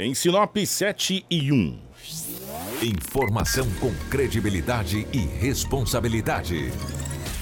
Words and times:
Em 0.00 0.14
Sinop 0.14 0.56
7 0.56 1.26
e 1.28 1.50
1. 1.50 1.76
Informação 2.84 3.68
com 3.80 3.92
credibilidade 4.08 5.04
e 5.12 5.18
responsabilidade. 5.18 6.70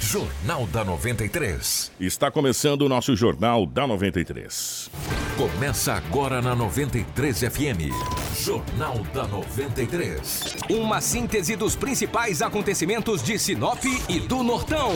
Jornal 0.01 0.67
da 0.69 0.83
93. 0.83 1.93
Está 2.01 2.31
começando 2.31 2.81
o 2.81 2.89
nosso 2.89 3.15
Jornal 3.15 3.67
da 3.67 3.87
93. 3.87 4.91
Começa 5.37 5.93
agora 5.93 6.41
na 6.41 6.57
93 6.57 7.41
FM. 7.41 8.26
Jornal 8.47 8.99
da 9.13 9.27
93. 9.27 10.55
Uma 10.71 11.01
síntese 11.01 11.57
dos 11.57 11.75
principais 11.75 12.41
acontecimentos 12.41 13.21
de 13.21 13.37
Sinop 13.41 13.85
e 14.09 14.21
do 14.21 14.45
Nortão, 14.45 14.93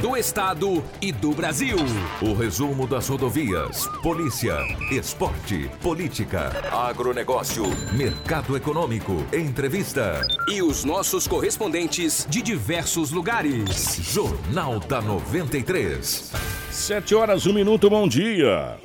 do 0.00 0.16
Estado 0.16 0.82
e 1.02 1.12
do 1.12 1.32
Brasil. 1.32 1.76
O 2.22 2.32
resumo 2.32 2.86
das 2.86 3.06
rodovias, 3.06 3.86
polícia, 4.02 4.56
esporte, 4.90 5.70
política, 5.82 6.50
agronegócio, 6.72 7.64
mercado 7.92 8.56
econômico, 8.56 9.12
entrevista. 9.34 10.26
E 10.50 10.62
os 10.62 10.82
nossos 10.82 11.28
correspondentes 11.28 12.26
de 12.26 12.40
diversos 12.40 13.10
lugares. 13.10 13.98
Jornal 14.00 14.80
da 14.80 15.02
93. 15.02 16.32
7 16.70 17.14
horas, 17.14 17.44
1 17.44 17.52
minuto, 17.52 17.90
bom 17.90 18.08
dia. 18.08 18.78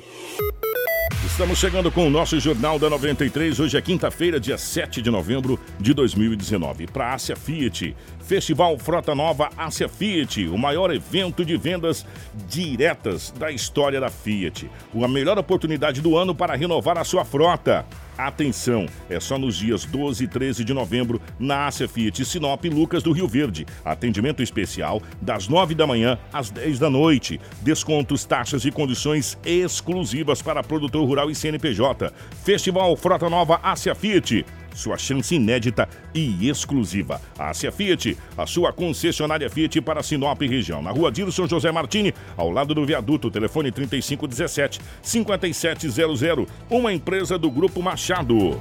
Estamos 1.40 1.58
chegando 1.58 1.90
com 1.90 2.06
o 2.06 2.10
nosso 2.10 2.38
Jornal 2.38 2.78
da 2.78 2.90
93. 2.90 3.60
Hoje 3.60 3.74
é 3.74 3.80
quinta-feira, 3.80 4.38
dia 4.38 4.58
7 4.58 5.00
de 5.00 5.10
novembro 5.10 5.58
de 5.78 5.94
2019. 5.94 6.86
Para 6.88 7.14
Ásia 7.14 7.34
Fiat, 7.34 7.96
Festival 8.20 8.78
Frota 8.78 9.14
Nova 9.14 9.48
Ásia 9.56 9.88
Fiat, 9.88 10.46
o 10.48 10.58
maior 10.58 10.94
evento 10.94 11.42
de 11.42 11.56
vendas 11.56 12.04
diretas 12.46 13.30
da 13.38 13.50
história 13.50 13.98
da 13.98 14.10
Fiat. 14.10 14.70
A 15.02 15.08
melhor 15.08 15.38
oportunidade 15.38 16.02
do 16.02 16.14
ano 16.14 16.34
para 16.34 16.54
renovar 16.54 16.98
a 16.98 17.04
sua 17.04 17.24
frota. 17.24 17.86
Atenção, 18.26 18.84
é 19.08 19.18
só 19.18 19.38
nos 19.38 19.56
dias 19.56 19.86
12 19.86 20.24
e 20.24 20.28
13 20.28 20.62
de 20.62 20.74
novembro 20.74 21.22
na 21.38 21.66
Ásia 21.66 21.88
Fiat 21.88 22.22
Sinop 22.26 22.62
Lucas 22.66 23.02
do 23.02 23.12
Rio 23.12 23.26
Verde. 23.26 23.66
Atendimento 23.82 24.42
especial 24.42 25.00
das 25.22 25.48
9 25.48 25.74
da 25.74 25.86
manhã 25.86 26.18
às 26.30 26.50
10 26.50 26.78
da 26.78 26.90
noite. 26.90 27.40
Descontos, 27.62 28.26
taxas 28.26 28.66
e 28.66 28.70
condições 28.70 29.38
exclusivas 29.42 30.42
para 30.42 30.62
produtor 30.62 31.06
rural 31.06 31.30
e 31.30 31.34
CNPJ. 31.34 32.12
Festival 32.44 32.94
Frota 32.94 33.30
Nova 33.30 33.58
Ásia 33.62 33.94
Fiat 33.94 34.44
sua 34.74 34.96
chance 34.96 35.34
inédita 35.34 35.88
e 36.14 36.48
exclusiva. 36.48 37.20
A 37.38 37.50
Ásia 37.50 37.72
Fiat, 37.72 38.16
a 38.36 38.46
sua 38.46 38.72
concessionária 38.72 39.48
Fiat 39.48 39.80
para 39.80 40.02
Sinop 40.02 40.40
região. 40.42 40.82
Na 40.82 40.90
rua 40.90 41.10
Dilson 41.10 41.46
José 41.46 41.70
Martini, 41.70 42.14
ao 42.36 42.50
lado 42.50 42.74
do 42.74 42.84
viaduto, 42.84 43.30
telefone 43.30 43.70
3517 43.70 44.80
5700, 45.02 46.46
uma 46.68 46.92
empresa 46.92 47.38
do 47.38 47.50
Grupo 47.50 47.82
Machado. 47.82 48.60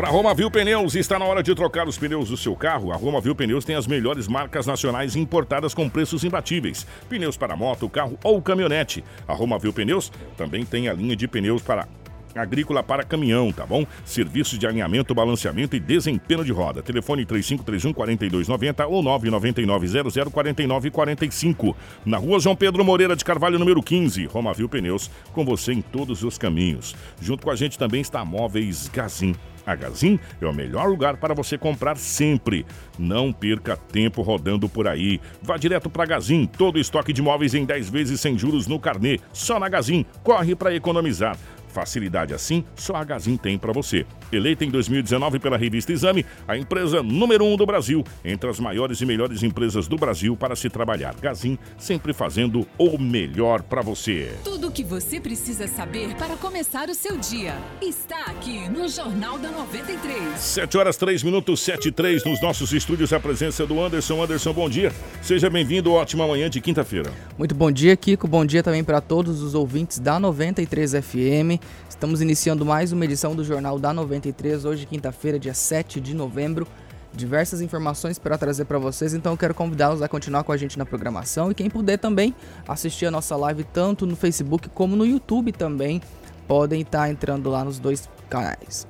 Para 0.00 0.08
Roma 0.08 0.32
Viu 0.32 0.50
Pneus, 0.50 0.94
está 0.94 1.18
na 1.18 1.26
hora 1.26 1.42
de 1.42 1.54
trocar 1.54 1.86
os 1.86 1.98
pneus 1.98 2.30
do 2.30 2.36
seu 2.36 2.56
carro. 2.56 2.90
A 2.90 2.96
Roma 2.96 3.20
Viu 3.20 3.34
Pneus 3.34 3.66
tem 3.66 3.76
as 3.76 3.86
melhores 3.86 4.26
marcas 4.28 4.66
nacionais 4.66 5.14
importadas 5.14 5.74
com 5.74 5.90
preços 5.90 6.24
imbatíveis. 6.24 6.86
Pneus 7.06 7.36
para 7.36 7.54
moto, 7.54 7.86
carro 7.86 8.18
ou 8.24 8.40
caminhonete. 8.40 9.04
A 9.28 9.34
Roma 9.34 9.58
Viu 9.58 9.74
Pneus 9.74 10.10
também 10.38 10.64
tem 10.64 10.88
a 10.88 10.94
linha 10.94 11.14
de 11.14 11.28
pneus 11.28 11.60
para 11.60 11.86
agrícola 12.34 12.82
para 12.82 13.04
caminhão, 13.04 13.52
tá 13.52 13.66
bom? 13.66 13.86
Serviços 14.04 14.58
de 14.58 14.66
alinhamento, 14.66 15.14
balanceamento 15.14 15.76
e 15.76 15.80
desempenho 15.80 16.44
de 16.44 16.52
roda. 16.52 16.82
Telefone 16.82 17.24
3531 17.24 17.92
4290 17.92 18.86
ou 18.86 19.02
999 19.02 20.30
004945. 20.30 21.76
Na 22.04 22.18
rua 22.18 22.40
João 22.40 22.56
Pedro 22.56 22.84
Moreira 22.84 23.16
de 23.16 23.24
Carvalho, 23.24 23.58
número 23.58 23.82
15, 23.82 24.26
Romavil 24.26 24.68
Pneus, 24.68 25.10
com 25.32 25.44
você 25.44 25.72
em 25.72 25.80
todos 25.80 26.22
os 26.22 26.38
caminhos. 26.38 26.94
Junto 27.20 27.44
com 27.44 27.50
a 27.50 27.56
gente 27.56 27.78
também 27.78 28.00
está 28.00 28.24
Móveis 28.24 28.88
Gazin. 28.88 29.34
A 29.66 29.74
Gazin 29.74 30.18
é 30.40 30.46
o 30.46 30.54
melhor 30.54 30.88
lugar 30.88 31.16
para 31.16 31.34
você 31.34 31.58
comprar 31.58 31.96
sempre. 31.96 32.66
Não 32.98 33.32
perca 33.32 33.76
tempo 33.76 34.22
rodando 34.22 34.68
por 34.68 34.88
aí. 34.88 35.20
Vá 35.42 35.56
direto 35.56 35.90
para 35.90 36.06
Gazin, 36.06 36.46
todo 36.46 36.78
estoque 36.78 37.12
de 37.12 37.22
móveis 37.22 37.54
em 37.54 37.64
10 37.64 37.90
vezes 37.90 38.20
sem 38.20 38.38
juros 38.38 38.66
no 38.66 38.80
carnê. 38.80 39.20
Só 39.32 39.58
na 39.58 39.68
Gazin, 39.68 40.04
corre 40.22 40.54
para 40.54 40.74
economizar. 40.74 41.36
Facilidade 41.70 42.34
assim, 42.34 42.64
só 42.74 42.96
a 42.96 43.04
Gazin 43.04 43.36
tem 43.36 43.56
para 43.56 43.72
você. 43.72 44.04
Eleita 44.32 44.64
em 44.64 44.70
2019 44.70 45.38
pela 45.38 45.56
revista 45.56 45.92
Exame, 45.92 46.26
a 46.46 46.56
empresa 46.56 47.02
número 47.02 47.44
um 47.44 47.56
do 47.56 47.64
Brasil, 47.64 48.04
entre 48.24 48.50
as 48.50 48.60
maiores 48.60 49.00
e 49.00 49.06
melhores 49.06 49.42
empresas 49.42 49.88
do 49.88 49.96
Brasil 49.96 50.36
para 50.36 50.56
se 50.56 50.68
trabalhar. 50.68 51.14
Gazin, 51.20 51.58
sempre 51.78 52.12
fazendo 52.12 52.66
o 52.76 52.98
melhor 52.98 53.62
para 53.62 53.82
você. 53.82 54.32
Tudo 54.44 54.68
o 54.68 54.72
que 54.72 54.84
você 54.84 55.20
precisa 55.20 55.66
saber 55.66 56.14
para 56.16 56.36
começar 56.36 56.88
o 56.88 56.94
seu 56.94 57.16
dia 57.16 57.54
está 57.80 58.24
aqui 58.26 58.68
no 58.68 58.88
Jornal 58.88 59.38
da 59.38 59.50
93. 59.50 60.38
7 60.38 60.78
horas 60.78 60.96
3 60.96 61.22
minutos, 61.22 61.60
7 61.60 61.88
e 61.88 61.92
3 61.92 62.24
nos 62.24 62.42
nossos 62.42 62.72
estúdios. 62.72 63.12
A 63.12 63.20
presença 63.20 63.66
do 63.66 63.80
Anderson. 63.80 64.22
Anderson, 64.22 64.52
bom 64.52 64.68
dia. 64.68 64.92
Seja 65.22 65.48
bem-vindo. 65.48 65.92
Ótima 65.92 66.26
manhã 66.26 66.50
de 66.50 66.60
quinta-feira. 66.60 67.12
Muito 67.38 67.54
bom 67.54 67.70
dia, 67.70 67.96
Kiko. 67.96 68.26
Bom 68.26 68.44
dia 68.44 68.62
também 68.62 68.82
para 68.82 69.00
todos 69.00 69.42
os 69.42 69.54
ouvintes 69.54 69.98
da 69.98 70.18
93 70.18 70.92
FM. 70.92 71.59
Estamos 71.88 72.22
iniciando 72.22 72.64
mais 72.64 72.92
uma 72.92 73.04
edição 73.04 73.34
do 73.34 73.44
Jornal 73.44 73.78
da 73.78 73.92
93, 73.92 74.64
hoje 74.64 74.86
quinta-feira, 74.86 75.38
dia 75.38 75.52
7 75.52 76.00
de 76.00 76.14
novembro. 76.14 76.66
Diversas 77.12 77.60
informações 77.60 78.18
para 78.18 78.38
trazer 78.38 78.64
para 78.64 78.78
vocês, 78.78 79.12
então 79.12 79.32
eu 79.32 79.36
quero 79.36 79.52
convidá-los 79.52 80.00
a 80.00 80.08
continuar 80.08 80.44
com 80.44 80.52
a 80.52 80.56
gente 80.56 80.78
na 80.78 80.86
programação 80.86 81.50
e 81.50 81.54
quem 81.54 81.68
puder 81.68 81.98
também 81.98 82.34
assistir 82.66 83.06
a 83.06 83.10
nossa 83.10 83.36
live 83.36 83.64
tanto 83.64 84.06
no 84.06 84.16
Facebook 84.16 84.68
como 84.70 84.96
no 84.96 85.04
YouTube 85.04 85.52
também, 85.52 86.00
podem 86.48 86.80
estar 86.80 87.10
entrando 87.10 87.50
lá 87.50 87.64
nos 87.64 87.78
dois 87.78 88.08
canais. 88.28 88.86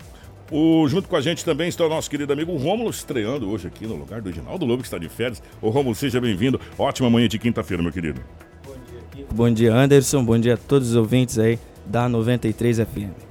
O, 0.50 0.86
junto 0.86 1.08
com 1.08 1.16
a 1.16 1.20
gente 1.20 1.44
também 1.44 1.68
está 1.68 1.84
o 1.84 1.88
nosso 1.88 2.10
querido 2.10 2.32
amigo 2.32 2.56
Rômulo, 2.56 2.90
estreando 2.90 3.48
hoje 3.50 3.68
aqui 3.68 3.86
no 3.86 3.96
lugar 3.96 4.20
do 4.20 4.28
Edinaldo 4.28 4.66
Lobo, 4.66 4.82
que 4.82 4.86
está 4.86 4.98
de 4.98 5.08
férias. 5.08 5.42
Ô 5.62 5.70
Rômulo, 5.70 5.94
seja 5.94 6.20
bem-vindo. 6.20 6.60
Ótima 6.78 7.08
manhã 7.08 7.26
de 7.26 7.38
quinta-feira, 7.38 7.82
meu 7.82 7.92
querido. 7.92 8.20
Bom 8.64 8.74
dia, 8.88 9.00
Kiko. 9.10 9.34
Bom 9.34 9.50
dia, 9.50 9.74
Anderson. 9.74 10.24
Bom 10.24 10.38
dia 10.38 10.54
a 10.54 10.56
todos 10.56 10.90
os 10.90 10.96
ouvintes 10.96 11.38
aí 11.38 11.58
da 11.86 12.08
93 12.08 12.78
FM. 12.78 13.30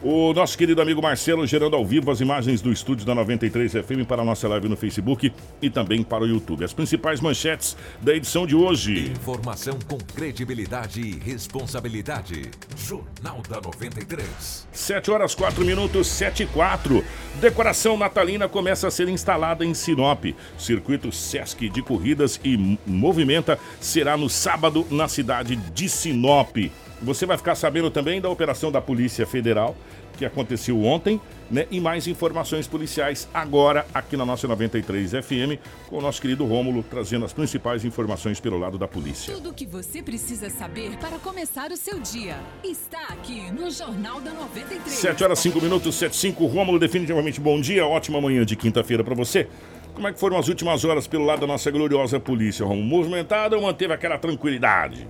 O 0.00 0.32
nosso 0.32 0.56
querido 0.56 0.80
amigo 0.80 1.02
Marcelo 1.02 1.44
gerando 1.44 1.74
ao 1.74 1.84
vivo 1.84 2.08
as 2.12 2.20
imagens 2.20 2.60
do 2.60 2.70
estúdio 2.70 3.04
da 3.04 3.16
93 3.16 3.72
FM 3.72 4.06
para 4.06 4.22
a 4.22 4.24
nossa 4.24 4.46
live 4.46 4.68
no 4.68 4.76
Facebook 4.76 5.32
e 5.60 5.68
também 5.68 6.04
para 6.04 6.22
o 6.22 6.26
YouTube. 6.26 6.64
As 6.64 6.72
principais 6.72 7.20
manchetes 7.20 7.76
da 8.00 8.14
edição 8.14 8.46
de 8.46 8.54
hoje. 8.54 9.10
Informação 9.10 9.76
com 9.88 9.98
credibilidade 9.98 11.00
e 11.00 11.18
responsabilidade. 11.18 12.48
Jornal 12.76 13.42
da 13.48 13.60
93. 13.60 14.68
7 14.70 15.10
horas 15.10 15.34
4 15.34 15.64
minutos, 15.64 16.06
7 16.06 16.44
e 16.44 16.46
4. 16.46 17.04
Decoração 17.40 17.96
natalina 17.96 18.48
começa 18.48 18.86
a 18.86 18.92
ser 18.92 19.08
instalada 19.08 19.64
em 19.64 19.74
Sinop. 19.74 20.26
Circuito 20.56 21.10
Sesc 21.10 21.68
de 21.68 21.82
corridas 21.82 22.40
e 22.44 22.78
movimenta 22.86 23.58
será 23.80 24.16
no 24.16 24.30
sábado 24.30 24.86
na 24.92 25.08
cidade 25.08 25.56
de 25.56 25.88
Sinop. 25.88 26.56
Você 27.02 27.24
vai 27.26 27.36
ficar 27.36 27.54
sabendo 27.54 27.90
também 27.90 28.20
da 28.20 28.28
operação 28.28 28.72
da 28.72 28.80
Polícia 28.80 29.26
Federal, 29.26 29.76
que 30.18 30.24
aconteceu 30.24 30.82
ontem, 30.82 31.20
né? 31.48 31.66
E 31.70 31.80
mais 31.80 32.08
informações 32.08 32.66
policiais 32.66 33.28
agora 33.32 33.86
aqui 33.94 34.16
na 34.16 34.26
nossa 34.26 34.48
93 34.48 35.12
FM, 35.12 35.62
com 35.88 35.98
o 35.98 36.00
nosso 36.00 36.20
querido 36.20 36.44
Rômulo 36.44 36.82
trazendo 36.82 37.24
as 37.24 37.32
principais 37.32 37.84
informações 37.84 38.40
pelo 38.40 38.58
lado 38.58 38.76
da 38.76 38.88
polícia. 38.88 39.32
Tudo 39.32 39.50
o 39.50 39.54
que 39.54 39.64
você 39.64 40.02
precisa 40.02 40.50
saber 40.50 40.96
para 40.98 41.18
começar 41.18 41.70
o 41.70 41.76
seu 41.76 42.00
dia 42.00 42.36
está 42.64 43.00
aqui 43.10 43.48
no 43.52 43.70
Jornal 43.70 44.20
da 44.20 44.32
93. 44.32 44.90
7 44.90 45.22
horas 45.24 45.38
5 45.38 45.60
minutos, 45.60 45.94
7 45.94 46.16
5. 46.16 46.46
Rômulo, 46.46 46.80
definitivamente 46.80 47.40
bom 47.40 47.60
dia, 47.60 47.86
ótima 47.86 48.20
manhã 48.20 48.44
de 48.44 48.56
quinta-feira 48.56 49.04
para 49.04 49.14
você. 49.14 49.46
Como 49.94 50.08
é 50.08 50.12
que 50.12 50.18
foram 50.18 50.36
as 50.36 50.48
últimas 50.48 50.84
horas 50.84 51.06
pelo 51.06 51.24
lado 51.24 51.40
da 51.40 51.46
nossa 51.46 51.70
gloriosa 51.70 52.18
polícia, 52.18 52.66
Rômulo? 52.66 52.86
Movimentada 52.86 53.56
ou 53.56 53.62
manteve 53.62 53.92
aquela 53.92 54.18
tranquilidade? 54.18 55.06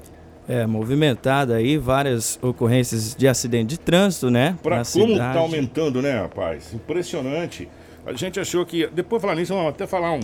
É, 0.48 0.66
movimentada 0.66 1.56
aí, 1.56 1.76
várias 1.76 2.38
ocorrências 2.40 3.14
de 3.14 3.28
acidente 3.28 3.68
de 3.68 3.78
trânsito, 3.78 4.30
né? 4.30 4.56
Pra 4.62 4.76
como 4.76 5.08
cidade. 5.08 5.34
tá 5.34 5.40
aumentando, 5.40 6.00
né, 6.00 6.20
rapaz? 6.20 6.72
Impressionante. 6.72 7.68
A 8.06 8.14
gente 8.14 8.40
achou 8.40 8.64
que. 8.64 8.86
Depois 8.86 9.20
falar 9.20 9.34
nisso, 9.34 9.52
vamos 9.52 9.68
até 9.68 9.86
falar 9.86 10.12
um, 10.12 10.20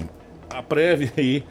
a 0.49 0.63
prévia 0.63 1.13
aí 1.19 1.45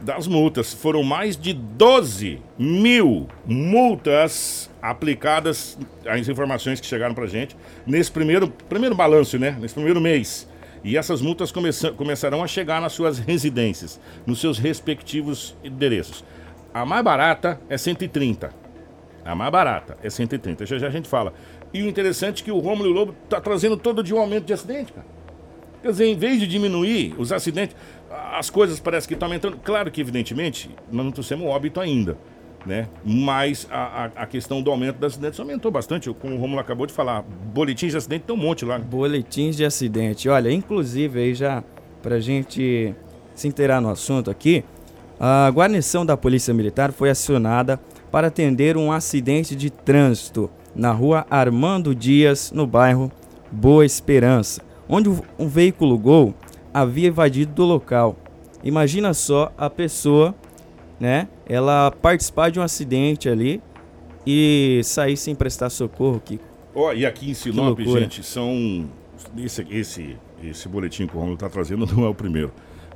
das 0.00 0.28
multas. 0.28 0.72
Foram 0.72 1.02
mais 1.02 1.36
de 1.36 1.52
12 1.52 2.40
mil 2.56 3.26
multas 3.44 4.70
aplicadas, 4.80 5.76
as 6.06 6.28
informações 6.28 6.80
que 6.80 6.86
chegaram 6.86 7.14
pra 7.14 7.26
gente, 7.26 7.56
nesse 7.86 8.10
primeiro, 8.10 8.48
primeiro 8.68 8.94
balanço, 8.94 9.38
né? 9.38 9.56
Nesse 9.60 9.74
primeiro 9.74 10.00
mês. 10.00 10.48
E 10.82 10.96
essas 10.96 11.20
multas 11.20 11.52
começarão 11.96 12.42
a 12.42 12.46
chegar 12.46 12.80
nas 12.80 12.92
suas 12.92 13.18
residências, 13.18 14.00
nos 14.26 14.40
seus 14.40 14.58
respectivos 14.58 15.54
endereços. 15.62 16.24
A 16.72 16.84
mais 16.84 17.02
barata 17.04 17.60
é 17.68 17.76
130. 17.76 18.50
A 19.24 19.34
mais 19.34 19.50
barata 19.50 19.96
é 20.02 20.08
130. 20.10 20.64
Já 20.66 20.78
já 20.78 20.86
a 20.86 20.90
gente 20.90 21.08
fala. 21.08 21.32
E 21.72 21.82
o 21.82 21.88
interessante 21.88 22.42
é 22.42 22.44
que 22.44 22.50
o 22.52 22.58
Romulo 22.58 22.88
e 22.88 22.92
o 22.92 22.94
Lobo 22.94 23.14
tá 23.28 23.40
trazendo 23.40 23.76
todo 23.76 24.02
dia 24.02 24.16
um 24.16 24.20
aumento 24.20 24.44
de 24.44 24.52
acidente, 24.52 24.92
cara. 24.92 25.06
Quer 25.82 25.90
dizer, 25.92 26.06
em 26.06 26.16
vez 26.16 26.38
de 26.40 26.46
diminuir 26.46 27.14
os 27.18 27.32
acidentes, 27.32 27.74
as 28.32 28.50
coisas 28.50 28.78
parecem 28.80 29.08
que 29.08 29.14
estão 29.14 29.26
aumentando. 29.28 29.56
Claro 29.58 29.90
que, 29.90 30.00
evidentemente, 30.00 30.70
nós 30.90 31.04
não 31.04 31.12
trouxemos 31.12 31.46
óbito 31.46 31.80
ainda. 31.80 32.18
né? 32.66 32.88
Mas 33.04 33.66
a, 33.70 34.04
a, 34.04 34.04
a 34.22 34.26
questão 34.26 34.60
do 34.62 34.70
aumento 34.70 34.98
das 34.98 35.12
acidentes 35.12 35.40
aumentou 35.40 35.70
bastante, 35.70 36.12
como 36.12 36.34
o 36.34 36.38
Romulo 36.38 36.60
acabou 36.60 36.86
de 36.86 36.92
falar. 36.92 37.22
Boletins 37.22 37.92
de 37.92 37.96
acidente 37.96 38.24
tem 38.26 38.36
um 38.36 38.38
monte 38.38 38.64
lá. 38.64 38.78
Boletins 38.78 39.56
de 39.56 39.64
acidente. 39.64 40.28
Olha, 40.28 40.50
inclusive 40.52 41.18
aí 41.18 41.34
já 41.34 41.64
pra 42.02 42.20
gente 42.20 42.94
se 43.34 43.48
inteirar 43.48 43.80
no 43.80 43.88
assunto 43.88 44.30
aqui, 44.30 44.62
a 45.20 45.50
guarnição 45.50 46.06
da 46.06 46.16
Polícia 46.16 46.54
Militar 46.54 46.92
foi 46.92 47.10
acionada 47.10 47.78
para 48.10 48.28
atender 48.28 48.78
um 48.78 48.90
acidente 48.90 49.54
de 49.54 49.68
trânsito 49.68 50.50
na 50.74 50.92
rua 50.92 51.26
Armando 51.28 51.94
Dias, 51.94 52.50
no 52.52 52.66
bairro 52.66 53.12
Boa 53.52 53.84
Esperança, 53.84 54.62
onde 54.88 55.10
um 55.38 55.46
veículo 55.46 55.98
Gol 55.98 56.34
havia 56.72 57.08
invadido 57.08 57.52
do 57.52 57.64
local. 57.64 58.16
Imagina 58.64 59.12
só 59.12 59.52
a 59.58 59.68
pessoa, 59.68 60.34
né? 60.98 61.28
Ela 61.46 61.90
participar 61.90 62.50
de 62.50 62.58
um 62.58 62.62
acidente 62.62 63.28
ali 63.28 63.60
e 64.26 64.80
sair 64.84 65.18
sem 65.18 65.34
prestar 65.34 65.68
socorro, 65.68 66.20
Kiko. 66.24 66.44
Ó, 66.74 66.92
e 66.94 67.04
aqui 67.04 67.30
em 67.30 67.34
Sinop, 67.34 67.78
gente, 67.78 68.22
são 68.22 68.88
esse 69.36 69.66
esse 69.70 70.16
esse 70.42 70.68
boletim 70.68 71.06
que 71.06 71.14
o 71.14 71.18
Romulo 71.18 71.34
está 71.34 71.50
trazendo 71.50 71.84
não 71.94 72.04
é 72.04 72.08
o 72.08 72.14
primeiro. 72.14 72.50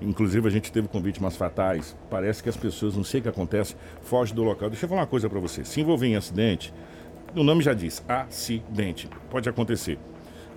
Inclusive, 0.05 0.47
a 0.47 0.51
gente 0.51 0.71
teve 0.71 0.89
com 0.89 1.01
vítimas 1.01 1.37
fatais. 1.37 1.97
Parece 2.11 2.43
que 2.43 2.49
as 2.49 2.57
pessoas, 2.57 2.97
não 2.97 3.05
sei 3.05 3.21
o 3.21 3.23
que 3.23 3.29
acontece, 3.29 3.75
fogem 4.03 4.35
do 4.35 4.43
local. 4.43 4.69
Deixa 4.69 4.85
eu 4.85 4.89
falar 4.89 5.03
uma 5.03 5.07
coisa 5.07 5.29
para 5.29 5.41
você. 5.41 5.65
Se 5.65 5.81
envolver 5.81 6.07
em 6.07 6.17
acidente, 6.17 6.73
o 7.35 7.43
nome 7.43 7.63
já 7.63 7.75
diz, 7.75 8.05
acidente. 8.09 9.09
Pode 9.31 9.49
acontecer. 9.49 9.99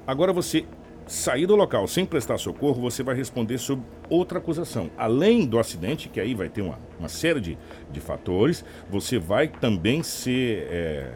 Agora, 0.05 0.31
você 0.31 0.65
sair 1.07 1.45
do 1.45 1.55
local 1.55 1.87
sem 1.87 2.05
prestar 2.05 2.37
socorro, 2.37 2.81
você 2.81 3.01
vai 3.01 3.15
responder 3.15 3.57
sobre 3.57 3.85
outra 4.09 4.39
acusação. 4.39 4.91
Além 4.97 5.45
do 5.45 5.57
acidente, 5.57 6.09
que 6.09 6.19
aí 6.19 6.35
vai 6.35 6.49
ter 6.49 6.61
uma, 6.61 6.77
uma 6.99 7.09
série 7.09 7.39
de, 7.39 7.57
de 7.91 7.99
fatores, 7.99 8.63
você 8.89 9.17
vai 9.17 9.47
também 9.47 10.03
ser. 10.03 10.67
É, 10.69 11.11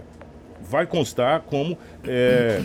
vai 0.62 0.86
constar 0.88 1.42
como. 1.42 1.78
É, 2.06 2.62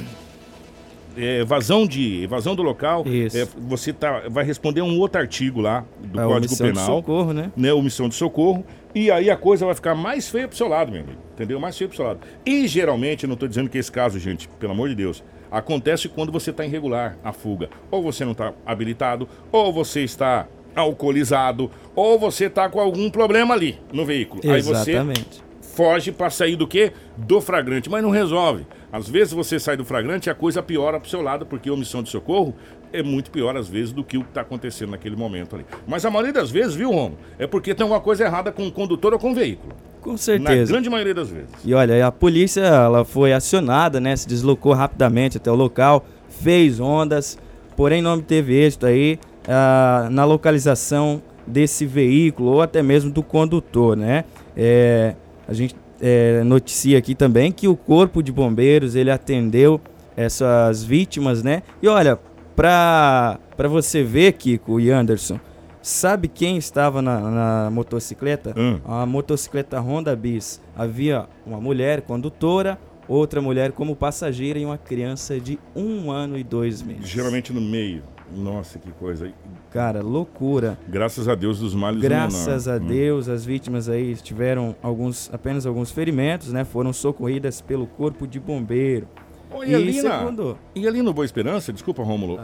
é, 1.16 1.40
evasão 1.40 1.86
de 1.86 2.22
evasão 2.22 2.54
do 2.54 2.62
local, 2.62 3.04
é, 3.06 3.46
você 3.58 3.92
tá, 3.92 4.22
vai 4.28 4.44
responder 4.44 4.82
um 4.82 4.98
outro 4.98 5.20
artigo 5.20 5.60
lá 5.60 5.84
do 5.98 6.20
é, 6.20 6.24
Código 6.24 6.56
Penal, 6.56 6.72
de 6.72 6.80
socorro, 6.80 7.32
né? 7.32 7.50
né? 7.56 7.72
Omissão 7.72 8.08
de 8.08 8.14
socorro. 8.14 8.64
E 8.94 9.10
aí 9.10 9.30
a 9.30 9.36
coisa 9.36 9.66
vai 9.66 9.74
ficar 9.74 9.94
mais 9.94 10.28
feia 10.28 10.48
pro 10.48 10.56
seu 10.56 10.68
lado, 10.68 10.90
meu 10.90 11.02
amigo. 11.02 11.18
Entendeu? 11.34 11.60
Mais 11.60 11.76
feia 11.76 11.88
pro 11.88 11.96
seu 11.96 12.06
lado. 12.06 12.20
E 12.44 12.66
geralmente, 12.66 13.26
não 13.26 13.34
estou 13.34 13.48
dizendo 13.48 13.68
que 13.68 13.78
esse 13.78 13.92
caso, 13.92 14.18
gente, 14.18 14.48
pelo 14.58 14.72
amor 14.72 14.88
de 14.88 14.94
Deus, 14.94 15.22
acontece 15.50 16.08
quando 16.08 16.32
você 16.32 16.50
está 16.50 16.64
irregular 16.64 17.16
a 17.22 17.32
fuga. 17.32 17.68
Ou 17.90 18.02
você 18.02 18.24
não 18.24 18.32
está 18.32 18.52
habilitado, 18.64 19.28
ou 19.52 19.72
você 19.72 20.02
está 20.02 20.46
alcoolizado, 20.74 21.70
ou 21.94 22.18
você 22.18 22.46
está 22.46 22.68
com 22.68 22.80
algum 22.80 23.10
problema 23.10 23.54
ali 23.54 23.78
no 23.92 24.04
veículo. 24.04 24.40
Exatamente. 24.44 25.20
Aí 25.20 25.24
você 25.24 25.45
foge 25.76 26.11
para 26.11 26.31
sair 26.31 26.56
do 26.56 26.67
quê? 26.67 26.93
Do 27.19 27.38
flagrante, 27.40 27.90
mas 27.90 28.02
não 28.02 28.11
resolve. 28.11 28.67
Às 28.90 29.06
vezes 29.08 29.34
você 29.34 29.61
sai 29.61 29.76
do 29.76 29.84
flagrante 29.84 30.28
e 30.28 30.31
a 30.31 30.34
coisa 30.34 30.62
piora 30.62 30.99
pro 30.99 31.08
seu 31.08 31.20
lado, 31.20 31.44
porque 31.44 31.69
a 31.69 31.73
omissão 31.73 32.02
de 32.02 32.08
socorro 32.08 32.55
é 32.93 33.02
muito 33.02 33.31
pior 33.31 33.55
às 33.56 33.69
vezes 33.69 33.93
do 33.93 34.02
que 34.02 34.17
o 34.17 34.23
que 34.23 34.28
está 34.31 34.40
acontecendo 34.40 34.93
naquele 34.93 35.14
momento 35.14 35.55
ali. 35.55 35.67
Mas 35.87 36.06
a 36.06 36.11
maioria 36.11 36.32
das 36.32 36.50
vezes, 36.50 36.75
viu, 36.75 36.90
Romo? 36.90 37.19
É 37.38 37.46
porque 37.46 37.75
tem 37.75 37.84
alguma 37.84 38.00
coisa 38.00 38.25
errada 38.25 38.50
com 38.50 38.67
o 38.67 38.73
condutor 38.73 39.12
ou 39.12 39.19
com 39.19 39.32
o 39.32 39.34
veículo. 39.34 39.75
Com 40.00 40.17
certeza. 40.17 40.61
Na 40.61 40.67
grande 40.67 40.88
maioria 40.88 41.14
das 41.14 41.28
vezes. 41.28 41.50
E 41.62 41.75
olha, 41.75 42.06
a 42.06 42.11
polícia 42.11 42.62
ela 42.62 43.05
foi 43.05 43.34
acionada, 43.34 44.00
né? 44.00 44.17
Se 44.17 44.26
deslocou 44.26 44.73
rapidamente 44.73 45.37
até 45.37 45.50
o 45.50 45.55
local, 45.55 46.06
fez 46.28 46.81
ondas, 46.81 47.38
porém 47.76 48.00
não 48.00 48.19
teve 48.20 48.55
êxito 48.55 48.87
aí 48.87 49.19
ah, 49.46 50.08
na 50.11 50.25
localização 50.25 51.20
desse 51.46 51.84
veículo 51.84 52.52
ou 52.52 52.62
até 52.62 52.82
mesmo 52.82 53.11
do 53.11 53.23
condutor, 53.23 53.96
né? 53.96 54.25
É, 54.56 55.14
a 55.48 55.52
gente 55.52 55.75
é, 56.00 56.43
noticia 56.44 56.98
aqui 56.98 57.14
também 57.14 57.50
que 57.52 57.69
o 57.69 57.76
corpo 57.76 58.22
de 58.22 58.32
bombeiros 58.32 58.94
ele 58.94 59.10
atendeu 59.10 59.81
essas 60.16 60.82
vítimas, 60.82 61.43
né? 61.43 61.62
E 61.82 61.88
olha, 61.88 62.19
para 62.54 63.38
você 63.69 64.02
ver, 64.02 64.32
Kiko 64.32 64.81
e 64.81 64.90
Anderson, 64.90 65.38
sabe 65.82 66.26
quem 66.26 66.56
estava 66.56 67.02
na, 67.02 67.20
na 67.20 67.70
motocicleta? 67.70 68.54
Hum. 68.56 68.81
A 68.84 69.04
motocicleta 69.06 69.78
Honda 69.78 70.16
Bis. 70.16 70.60
Havia 70.75 71.26
uma 71.46 71.60
mulher 71.60 72.02
condutora, 72.02 72.78
outra 73.06 73.40
mulher 73.40 73.72
como 73.72 73.94
passageira 73.94 74.58
e 74.58 74.64
uma 74.64 74.78
criança 74.78 75.38
de 75.38 75.58
um 75.75 76.10
ano 76.10 76.38
e 76.38 76.42
dois 76.42 76.82
meses. 76.82 77.08
Geralmente 77.08 77.52
no 77.52 77.60
meio. 77.60 78.02
Nossa, 78.34 78.78
que 78.78 78.90
coisa. 78.93 79.32
Cara, 79.70 80.02
loucura. 80.02 80.78
Graças 80.88 81.28
a 81.28 81.34
Deus 81.34 81.61
dos 81.61 81.75
males 81.75 82.00
Graças 82.02 82.67
a 82.67 82.78
Deus, 82.78 83.28
as 83.28 83.44
vítimas 83.44 83.88
aí 83.88 84.14
tiveram 84.17 84.75
alguns, 84.82 85.31
apenas 85.32 85.67
alguns 85.67 85.90
ferimentos, 85.90 86.52
né? 86.52 86.64
Foram 86.64 86.93
socorridas 86.93 87.61
pelo 87.61 87.87
corpo 87.87 88.26
de 88.26 88.40
bombeiro. 88.40 89.08
Oh, 89.50 89.62
e, 89.62 89.70
e, 89.70 89.75
ali 89.75 89.93
segundo... 89.94 90.58
na, 90.75 90.81
e 90.81 90.88
ali 90.88 91.02
no 91.02 91.12
Boa 91.12 91.25
Esperança, 91.25 91.73
desculpa, 91.73 92.02
Rômulo, 92.02 92.38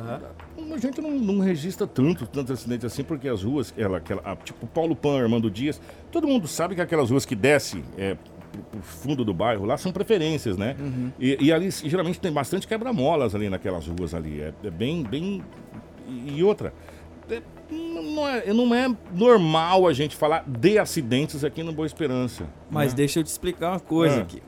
a 0.72 0.78
gente 0.78 1.00
não, 1.00 1.10
não, 1.10 1.40
registra 1.40 1.86
tanto, 1.86 2.26
tanto 2.26 2.52
acidente 2.52 2.86
assim, 2.86 3.02
porque 3.02 3.28
as 3.28 3.42
ruas, 3.42 3.74
ela, 3.76 3.98
aquela, 3.98 4.36
tipo 4.36 4.66
Paulo 4.66 4.96
Pan, 4.96 5.20
Armando 5.20 5.50
Dias, 5.50 5.80
todo 6.10 6.26
mundo 6.26 6.46
sabe 6.46 6.74
que 6.74 6.80
aquelas 6.80 7.10
ruas 7.10 7.26
que 7.26 7.34
desce 7.34 7.84
é, 7.98 8.16
pro 8.70 8.82
fundo 8.82 9.24
do 9.24 9.34
bairro 9.34 9.64
lá 9.64 9.76
são 9.76 9.92
preferências, 9.92 10.56
né? 10.56 10.76
Uhum. 10.78 11.10
E, 11.18 11.46
e, 11.46 11.52
ali 11.52 11.70
geralmente 11.70 12.20
tem 12.20 12.32
bastante 12.32 12.66
quebra-molas 12.66 13.34
ali 13.34 13.48
naquelas 13.48 13.86
ruas 13.86 14.14
ali. 14.14 14.40
É, 14.40 14.52
é 14.64 14.70
bem, 14.70 15.02
bem. 15.02 15.42
E 16.26 16.42
outra. 16.42 16.72
É, 17.30 17.42
não, 17.70 18.28
é, 18.28 18.52
não 18.52 18.74
é 18.74 18.94
normal 19.12 19.86
a 19.86 19.92
gente 19.92 20.16
falar 20.16 20.44
de 20.46 20.78
acidentes 20.78 21.44
aqui 21.44 21.62
no 21.62 21.72
Boa 21.72 21.86
Esperança. 21.86 22.44
Mas 22.70 22.92
né? 22.92 22.98
deixa 22.98 23.20
eu 23.20 23.24
te 23.24 23.28
explicar 23.28 23.70
uma 23.70 23.80
coisa 23.80 24.18
ah. 24.18 24.22
aqui. 24.22 24.42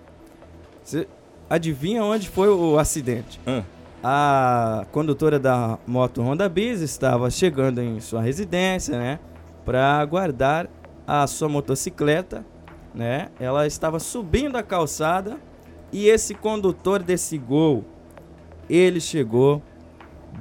Você 0.83 1.09
adivinha 1.49 2.05
onde 2.05 2.29
foi 2.29 2.49
o 2.49 2.79
acidente? 2.79 3.41
Ah. 3.47 3.63
A 4.03 4.87
condutora 4.93 5.39
da 5.39 5.79
moto 5.87 6.21
Honda 6.21 6.49
Bis 6.49 6.81
estava 6.81 7.31
chegando 7.31 7.81
em 7.81 8.01
sua 8.01 8.21
residência, 8.21 8.99
né? 8.99 9.19
Para 9.65 10.05
guardar 10.05 10.69
a 11.07 11.27
sua 11.27 11.49
motocicleta 11.49 12.45
né? 12.95 13.29
Ela 13.41 13.67
estava 13.67 13.99
subindo 13.99 14.57
a 14.57 14.63
calçada 14.63 15.39
e 15.93 16.07
esse 16.07 16.35
condutor 16.35 17.03
desse 17.03 17.37
gol, 17.37 17.85
ele 18.71 19.01
chegou 19.01 19.61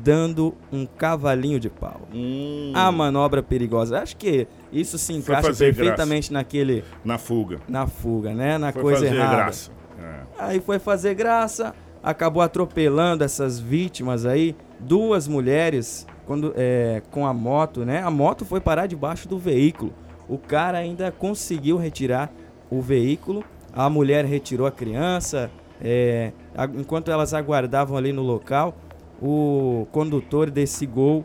dando 0.01 0.53
um 0.71 0.85
cavalinho 0.85 1.59
de 1.59 1.69
pau. 1.69 2.01
Hum. 2.13 2.71
A 2.73 2.91
manobra 2.91 3.43
perigosa. 3.43 4.01
Acho 4.01 4.17
que 4.17 4.47
isso 4.71 4.97
se 4.97 5.13
encaixa 5.13 5.53
perfeitamente 5.53 6.29
graça. 6.29 6.33
naquele 6.33 6.83
na 7.03 7.17
fuga. 7.17 7.59
Na 7.67 7.87
fuga, 7.87 8.33
né? 8.33 8.57
Na 8.57 8.71
foi 8.71 8.81
coisa 8.81 9.05
fazer 9.05 9.15
errada. 9.15 9.35
Graça. 9.35 9.71
É. 10.01 10.19
Aí 10.39 10.59
foi 10.59 10.79
fazer 10.79 11.13
graça, 11.13 11.73
acabou 12.01 12.41
atropelando 12.41 13.23
essas 13.23 13.59
vítimas 13.59 14.25
aí, 14.25 14.55
duas 14.79 15.27
mulheres 15.27 16.07
quando 16.25 16.53
é, 16.55 17.01
com 17.11 17.25
a 17.27 17.33
moto, 17.33 17.85
né? 17.85 18.01
A 18.01 18.09
moto 18.09 18.45
foi 18.45 18.59
parar 18.59 18.87
debaixo 18.87 19.27
do 19.27 19.37
veículo. 19.37 19.93
O 20.27 20.37
cara 20.37 20.77
ainda 20.77 21.11
conseguiu 21.11 21.77
retirar 21.77 22.31
o 22.69 22.81
veículo, 22.81 23.43
a 23.73 23.89
mulher 23.89 24.25
retirou 24.25 24.65
a 24.65 24.71
criança, 24.71 25.51
é, 25.81 26.31
enquanto 26.75 27.11
elas 27.11 27.33
aguardavam 27.33 27.97
ali 27.97 28.13
no 28.13 28.21
local, 28.21 28.75
o 29.23 29.87
condutor 29.89 30.51
desse 30.51 30.85
gol 30.85 31.23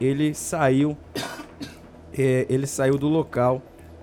ele 0.00 0.34
saiu, 0.34 0.96
é, 2.12 2.44
ele 2.50 2.66
saiu 2.66 2.98
do 2.98 3.06
local 3.06 3.62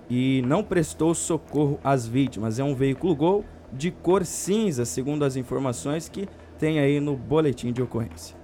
e 0.10 0.42
não 0.48 0.64
prestou 0.64 1.14
socorro 1.14 1.78
às 1.84 2.08
vítimas. 2.08 2.58
É 2.58 2.64
um 2.64 2.74
veículo 2.74 3.14
Gol 3.16 3.46
de 3.72 3.92
cor 3.92 4.26
cinza, 4.26 4.86
segundo 4.86 5.26
as 5.26 5.36
informações 5.36 6.08
que 6.08 6.28
tem 6.58 6.80
aí 6.80 7.00
no 7.00 7.18
boletim 7.18 7.74
de 7.74 7.82
ocorrência. 7.82 8.36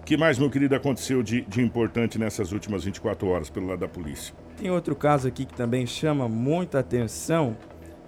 O 0.00 0.04
que 0.04 0.16
mais, 0.16 0.38
meu 0.38 0.50
querido, 0.50 0.74
aconteceu 0.74 1.22
de, 1.22 1.42
de 1.42 1.60
importante 1.60 2.18
nessas 2.18 2.52
últimas 2.52 2.84
24 2.84 3.28
horas 3.28 3.50
pelo 3.50 3.66
lado 3.66 3.80
da 3.80 3.88
polícia? 3.88 4.34
Tem 4.56 4.70
outro 4.70 4.96
caso 4.96 5.28
aqui 5.28 5.44
que 5.44 5.54
também 5.54 5.86
chama 5.86 6.28
muita 6.28 6.78
atenção. 6.78 7.56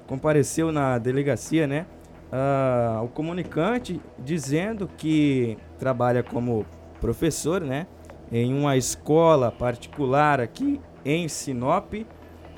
Compareceu 0.06 0.72
na 0.72 0.98
delegacia, 0.98 1.66
né? 1.66 1.86
Uh, 2.33 3.04
o 3.04 3.09
comunicante 3.09 4.00
dizendo 4.19 4.88
que 4.97 5.57
trabalha 5.78 6.23
como 6.23 6.66
professor, 7.00 7.61
né? 7.61 7.87
Em 8.33 8.52
uma 8.52 8.76
escola 8.76 9.52
particular 9.52 10.40
aqui 10.40 10.81
em 11.04 11.28
Sinop, 11.28 11.93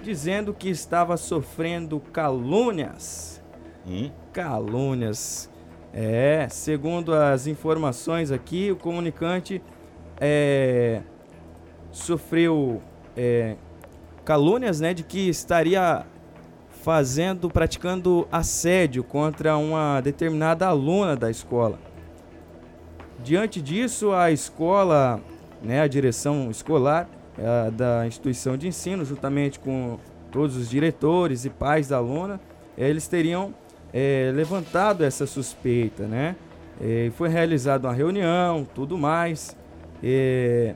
dizendo 0.03 0.55
que 0.55 0.69
estava 0.69 1.17
sofrendo 1.17 2.01
calúnias. 2.01 3.43
Hum? 3.87 4.11
Calúnias. 4.33 5.51
É, 5.93 6.47
segundo 6.51 7.15
as 7.15 7.47
informações 7.47 8.31
aqui, 8.31 8.71
o 8.71 8.77
comunicante 8.77 9.63
é, 10.21 11.03
sofreu 11.91 12.81
é, 13.17 13.57
calúnias, 14.25 14.81
né, 14.81 14.93
de 14.93 15.03
que 15.03 15.29
estaria 15.29 16.05
fazendo, 16.87 17.50
praticando 17.50 18.28
assédio 18.31 19.02
contra 19.02 19.57
uma 19.57 20.00
determinada 20.00 20.69
aluna 20.69 21.16
da 21.16 21.28
escola. 21.28 21.81
Diante 23.25 23.61
disso, 23.61 24.12
a 24.12 24.31
escola, 24.31 25.21
né, 25.61 25.81
a 25.81 25.88
direção 25.88 26.49
escolar 26.49 27.09
a, 27.37 27.71
da 27.71 28.07
instituição 28.07 28.57
de 28.57 28.69
ensino, 28.69 29.05
juntamente 29.05 29.59
com 29.59 29.99
todos 30.31 30.57
os 30.57 30.71
diretores 30.71 31.45
e 31.45 31.50
pais 31.50 31.88
da 31.88 31.97
aluna, 31.97 32.40
eles 32.78 33.09
teriam 33.09 33.52
é, 33.93 34.31
levantado 34.33 35.02
essa 35.02 35.26
suspeita, 35.26 36.05
né? 36.05 36.37
Foi 37.14 37.28
realizada 37.28 37.88
uma 37.88 37.95
reunião, 37.95 38.64
tudo 38.76 38.97
mais, 38.97 39.57
e 40.00 40.75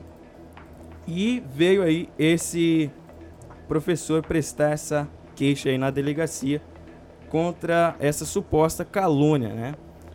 veio 1.55 1.83
aí 1.83 2.09
esse 2.19 2.91
professor 3.67 4.21
prestar 4.23 4.71
essa 4.71 5.07
queixa 5.41 5.69
aí 5.69 5.77
na 5.79 5.89
delegacia 5.89 6.61
contra 7.27 7.95
essa 7.99 8.25
suposta 8.25 8.85
calúnia, 8.85 9.49
né? 9.49 9.73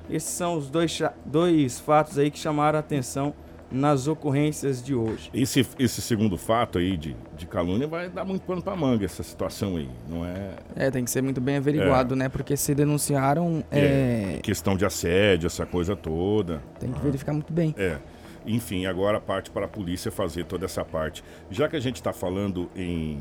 Esses 0.09 0.31
são 0.31 0.57
os 0.57 0.71
dois, 0.71 1.03
dois 1.25 1.81
fatos 1.81 2.17
aí 2.17 2.31
que 2.31 2.39
chamaram 2.39 2.77
a 2.77 2.81
atenção 2.81 3.35
nas 3.69 4.07
ocorrências 4.07 4.81
de 4.81 4.95
hoje. 4.95 5.29
Esse, 5.35 5.67
esse 5.81 6.01
segundo 6.01 6.39
fato 6.39 6.79
aí 6.79 6.97
de, 6.97 7.17
de 7.37 7.45
calúnia 7.45 7.89
vai 7.89 8.09
dar 8.09 8.25
muito 8.25 8.43
pano 8.43 8.63
para 8.63 8.77
manga 8.77 9.05
essa 9.05 9.25
situação 9.25 9.75
aí, 9.77 9.91
não 10.09 10.25
é? 10.25 10.51
É, 10.77 10.91
tem 10.93 11.03
que 11.03 11.11
ser 11.11 11.23
muito 11.23 11.41
bem 11.41 11.57
averiguado, 11.57 12.15
é. 12.15 12.19
né? 12.19 12.29
Porque 12.29 12.57
se 12.57 12.73
denunciaram... 12.73 13.65
É... 13.69 14.37
é... 14.37 14.41
Questão 14.45 14.77
de 14.77 14.85
assédio, 14.85 15.49
essa 15.49 15.67
coisa 15.67 15.97
toda. 15.97 16.63
Tem 16.79 16.93
que 16.93 17.01
verificar 17.01 17.33
muito 17.33 17.53
bem. 17.53 17.75
É. 17.77 17.99
Enfim, 18.47 18.87
agora 18.87 19.21
parte 19.21 19.51
para 19.51 19.65
a 19.65 19.69
polícia 19.69 20.13
fazer 20.13 20.45
toda 20.45 20.67
essa 20.67 20.85
parte. 20.85 21.25
Já 21.51 21.69
que 21.69 21.75
a 21.75 21.81
gente 21.81 21.97
está 21.97 22.13
falando 22.13 22.71
em, 22.77 23.19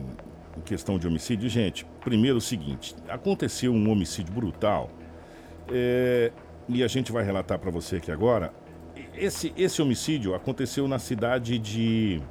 em 0.58 0.62
questão 0.62 0.98
de 0.98 1.08
homicídio, 1.08 1.50
gente, 1.50 1.86
primeiro 2.04 2.38
o 2.38 2.42
seguinte, 2.42 2.96
aconteceu 3.10 3.74
um 3.74 3.90
homicídio 3.90 4.34
brutal, 4.34 4.90
é, 5.72 6.32
e 6.68 6.84
a 6.84 6.88
gente 6.88 7.12
vai 7.12 7.24
relatar 7.24 7.60
para 7.60 7.72
você 7.72 7.98
aqui 7.98 8.12
agora, 8.12 8.54
esse, 9.14 9.54
esse 9.58 9.82
homicídio 9.82 10.36
aconteceu 10.36 10.88
na 10.88 11.00
cidade 11.00 11.58
de 11.58 12.22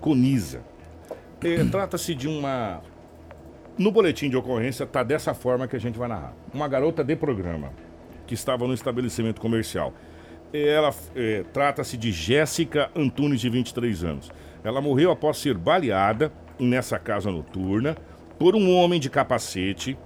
Coniza. 0.00 0.62
É, 1.42 1.64
Trata-se 1.70 2.14
de 2.14 2.28
uma. 2.28 2.80
No 3.76 3.92
boletim 3.92 4.28
de 4.28 4.36
ocorrência 4.36 4.84
está 4.84 5.02
dessa 5.02 5.34
forma 5.34 5.68
que 5.68 5.76
a 5.76 5.78
gente 5.78 5.98
vai 5.98 6.08
narrar. 6.08 6.34
Uma 6.52 6.66
garota 6.66 7.04
de 7.04 7.14
programa 7.14 7.72
que 8.26 8.34
estava 8.34 8.66
no 8.66 8.74
estabelecimento 8.74 9.40
comercial. 9.40 9.92
Ela 10.52 10.92
é, 11.14 11.44
trata-se 11.52 11.96
de 11.96 12.10
Jéssica 12.10 12.90
Antunes, 12.94 13.40
de 13.40 13.48
23 13.48 14.02
anos. 14.04 14.30
Ela 14.64 14.80
morreu 14.80 15.10
após 15.10 15.38
ser 15.38 15.56
baleada 15.56 16.32
nessa 16.58 16.98
casa 16.98 17.30
noturna 17.30 17.96
por 18.38 18.54
um 18.54 18.74
homem 18.74 19.00
de 19.00 19.10
capacete 19.10 19.98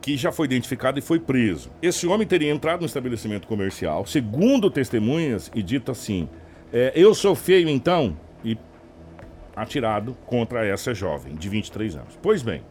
que 0.00 0.16
já 0.16 0.30
foi 0.30 0.46
identificado 0.46 0.98
e 0.98 1.02
foi 1.02 1.18
preso. 1.18 1.70
Esse 1.82 2.06
homem 2.06 2.26
teria 2.26 2.50
entrado 2.50 2.80
no 2.80 2.86
estabelecimento 2.86 3.46
comercial, 3.46 4.06
segundo 4.06 4.70
testemunhas, 4.70 5.50
e 5.54 5.62
dito 5.62 5.90
assim: 5.90 6.28
é, 6.72 6.92
Eu 6.94 7.14
sou 7.14 7.34
feio 7.34 7.68
então? 7.68 8.16
E 8.44 8.56
atirado 9.54 10.16
contra 10.24 10.64
essa 10.64 10.94
jovem 10.94 11.34
de 11.34 11.48
23 11.48 11.96
anos. 11.96 12.18
Pois 12.22 12.42
bem, 12.42 12.62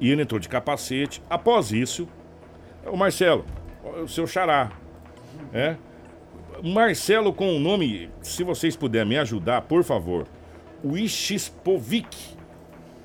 e 0.00 0.10
ele 0.10 0.22
entrou 0.22 0.40
de 0.40 0.48
capacete. 0.48 1.22
Após 1.30 1.70
isso, 1.70 2.08
o 2.84 2.96
Marcelo, 2.96 3.44
o 4.02 4.08
seu 4.08 4.26
xará, 4.26 4.72
é? 5.52 5.76
Marcelo 6.62 7.32
com 7.32 7.56
o 7.56 7.58
nome, 7.58 8.10
se 8.22 8.42
vocês 8.42 8.76
puderem 8.76 9.08
me 9.08 9.18
ajudar, 9.18 9.62
por 9.62 9.82
favor. 9.82 10.26
Wishispovic. 10.84 12.36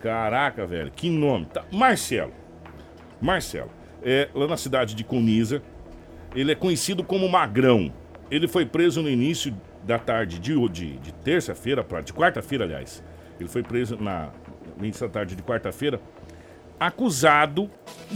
Caraca, 0.02 0.66
velho, 0.66 0.92
que 0.92 1.10
nome. 1.10 1.46
Tá. 1.46 1.64
Marcelo. 1.72 2.34
Marcelo. 3.22 3.72
É, 4.04 4.30
lá 4.34 4.48
na 4.48 4.58
cidade 4.58 4.96
de 4.96 5.04
Cuniza. 5.04 5.62
Ele 6.36 6.52
é 6.52 6.56
conhecido 6.56 7.04
como 7.04 7.28
Magrão. 7.28 7.92
Ele 8.30 8.48
foi 8.48 8.66
preso 8.66 9.02
no 9.02 9.10
início 9.10 9.56
da 9.84 9.98
tarde 9.98 10.40
de, 10.40 10.70
de, 10.70 10.98
de 10.98 11.14
terça-feira, 11.14 11.86
de 12.04 12.14
quarta-feira, 12.14 12.66
aliás. 12.66 13.04
Ele 13.40 13.50
foi 13.50 13.64
preso 13.64 13.98
na, 13.98 14.30
início 14.78 15.08
da 15.08 15.12
tarde 15.12 15.36
de 15.36 15.44
quarta-feira, 15.44 16.00
acusado 16.80 17.70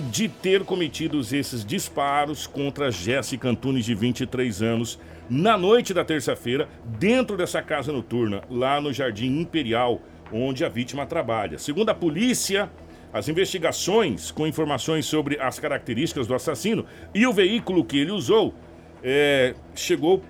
de 0.10 0.28
ter 0.28 0.64
cometido 0.64 1.20
esses 1.20 1.66
disparos 1.66 2.48
contra 2.48 2.92
Jéssica 2.92 3.50
Antunes, 3.50 3.86
de 3.86 3.94
23 3.94 4.62
anos, 4.62 5.00
na 5.30 5.58
noite 5.58 5.94
da 5.94 6.06
terça-feira, 6.06 6.70
dentro 6.86 7.36
dessa 7.36 7.62
casa 7.62 7.92
noturna, 7.92 8.42
lá 8.50 8.80
no 8.80 8.94
Jardim 8.94 9.40
Imperial, 9.40 10.02
onde 10.32 10.64
a 10.64 10.70
vítima 10.70 11.06
trabalha. 11.06 11.58
Segundo 11.58 11.90
a 11.90 11.96
polícia, 11.96 12.70
as 13.12 13.30
investigações 13.30 14.32
com 14.32 14.48
informações 14.48 15.06
sobre 15.06 15.40
as 15.40 15.60
características 15.60 16.26
do 16.26 16.34
assassino 16.34 16.86
e 17.14 17.28
o 17.28 17.34
veículo 17.34 17.86
que 17.86 18.00
ele 18.00 18.12
usou 18.12 18.56
é, 19.04 19.54
chegou 19.76 20.24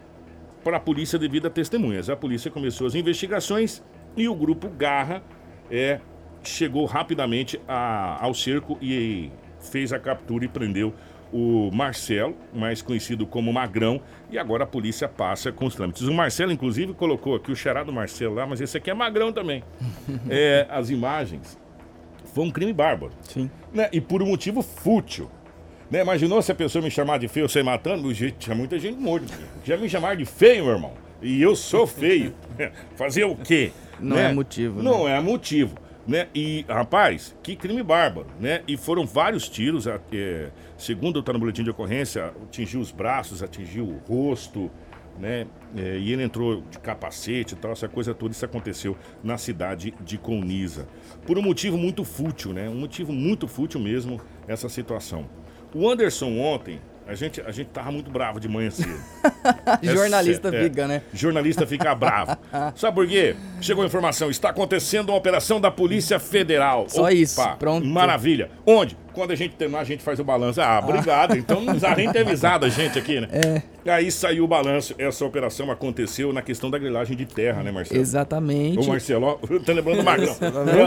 para 0.64 0.78
a 0.78 0.80
polícia 0.80 1.20
devido 1.20 1.46
a 1.46 1.50
testemunhas. 1.50 2.10
A 2.10 2.16
polícia 2.16 2.50
começou 2.50 2.88
as 2.88 2.96
investigações 2.96 3.84
e 4.18 4.28
o 4.28 4.36
grupo 4.36 4.70
Garra 4.70 5.24
é, 5.70 6.00
chegou 6.50 6.86
rapidamente 6.86 7.60
a, 7.68 8.24
ao 8.24 8.34
cerco 8.34 8.78
e 8.82 9.32
fez 9.60 9.94
a 9.94 10.00
captura 10.00 10.46
e 10.46 10.48
prendeu 10.48 10.94
o 11.32 11.72
Marcelo, 11.74 12.36
mais 12.54 12.82
conhecido 12.82 13.26
como 13.26 13.52
Magrão, 13.52 14.00
e 14.30 14.38
agora 14.38 14.66
a 14.66 14.68
polícia 14.68 15.08
passa 15.08 15.52
com 15.52 15.66
os 15.66 15.74
trâmites. 15.74 16.04
O 16.04 16.14
Marcelo, 16.14 16.52
inclusive, 16.52 16.94
colocou 16.94 17.36
aqui 17.36 17.52
o 17.52 17.56
xará 17.56 17.84
do 17.84 17.92
Marcelo 17.92 18.36
lá, 18.36 18.46
mas 18.46 18.62
esse 18.62 18.78
aqui 18.78 18.92
é 18.92 18.94
Magrão 18.94 19.34
também. 19.34 19.64
é, 20.30 20.68
as 20.70 20.92
imagens 20.92 21.58
foi 22.34 22.44
um 22.44 22.52
crime 22.52 22.72
bárbaro. 22.72 23.14
Sim. 23.22 23.50
Né? 23.74 23.90
E 23.92 24.00
por 24.00 24.22
um 24.22 24.28
motivo 24.28 24.62
fútil. 24.62 25.30
Né? 25.90 26.02
Imaginou 26.02 26.42
se 26.42 26.52
a 26.52 26.56
pessoa 26.56 26.84
me 26.84 26.92
chamar 26.92 27.18
de 27.18 27.28
feio, 27.28 27.50
sair 27.50 27.64
matando? 27.64 28.14
Tinha 28.14 28.56
muita 28.56 28.78
gente 28.78 29.00
morta. 29.00 29.34
Já 29.64 29.76
me 29.76 29.90
chamaram 29.90 30.18
de 30.18 30.26
feio, 30.26 30.66
meu 30.66 30.74
irmão. 30.74 30.94
E 31.22 31.42
eu 31.42 31.56
sou 31.56 31.88
feio. 31.88 32.34
Fazer 32.96 33.24
o 33.24 33.36
quê? 33.36 33.72
Não 34.00 34.18
né? 34.18 34.30
é 34.30 34.34
motivo. 34.34 34.78
Né? 34.78 34.84
Não 34.84 35.08
é 35.08 35.20
motivo. 35.20 35.76
Né? 36.06 36.28
E, 36.36 36.66
rapaz, 36.68 37.34
que 37.42 37.56
crime 37.56 37.82
bárbaro, 37.82 38.28
né? 38.38 38.62
E 38.68 38.76
foram 38.76 39.06
vários 39.06 39.48
tiros, 39.48 39.88
é, 39.88 40.52
segundo 40.78 41.20
está 41.20 41.32
no 41.32 41.40
boletim 41.40 41.64
de 41.64 41.70
ocorrência, 41.70 42.34
atingiu 42.44 42.82
os 42.82 42.92
braços, 42.92 43.42
atingiu 43.42 43.86
o 43.86 43.98
rosto, 44.06 44.70
né? 45.18 45.48
É, 45.76 45.98
e 45.98 46.12
ele 46.12 46.24
entrou 46.24 46.62
de 46.70 46.78
capacete 46.80 47.54
e 47.54 47.58
tal, 47.58 47.72
essa 47.72 47.88
coisa 47.88 48.14
toda, 48.14 48.34
isso 48.34 48.44
aconteceu 48.44 48.98
na 49.24 49.38
cidade 49.38 49.94
de 50.02 50.18
Coniza. 50.18 50.88
Por 51.26 51.38
um 51.38 51.42
motivo 51.42 51.78
muito 51.78 52.04
fútil, 52.04 52.52
né? 52.52 52.70
Um 52.70 52.80
motivo 52.80 53.14
muito 53.14 53.48
fútil 53.48 53.80
mesmo, 53.80 54.20
essa 54.48 54.68
situação. 54.68 55.30
O 55.74 55.90
Anderson 55.90 56.38
ontem, 56.38 56.82
a 57.08 57.16
gente, 57.16 57.42
a 57.42 57.52
gente 57.52 57.68
tava 57.68 57.92
muito 57.92 58.10
bravo 58.10 58.40
de 58.40 58.48
manhã 58.48 58.72
cedo. 58.72 59.00
Jornalista 59.84 60.50
é, 60.56 60.64
fica, 60.64 60.88
né? 60.88 61.02
Jornalista 61.14 61.68
fica 61.68 61.94
bravo. 61.94 62.38
Sabe 62.76 62.96
por 62.96 63.08
quê? 63.08 63.36
Chegou 63.62 63.84
a 63.84 63.88
informação, 63.88 64.30
está 64.30 64.50
acontecendo 64.50 65.10
uma 65.10 65.18
operação 65.18 65.60
da 65.60 65.70
Polícia 65.70 66.20
Federal. 66.20 66.88
Só 66.88 67.02
Opa, 67.02 67.14
isso, 67.14 67.42
pronto. 67.60 67.86
Maravilha. 67.86 68.50
Onde? 68.66 68.98
Quando 69.14 69.32
a 69.32 69.36
gente 69.36 69.56
terminar, 69.56 69.82
a 69.82 69.84
gente 69.84 70.04
faz 70.04 70.20
o 70.20 70.24
balanço. 70.24 70.62
Ah, 70.62 70.80
obrigado. 70.84 71.34
Ah. 71.34 71.38
Então 71.38 71.62
não 71.62 71.74
precisa 71.74 71.96
nem 71.96 72.12
ter 72.12 72.20
avisado 72.20 72.66
a 72.66 72.70
gente 72.70 72.98
aqui, 72.98 73.20
né? 73.20 73.28
É. 73.32 73.92
Aí 73.92 74.12
saiu 74.12 74.46
o 74.46 74.48
balanço. 74.48 74.96
Essa 74.98 75.26
operação 75.26 75.70
aconteceu 75.70 76.32
na 76.32 76.42
questão 76.42 76.70
da 76.72 76.78
grilagem 76.78 77.16
de 77.16 77.26
terra, 77.26 77.64
né, 77.64 77.72
Marcelo? 77.72 78.00
Exatamente. 78.00 78.80
O 78.80 78.88
Marcelo, 78.88 79.26
ó, 79.26 79.34
tá 79.60 79.74
lembrando 79.74 79.98
do 79.98 80.04
Magrão. 80.04 80.36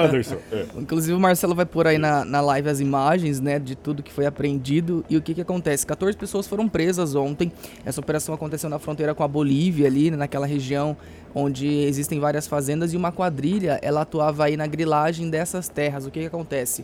Anderson. 0.04 0.36
É. 0.50 0.66
Inclusive 0.76 1.14
o 1.14 1.20
Marcelo 1.20 1.54
vai 1.54 1.66
pôr 1.66 1.86
aí 1.86 1.98
na, 1.98 2.24
na 2.24 2.40
live 2.40 2.68
as 2.68 2.80
imagens, 2.80 3.40
né, 3.40 3.58
de 3.58 3.76
tudo 3.76 4.02
que 4.02 4.12
foi 4.12 4.26
apreendido 4.26 5.04
e 5.08 5.16
o 5.16 5.22
que 5.22 5.34
que 5.34 5.40
acontece. 5.40 5.86
14 5.86 6.16
pessoas 6.16 6.46
foram 6.46 6.68
presas 6.68 7.14
ontem. 7.14 7.52
Essa 7.84 8.00
operação 8.00 8.34
aconteceu 8.34 8.70
na 8.70 8.78
fronteira 8.78 9.14
com 9.14 9.22
a 9.22 9.28
Bolívia 9.28 9.86
ali, 9.86 10.10
naquela 10.10 10.46
região 10.46 10.96
onde 11.34 11.66
existem 11.66 12.18
várias 12.18 12.46
fazendas 12.46 12.94
e 12.94 12.96
uma 12.96 13.12
quadrilha, 13.12 13.78
ela 13.82 14.00
atuava 14.00 14.46
aí 14.46 14.56
na 14.56 14.66
grilagem 14.66 15.28
dessas 15.28 15.68
terras. 15.68 16.06
O 16.06 16.10
que 16.10 16.20
que 16.20 16.26
acontece? 16.26 16.82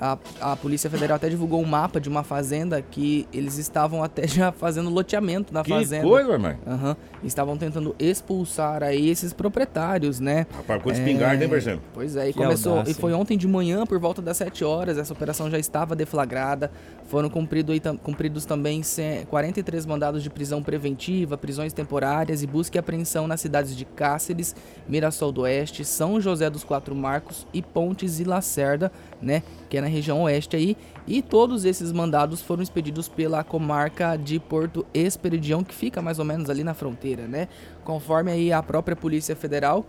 A, 0.00 0.18
a 0.40 0.56
Polícia 0.56 0.88
Federal 0.88 1.16
até 1.16 1.28
divulgou 1.28 1.60
um 1.60 1.64
mapa 1.64 2.00
de 2.00 2.08
uma 2.08 2.22
fazenda 2.22 2.80
que 2.80 3.26
eles 3.32 3.58
estavam 3.58 4.02
até 4.02 4.26
já 4.26 4.50
fazendo 4.52 4.90
loteamento 4.90 5.52
na 5.52 5.62
que 5.62 5.70
fazenda. 5.70 6.04
Que 6.04 6.08
coisa, 6.08 6.38
mãe. 6.38 6.56
Uhum. 6.66 6.96
Estavam 7.24 7.56
tentando 7.56 7.94
expulsar 7.98 8.82
aí 8.82 9.08
esses 9.08 9.32
proprietários, 9.32 10.20
né? 10.20 10.46
Rapaz, 10.56 10.82
com 10.82 10.90
é... 10.90 10.92
espingarda, 10.92 11.42
hein, 11.42 11.50
Marcelo? 11.50 11.80
Pois 11.92 12.16
é, 12.16 12.28
e 12.28 12.32
que 12.32 12.38
começou. 12.38 12.72
Audácia. 12.72 12.92
E 12.92 12.94
foi 12.94 13.12
ontem 13.12 13.36
de 13.36 13.48
manhã, 13.48 13.84
por 13.84 13.98
volta 13.98 14.22
das 14.22 14.36
7 14.36 14.64
horas, 14.64 14.98
essa 14.98 15.12
operação 15.12 15.50
já 15.50 15.58
estava 15.58 15.96
deflagrada. 15.96 16.70
Foram 17.08 17.30
cumprido, 17.30 17.72
cumpridos 18.02 18.44
também 18.44 18.82
43 19.28 19.86
mandados 19.86 20.22
de 20.22 20.28
prisão 20.28 20.62
preventiva, 20.62 21.38
prisões 21.38 21.72
temporárias 21.72 22.42
e 22.42 22.46
busca 22.46 22.76
e 22.76 22.78
apreensão 22.78 23.26
nas 23.26 23.40
cidades 23.40 23.74
de 23.74 23.84
Cáceres, 23.84 24.54
Mirassol 24.86 25.32
do 25.32 25.40
Oeste, 25.42 25.84
São 25.84 26.20
José 26.20 26.50
dos 26.50 26.64
Quatro 26.64 26.94
Marcos 26.94 27.46
e 27.52 27.62
Pontes 27.62 28.20
e 28.20 28.24
Lacerda, 28.24 28.92
né? 29.20 29.42
Que 29.68 29.78
é 29.78 29.80
na 29.80 29.86
região 29.86 30.22
oeste 30.22 30.56
aí. 30.56 30.76
E 31.06 31.22
todos 31.22 31.64
esses 31.64 31.92
mandados 31.92 32.40
foram 32.40 32.62
expedidos 32.62 33.08
pela 33.08 33.42
comarca 33.42 34.16
de 34.16 34.38
Porto 34.38 34.86
Esperidião, 34.92 35.64
que 35.64 35.74
fica 35.74 36.02
mais 36.02 36.18
ou 36.18 36.24
menos 36.24 36.50
ali 36.50 36.62
na 36.62 36.74
fronteira, 36.74 37.26
né? 37.26 37.48
Conforme 37.84 38.30
aí 38.30 38.52
a 38.52 38.62
própria 38.62 38.96
Polícia 38.96 39.34
Federal, 39.34 39.86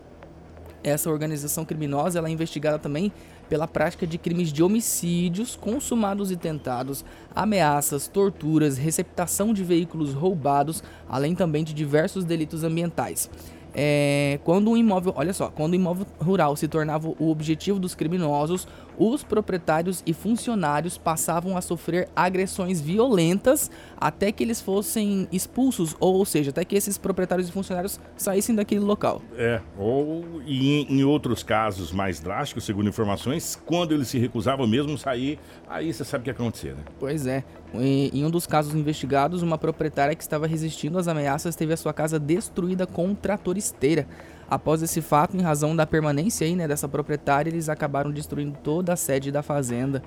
essa 0.84 1.10
organização 1.10 1.66
criminosa 1.66 2.20
ela 2.20 2.30
é 2.30 2.32
investigada 2.32 2.80
também 2.80 3.12
pela 3.50 3.68
prática 3.68 4.06
de 4.06 4.18
crimes 4.18 4.54
de 4.54 4.64
homicídios 4.64 5.56
consumados 5.56 6.32
e 6.32 6.38
tentados, 6.38 7.04
ameaças, 7.36 8.08
torturas, 8.08 8.78
receptação 8.78 9.54
de 9.54 9.64
veículos 9.64 10.14
roubados, 10.14 10.84
além 11.10 11.36
também 11.36 11.64
de 11.64 11.74
diversos 11.74 12.24
delitos 12.24 12.64
ambientais. 12.64 13.30
é, 13.74 14.40
quando 14.44 14.72
um 14.72 14.78
imóvel, 14.78 15.14
olha 15.16 15.34
só, 15.34 15.50
quando 15.50 15.74
o 15.74 15.76
imóvel 15.76 16.06
rural 16.20 16.56
se 16.56 16.68
tornava 16.68 17.08
o 17.08 17.30
objetivo 17.30 17.80
dos 17.80 17.94
criminosos, 17.94 18.68
os 19.00 19.24
proprietários 19.24 20.04
e 20.06 20.14
funcionários 20.14 20.98
passavam 20.98 21.58
a 21.58 21.62
sofrer 21.62 22.10
agressões 22.14 22.82
violentas 22.82 23.72
até 23.98 24.32
que 24.32 24.44
eles 24.44 24.60
fossem 24.60 25.28
expulsos, 25.32 25.96
ou 26.00 26.24
seja, 26.26 26.52
até 26.52 26.66
que 26.66 26.76
esses 26.76 26.98
proprietários 26.98 27.48
e 27.48 27.52
funcionários 27.52 28.00
saíssem 28.18 28.54
daquele 28.54 28.82
local. 28.82 29.22
É, 29.38 29.62
ou 29.78 30.39
em, 30.50 30.88
em 30.90 31.04
outros 31.04 31.44
casos 31.44 31.92
mais 31.92 32.20
drásticos, 32.20 32.64
segundo 32.64 32.90
informações, 32.90 33.62
quando 33.66 33.94
eles 33.94 34.08
se 34.08 34.18
recusavam 34.18 34.66
mesmo 34.66 34.98
sair, 34.98 35.40
aí 35.68 35.94
você 35.94 36.04
sabe 36.04 36.22
o 36.22 36.24
que 36.24 36.30
ia 36.30 36.34
acontecer, 36.34 36.74
né? 36.76 36.84
Pois 37.00 37.28
é. 37.28 37.44
Em 37.74 38.26
um 38.26 38.32
dos 38.32 38.48
casos 38.48 38.74
investigados, 38.74 39.44
uma 39.44 39.58
proprietária 39.58 40.16
que 40.16 40.24
estava 40.24 40.48
resistindo 40.48 40.98
às 40.98 41.08
ameaças 41.08 41.56
teve 41.56 41.74
a 41.74 41.78
sua 41.78 41.94
casa 41.94 42.20
destruída 42.20 42.88
com 42.88 43.06
um 43.06 43.16
trator 43.16 43.58
esteira. 43.58 44.08
Após 44.50 44.82
esse 44.82 45.02
fato, 45.02 45.38
em 45.38 45.42
razão 45.42 45.76
da 45.76 45.86
permanência 45.86 46.48
aí, 46.48 46.56
né, 46.56 46.68
dessa 46.68 46.88
proprietária, 46.88 47.52
eles 47.52 47.70
acabaram 47.70 48.10
destruindo 48.10 48.58
toda 48.64 48.94
a 48.94 48.96
sede 48.96 49.32
da 49.32 49.44
fazenda. 49.44 50.02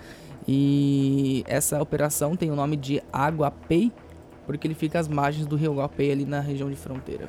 E 0.48 1.44
essa 1.46 1.80
operação 1.80 2.34
tem 2.34 2.50
o 2.50 2.56
nome 2.56 2.76
de 2.76 3.00
Aguapei, 3.12 3.92
porque 4.44 4.66
ele 4.66 4.74
fica 4.74 4.98
às 4.98 5.06
margens 5.06 5.46
do 5.46 5.54
rio 5.54 5.72
Aguapei 5.72 6.10
ali 6.10 6.24
na 6.24 6.40
região 6.40 6.68
de 6.68 6.74
fronteira. 6.74 7.28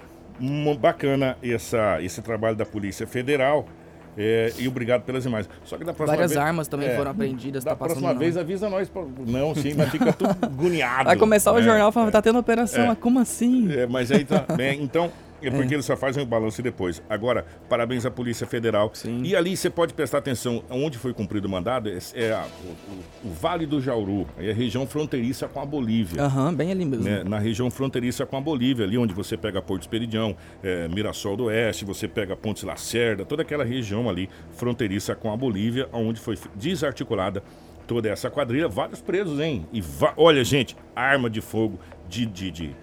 Bacana 0.79 1.37
essa, 1.41 2.01
esse 2.01 2.21
trabalho 2.21 2.55
da 2.55 2.65
Polícia 2.65 3.05
Federal. 3.07 3.65
É, 4.15 4.53
e 4.59 4.67
obrigado 4.67 5.01
pelas 5.03 5.25
imagens. 5.25 5.49
Só 5.63 5.77
que 5.77 5.83
da 5.83 5.93
próxima 5.93 6.15
Várias 6.15 6.31
vez, 6.31 6.45
armas 6.45 6.67
também 6.67 6.89
é, 6.89 6.95
foram 6.95 7.11
apreendidas. 7.11 7.63
Da 7.63 7.71
tá 7.71 7.77
próxima 7.77 8.13
vez 8.13 8.37
avisa 8.37 8.69
nós. 8.69 8.91
Não, 9.25 9.55
sim, 9.55 9.73
mas 9.75 9.89
fica 9.89 10.13
tudo 10.13 10.35
agoniado. 10.41 11.05
Vai 11.05 11.17
começar 11.17 11.51
o 11.51 11.59
é, 11.59 11.63
jornal 11.63 11.91
falando, 11.91 12.11
tá 12.11 12.21
tendo 12.21 12.37
operação, 12.37 12.91
é, 12.91 12.95
como 12.95 13.19
assim? 13.19 13.71
É, 13.71 13.87
mas 13.87 14.11
aí 14.11 14.23
tá. 14.23 14.45
Bem, 14.55 14.83
então, 14.83 15.11
é 15.47 15.51
porque 15.51 15.73
é. 15.73 15.75
eles 15.75 15.85
só 15.85 15.95
fazem 15.95 16.23
o 16.23 16.25
balanço 16.25 16.61
depois. 16.61 17.01
Agora, 17.09 17.45
parabéns 17.69 18.05
à 18.05 18.11
Polícia 18.11 18.45
Federal. 18.47 18.91
Sim. 18.93 19.21
E 19.23 19.35
ali 19.35 19.55
você 19.55 19.69
pode 19.69 19.93
prestar 19.93 20.19
atenção 20.19 20.63
onde 20.69 20.97
foi 20.97 21.13
cumprido 21.13 21.47
o 21.47 21.51
mandado, 21.51 21.89
é, 21.89 21.97
é 22.13 22.31
a, 22.31 22.45
o, 22.45 23.27
o, 23.27 23.31
Vale 23.33 23.65
do 23.65 23.81
Jauru, 23.81 24.27
é 24.37 24.51
a 24.51 24.53
região 24.53 24.85
fronteiriça 24.85 25.47
com 25.47 25.59
a 25.59 25.65
Bolívia. 25.65 26.21
Aham, 26.21 26.47
uhum, 26.47 26.55
bem 26.55 26.71
ali 26.71 26.85
mesmo. 26.85 27.03
Né? 27.03 27.23
Na 27.23 27.39
região 27.39 27.69
fronteiriça 27.69 28.25
com 28.25 28.37
a 28.37 28.41
Bolívia, 28.41 28.85
ali 28.85 28.97
onde 28.97 29.13
você 29.13 29.37
pega 29.37 29.61
Porto 29.61 29.81
Esperidião, 29.81 30.35
é, 30.61 30.87
Mirassol 30.87 31.35
do 31.35 31.45
Oeste, 31.45 31.85
você 31.85 32.07
pega 32.07 32.35
Pontes 32.35 32.63
Lacerda, 32.63 33.25
toda 33.25 33.41
aquela 33.41 33.63
região 33.63 34.09
ali 34.09 34.29
fronteiriça 34.53 35.15
com 35.15 35.31
a 35.31 35.37
Bolívia, 35.37 35.87
onde 35.91 36.19
foi 36.19 36.37
desarticulada 36.55 37.43
toda 37.87 38.09
essa 38.09 38.29
quadrilha. 38.29 38.67
Vários 38.67 39.01
presos, 39.01 39.39
hein? 39.39 39.67
E 39.73 39.81
olha, 40.17 40.43
gente, 40.43 40.75
arma 40.95 41.29
de 41.29 41.41
fogo 41.41 41.79
de, 42.09 42.25
de, 42.25 42.51
de 42.51 42.75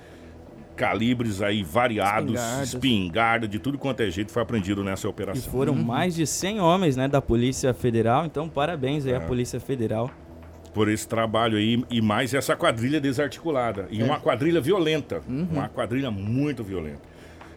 calibres 0.80 1.42
aí 1.42 1.62
variados, 1.62 2.40
espingarda, 2.62 3.46
de 3.46 3.58
tudo 3.58 3.76
quanto 3.76 4.00
é 4.00 4.10
jeito 4.10 4.32
foi 4.32 4.40
apreendido 4.42 4.82
nessa 4.82 5.06
operação. 5.06 5.46
E 5.46 5.52
foram 5.52 5.74
uhum. 5.74 5.84
mais 5.84 6.14
de 6.14 6.26
100 6.26 6.58
homens, 6.58 6.96
né, 6.96 7.06
da 7.06 7.20
Polícia 7.20 7.74
Federal, 7.74 8.24
então 8.24 8.48
parabéns 8.48 9.04
aí 9.04 9.12
é. 9.12 9.16
à 9.16 9.20
Polícia 9.20 9.60
Federal. 9.60 10.10
Por 10.72 10.88
esse 10.88 11.06
trabalho 11.06 11.58
aí 11.58 11.84
e 11.90 12.00
mais 12.00 12.32
essa 12.32 12.56
quadrilha 12.56 12.98
desarticulada. 12.98 13.88
E 13.90 14.00
é. 14.00 14.04
uma 14.04 14.18
quadrilha 14.18 14.58
violenta, 14.58 15.20
uhum. 15.28 15.48
uma 15.52 15.68
quadrilha 15.68 16.10
muito 16.10 16.64
violenta. 16.64 17.02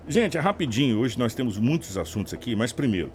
Gente, 0.06 0.38
é 0.38 0.42
rapidinho, 0.42 1.00
hoje 1.00 1.18
nós 1.18 1.34
temos 1.34 1.58
muitos 1.58 1.98
assuntos 1.98 2.34
aqui, 2.34 2.58
mas 2.58 2.74
primeiro, 2.74 3.10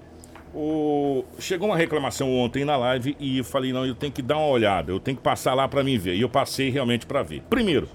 o... 0.55 1.23
Chegou 1.39 1.69
uma 1.69 1.77
reclamação 1.77 2.35
ontem 2.35 2.65
na 2.65 2.79
live 2.79 3.15
e 3.21 3.37
eu 3.37 3.45
falei, 3.45 3.75
não, 3.75 3.85
eu 3.85 3.95
tenho 3.95 4.11
que 4.11 4.23
dar 4.23 4.39
uma 4.39 4.47
olhada, 4.47 4.91
eu 4.91 4.99
tenho 4.99 5.19
que 5.19 5.23
passar 5.23 5.53
lá 5.53 5.69
para 5.69 5.85
mim 5.85 5.99
ver. 5.99 6.15
E 6.15 6.23
eu 6.23 6.31
passei 6.31 6.71
realmente 6.71 7.05
para 7.05 7.23
ver. 7.23 7.43
Primeiro, 7.51 7.87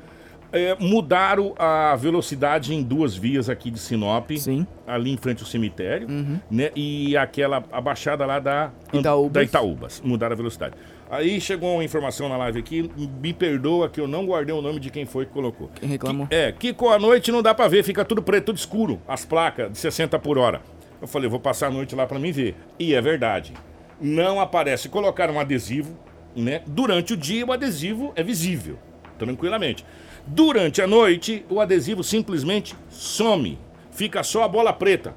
é, 0.54 0.78
mudaram 0.80 1.54
a 1.58 1.96
velocidade 1.96 2.74
em 2.74 2.84
duas 2.84 3.16
vias 3.16 3.50
aqui 3.50 3.72
de 3.72 3.80
Sinop. 3.80 4.30
Sim. 4.38 4.66
Ali 4.86 5.12
em 5.12 5.18
frente 5.18 5.42
ao 5.42 5.48
cemitério. 5.48 6.08
Uhum. 6.08 6.40
Né? 6.50 6.72
E 6.76 7.18
aquela, 7.18 7.64
a 7.72 7.82
baixada 7.82 8.26
lá 8.26 8.40
da 8.40 8.72
Itaúbas. 8.94 9.34
da 9.34 9.44
Itaúbas. 9.44 10.02
Mudaram 10.06 10.34
a 10.34 10.38
velocidade. 10.38 10.76
Aí 11.10 11.42
chegou 11.42 11.76
uma 11.76 11.84
informação 11.84 12.30
na 12.30 12.38
live 12.38 12.60
aqui, 12.60 12.90
me 13.22 13.34
perdoa 13.34 13.90
que 13.90 14.00
eu 14.00 14.08
não 14.08 14.26
guardei 14.26 14.56
o 14.56 14.62
nome 14.62 14.80
de 14.80 14.90
quem 14.90 15.06
foi 15.06 15.26
que 15.26 15.32
colocou. 15.32 15.70
Quem 15.76 15.90
reclamou? 15.90 16.28
Que, 16.28 16.36
é, 16.36 16.52
que 16.52 16.74
com 16.74 16.90
a 16.90 16.98
noite 16.98 17.32
não 17.32 17.44
dá 17.44 17.54
pra 17.54 17.68
ver, 17.68 17.84
fica 17.84 18.04
tudo 18.04 18.24
preto, 18.24 18.46
tudo 18.46 18.58
escuro, 18.58 19.00
as 19.08 19.24
placas 19.24 19.72
de 19.72 19.78
60 19.78 20.18
por 20.18 20.38
hora. 20.38 20.62
Eu 21.00 21.08
falei, 21.08 21.30
vou 21.30 21.40
passar 21.40 21.68
a 21.68 21.70
noite 21.70 21.94
lá 21.94 22.08
pra 22.08 22.18
mim 22.18 22.32
ver. 22.32 22.56
E 22.80 22.96
é 22.96 23.02
verdade. 23.02 23.54
Não 24.02 24.40
aparece. 24.40 24.90
Colocaram 24.90 25.36
um 25.36 25.40
adesivo, 25.40 25.98
né? 26.36 26.62
Durante 26.66 27.14
o 27.14 27.18
dia 27.18 27.46
o 27.46 27.52
adesivo 27.52 28.12
é 28.16 28.24
visível, 28.24 28.80
tranquilamente. 29.20 29.86
Durante 30.26 30.82
a 30.82 30.88
noite, 30.88 31.46
o 31.50 31.60
adesivo 31.60 32.04
simplesmente 32.04 32.76
some. 32.90 33.60
Fica 33.92 34.24
só 34.24 34.44
a 34.44 34.48
bola 34.48 34.72
preta, 34.72 35.14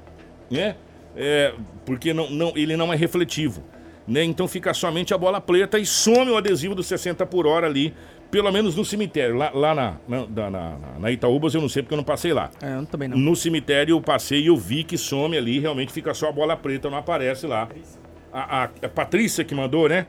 né? 0.51 0.75
É, 1.15 1.53
porque 1.85 2.13
não, 2.13 2.29
não, 2.29 2.53
ele 2.55 2.77
não 2.77 2.93
é 2.93 2.95
refletivo. 2.95 3.63
Né? 4.07 4.23
Então 4.23 4.47
fica 4.47 4.73
somente 4.73 5.13
a 5.13 5.17
bola 5.17 5.41
preta 5.41 5.77
e 5.77 5.85
some 5.85 6.31
o 6.31 6.37
adesivo 6.37 6.73
dos 6.73 6.85
60 6.87 7.25
por 7.25 7.45
hora 7.45 7.67
ali, 7.67 7.93
pelo 8.31 8.51
menos 8.51 8.75
no 8.75 8.85
cemitério. 8.85 9.35
Lá, 9.35 9.51
lá 9.53 9.75
na, 9.75 9.97
na, 10.07 10.49
na, 10.49 10.77
na, 10.99 11.11
Itaúbas 11.11 11.53
eu 11.53 11.61
não 11.61 11.67
sei 11.67 11.83
porque 11.83 11.93
eu 11.93 11.97
não 11.97 12.03
passei 12.03 12.31
lá. 12.31 12.49
É, 12.61 12.75
eu 12.75 12.85
também 12.85 13.09
não. 13.09 13.17
No 13.17 13.35
cemitério 13.35 13.93
eu 13.93 14.01
passei 14.01 14.41
e 14.41 14.47
eu 14.47 14.55
vi 14.55 14.83
que 14.83 14.97
some 14.97 15.37
ali, 15.37 15.59
realmente 15.59 15.91
fica 15.91 16.13
só 16.13 16.29
a 16.29 16.31
bola 16.31 16.55
preta, 16.55 16.89
não 16.89 16.97
aparece 16.97 17.47
lá. 17.47 17.67
A, 18.31 18.63
a, 18.63 18.69
a 18.83 18.89
Patrícia 18.89 19.43
que 19.43 19.55
mandou, 19.55 19.89
né? 19.89 20.07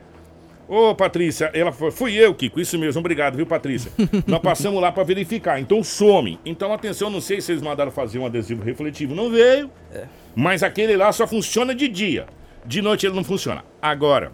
Ô, 0.69 0.93
Patrícia, 0.93 1.49
ela 1.51 1.71
foi, 1.71 1.89
fui 1.89 2.13
eu, 2.13 2.31
Kiko, 2.31 2.59
isso 2.59 2.77
mesmo, 2.77 2.99
obrigado, 2.99 3.35
viu, 3.35 3.45
Patrícia? 3.47 3.91
Nós 4.27 4.39
passamos 4.39 4.79
lá 4.79 4.91
para 4.91 5.03
verificar, 5.03 5.59
então 5.59 5.83
some. 5.83 6.39
Então, 6.45 6.71
atenção, 6.71 7.09
não 7.09 7.19
sei 7.19 7.41
se 7.41 7.51
eles 7.51 7.63
mandaram 7.63 7.89
fazer 7.89 8.19
um 8.19 8.25
adesivo 8.27 8.63
refletivo, 8.63 9.15
não 9.15 9.31
veio, 9.31 9.71
é. 9.91 10.05
mas 10.35 10.61
aquele 10.61 10.95
lá 10.95 11.11
só 11.11 11.25
funciona 11.25 11.73
de 11.73 11.87
dia. 11.87 12.27
De 12.63 12.83
noite 12.83 13.07
ele 13.07 13.15
não 13.15 13.23
funciona. 13.23 13.65
Agora, 13.81 14.31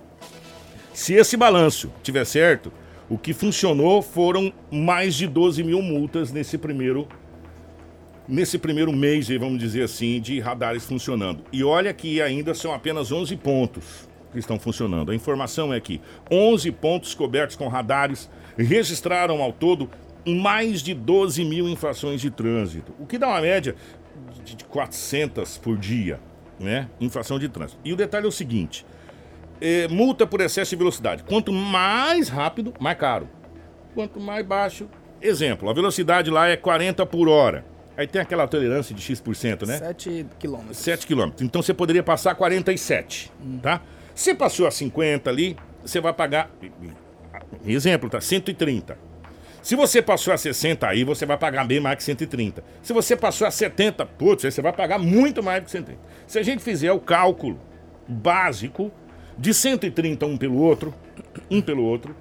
se 0.93 1.13
esse 1.13 1.38
balanço 1.38 1.89
tiver 2.04 2.26
certo, 2.26 2.69
o 3.10 3.17
que 3.17 3.34
funcionou 3.34 4.02
foram 4.02 4.52
mais 4.69 5.15
de 5.15 5.28
12 5.28 5.63
mil 5.63 5.82
multas 5.82 6.34
nesse 6.34 6.58
primeiro 6.58 7.08
nesse 8.28 8.58
primeiro 8.58 8.91
mês, 8.91 9.30
vamos 9.30 9.60
dizer 9.60 9.84
assim, 9.84 10.19
de 10.19 10.41
radares 10.41 10.84
funcionando. 10.84 11.45
E 11.54 11.63
olha 11.63 11.93
que 11.93 12.21
ainda 12.21 12.54
são 12.54 12.74
apenas 12.74 13.10
11 13.10 13.38
pontos 13.38 14.14
que 14.36 14.39
estão 14.39 14.60
funcionando. 14.60 15.12
A 15.12 15.15
informação 15.15 15.74
é 15.74 15.80
que 15.80 16.02
11 16.32 16.71
pontos 16.71 17.13
cobertos 17.13 17.56
com 17.56 17.67
radares 17.67 18.30
registraram 18.58 19.41
ao 19.41 19.52
todo 19.52 19.89
mais 20.26 20.82
de 20.82 20.93
12 20.93 21.43
mil 21.45 21.69
infrações 21.69 22.19
de 22.19 22.32
trânsito, 22.32 22.93
o 23.00 23.06
que 23.06 23.17
dá 23.17 23.28
uma 23.28 23.41
média 23.41 23.76
de 24.43 24.63
400 24.65 25.58
por 25.58 25.78
dia, 25.78 26.19
né? 26.60 26.89
Infração 27.00 27.38
de 27.38 27.50
trânsito. 27.50 27.80
E 27.84 27.93
o 27.93 27.95
detalhe 27.95 28.26
é 28.26 28.30
o 28.30 28.32
seguinte: 28.32 28.86
é, 29.62 29.88
multa 29.88 30.26
por 30.26 30.41
excesso 30.41 30.71
de 30.71 30.76
velocidade. 30.76 31.24
Quanto 31.24 31.52
mais 31.52 32.30
rápido, 32.30 32.74
mais 32.80 32.98
caro. 32.98 33.30
Quanto 33.93 34.19
mais 34.19 34.45
baixo, 34.45 34.89
exemplo, 35.21 35.69
a 35.69 35.74
velocidade 35.74 36.30
lá 36.30 36.48
é 36.48 36.58
40 36.58 37.06
por 37.06 37.28
hora. 37.28 37.65
Aí 37.98 38.06
tem 38.06 38.21
aquela 38.21 38.45
tolerância 38.45 38.93
de 38.93 39.02
X%, 39.02 39.65
né? 39.65 39.78
7 39.78 40.26
km. 40.38 40.74
7 40.74 41.08
km. 41.08 41.32
Então 41.39 41.62
você 41.62 41.74
poderia 41.74 42.04
passar 42.04 42.36
47, 42.36 43.32
hum. 43.41 43.60
tá? 43.62 43.82
Se 44.15 44.34
passou 44.34 44.65
a 44.65 44.71
50 44.71 45.30
ali, 45.30 45.58
você 45.82 45.99
vai 45.99 46.13
pagar. 46.13 46.49
Exemplo, 47.67 48.10
tá? 48.10 48.21
130. 48.21 48.97
Se 49.62 49.75
você 49.75 50.01
passou 50.01 50.34
a 50.34 50.38
60 50.38 50.88
aí, 50.88 51.04
você 51.04 51.25
vai 51.25 51.38
pagar 51.38 51.65
bem 51.65 51.80
mais 51.80 51.97
que 51.97 52.04
130. 52.04 52.63
Se 52.82 52.93
você 52.93 53.15
passou 53.15 53.45
a 53.45 53.51
70, 53.51 54.06
putz, 54.06 54.45
aí 54.45 54.51
você 54.51 54.62
vai 54.62 54.71
pagar 54.71 54.97
muito 54.97 55.43
mais 55.43 55.63
que 55.63 55.71
130. 55.71 55.99
Se 56.28 56.39
a 56.39 56.43
gente 56.43 56.63
fizer 56.63 56.91
o 56.91 56.99
cálculo 56.99 57.60
básico 58.08 58.91
de 59.38 59.54
130 59.54 60.25
um 60.25 60.38
pelo 60.38 60.60
outro, 60.60 60.93
um 61.51 61.62
pelo 61.62 61.84
outro, 61.84 62.15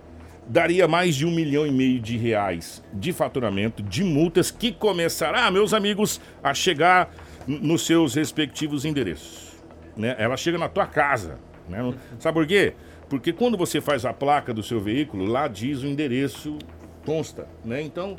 daria 0.46 0.88
mais 0.88 1.14
de 1.14 1.24
um 1.24 1.30
milhão 1.30 1.66
e 1.66 1.70
meio 1.70 2.00
de 2.00 2.16
reais 2.16 2.82
de 2.92 3.12
faturamento 3.12 3.82
de 3.82 4.02
multas 4.02 4.50
que 4.50 4.72
começará, 4.72 5.50
meus 5.50 5.72
amigos, 5.72 6.20
a 6.42 6.52
chegar 6.54 7.14
nos 7.46 7.86
seus 7.86 8.14
respectivos 8.14 8.84
endereços. 8.84 9.52
Né? 9.96 10.16
Ela 10.18 10.36
chega 10.36 10.58
na 10.58 10.68
tua 10.68 10.86
casa. 10.86 11.38
Né? 11.68 11.94
Sabe 12.18 12.34
por 12.34 12.46
quê? 12.46 12.74
Porque 13.08 13.32
quando 13.32 13.56
você 13.56 13.80
faz 13.80 14.04
a 14.04 14.12
placa 14.12 14.52
do 14.52 14.62
seu 14.62 14.80
veículo, 14.80 15.24
lá 15.24 15.46
diz 15.48 15.82
o 15.82 15.86
endereço, 15.86 16.58
consta. 17.04 17.46
Né? 17.64 17.82
Então, 17.82 18.16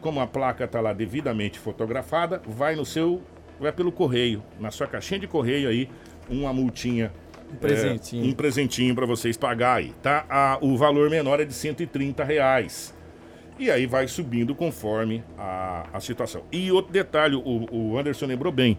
como 0.00 0.20
a 0.20 0.26
placa 0.26 0.64
está 0.64 0.80
lá 0.80 0.92
devidamente 0.92 1.58
fotografada, 1.58 2.40
vai 2.46 2.76
no 2.76 2.84
seu. 2.84 3.20
vai 3.58 3.72
pelo 3.72 3.90
correio, 3.90 4.42
na 4.60 4.70
sua 4.70 4.86
caixinha 4.86 5.20
de 5.20 5.26
correio 5.26 5.68
aí, 5.68 5.88
uma 6.28 6.52
multinha. 6.52 7.12
Um 7.52 7.56
presentinho. 7.56 8.24
É, 8.24 8.28
um 8.28 8.32
presentinho 8.32 8.94
para 8.94 9.06
vocês 9.06 9.36
pagar 9.36 9.74
aí, 9.74 9.92
tá? 10.02 10.24
A, 10.28 10.58
o 10.60 10.76
valor 10.76 11.10
menor 11.10 11.40
é 11.40 11.44
de 11.44 11.52
130 11.52 12.24
reais. 12.24 12.94
E 13.58 13.70
aí 13.70 13.86
vai 13.86 14.08
subindo 14.08 14.54
conforme 14.54 15.22
a, 15.36 15.86
a 15.92 16.00
situação. 16.00 16.44
E 16.50 16.72
outro 16.72 16.92
detalhe, 16.92 17.36
o, 17.36 17.66
o 17.70 17.98
Anderson 17.98 18.26
lembrou 18.26 18.52
bem 18.52 18.78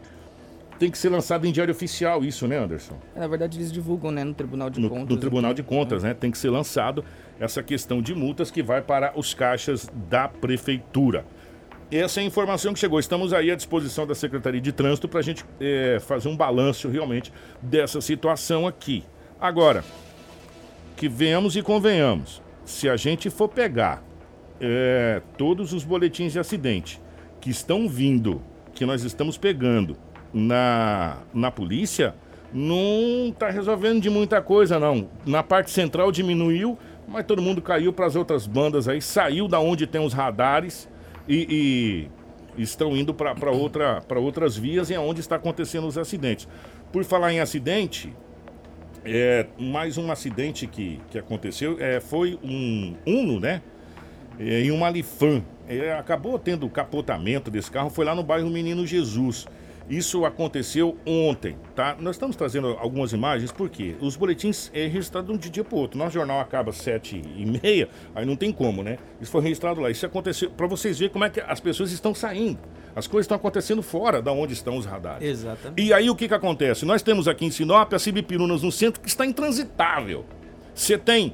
tem 0.80 0.90
que 0.90 0.98
ser 0.98 1.10
lançado 1.10 1.46
em 1.46 1.52
diário 1.52 1.72
oficial, 1.72 2.24
isso, 2.24 2.48
né, 2.48 2.58
Anderson? 2.58 2.98
É, 3.16 3.20
na 3.20 3.28
verdade, 3.28 3.58
eles 3.58 3.72
divulgam, 3.72 4.12
né, 4.12 4.24
no 4.24 4.34
Tribunal 4.34 4.70
de 4.70 4.80
no, 4.80 4.90
Contas. 4.90 5.10
No 5.10 5.18
Tribunal 5.18 5.54
de 5.54 5.64
Contas, 5.64 6.04
né? 6.04 6.14
Tem 6.14 6.32
que 6.32 6.38
ser 6.38 6.50
lançado 6.50 7.04
essa 7.40 7.62
questão 7.62 8.02
de 8.02 8.14
multas 8.14 8.52
que 8.52 8.62
vai 8.62 8.82
para 8.82 9.14
os 9.18 9.34
caixas 9.34 9.90
da 10.10 10.28
prefeitura. 10.28 11.26
essa 11.92 12.20
é 12.20 12.24
a 12.24 12.26
informação 12.26 12.74
que 12.74 12.80
chegou. 12.80 13.00
Estamos 13.00 13.34
aí 13.34 13.52
à 13.52 13.56
disposição 13.56 14.08
da 14.08 14.16
Secretaria 14.16 14.62
de 14.62 14.72
Trânsito 14.72 15.08
para 15.08 15.20
a 15.20 15.24
gente 15.24 15.46
é, 15.60 16.00
fazer 16.00 16.28
um 16.28 16.36
balanço 16.36 16.90
realmente 16.90 17.32
dessa 17.62 18.02
situação 18.02 18.68
aqui. 18.68 19.04
Agora, 19.40 19.84
que 20.96 21.08
venhamos 21.08 21.56
e 21.56 21.62
convenhamos, 21.62 22.42
se 22.66 22.90
a 22.90 22.96
gente 22.96 23.30
for 23.30 23.48
pegar 23.48 24.04
é, 24.60 25.22
todos 25.38 25.74
os 25.74 25.84
boletins 25.84 26.32
de 26.32 26.40
acidente 26.40 27.02
que 27.42 27.50
estão 27.50 27.88
vindo, 27.90 28.42
que 28.74 28.86
nós 28.86 29.04
estamos 29.04 29.38
pegando 29.38 29.98
na, 30.34 31.18
na 31.34 31.52
polícia, 31.52 32.16
não 32.54 33.30
está 33.30 33.50
resolvendo 33.50 34.02
de 34.02 34.10
muita 34.10 34.42
coisa, 34.42 34.80
não. 34.80 35.10
Na 35.26 35.44
parte 35.44 35.72
central 35.72 36.12
diminuiu, 36.12 36.78
mas 37.08 37.26
todo 37.26 37.42
mundo 37.42 37.62
caiu 37.62 37.92
para 37.92 38.06
as 38.06 38.16
outras 38.16 38.48
bandas 38.48 38.88
aí, 38.88 39.02
saiu 39.02 39.48
da 39.48 39.60
onde 39.60 39.86
tem 39.86 40.04
os 40.04 40.14
radares 40.14 40.90
e, 41.28 42.10
e 42.58 42.62
estão 42.62 42.96
indo 42.96 43.14
para 43.14 43.52
outra, 43.52 44.02
outras 44.16 44.56
vias 44.56 44.90
e 44.90 44.94
é 44.94 45.00
onde 45.00 45.20
está 45.20 45.36
acontecendo 45.36 45.88
os 45.88 45.98
acidentes. 45.98 46.48
Por 46.92 47.04
falar 47.04 47.34
em 47.34 47.40
acidente, 47.40 48.14
é, 49.04 49.48
mais 49.58 49.98
um 49.98 50.12
acidente 50.12 50.68
que, 50.68 51.00
que 51.10 51.18
aconteceu 51.18 51.78
é, 51.80 52.00
foi 52.00 52.40
um 52.44 52.96
Uno, 53.06 53.40
né? 53.40 53.62
É, 54.40 54.72
uma 54.72 54.90
Lifan. 54.90 55.44
É, 55.68 55.94
acabou 55.94 56.38
tendo 56.38 56.70
capotamento 56.70 57.50
desse 57.50 57.72
carro, 57.72 57.90
foi 57.90 58.06
lá 58.06 58.14
no 58.14 58.24
bairro 58.24 58.50
Menino 58.50 58.86
Jesus. 58.86 59.48
Isso 59.90 60.26
aconteceu 60.26 60.98
ontem, 61.06 61.58
tá? 61.76 61.96
Nós 62.00 62.16
estamos 62.16 62.36
trazendo 62.36 62.68
algumas 62.80 63.12
imagens 63.12 63.52
porque 63.52 63.96
os 64.00 64.16
boletins 64.16 64.72
é 64.74 64.88
registrado 64.88 65.28
de 65.28 65.34
um 65.34 65.52
dia 65.52 65.64
para 65.64 65.78
outro. 65.78 65.98
Nosso 65.98 66.14
jornal 66.14 66.40
acaba 66.40 66.70
às 66.70 66.78
sete 66.78 67.22
e 67.36 67.46
meia, 67.46 67.90
aí 68.16 68.26
não 68.26 68.36
tem 68.36 68.52
como, 68.52 68.82
né? 68.82 68.98
Isso 69.20 69.32
foi 69.32 69.42
registrado 69.42 69.82
lá. 69.82 69.92
Isso 69.92 70.06
aconteceu 70.06 70.50
para 70.50 70.68
vocês 70.68 70.98
verem 70.98 71.12
como 71.12 71.26
é 71.26 71.30
que 71.30 71.42
as 71.42 71.60
pessoas 71.60 71.92
estão 71.92 72.16
saindo. 72.16 72.60
As 72.96 73.08
coisas 73.08 73.26
estão 73.26 73.36
acontecendo 73.36 73.84
fora 73.84 74.22
da 74.22 74.32
onde 74.32 74.54
estão 74.54 74.78
os 74.78 74.86
radares. 74.86 75.28
Exatamente. 75.28 75.82
E 75.82 75.92
aí 75.92 76.10
o 76.10 76.16
que 76.16 76.28
que 76.28 76.34
acontece? 76.34 76.86
Nós 76.86 77.02
temos 77.02 77.28
aqui 77.28 77.46
em 77.46 77.52
Sinop 77.52 77.94
a 77.94 78.00
Cibipirunas 78.00 78.64
no 78.64 78.72
centro 78.72 79.02
que 79.02 79.10
está 79.10 79.26
intransitável. 79.26 80.26
Você 80.74 80.98
tem 80.98 81.34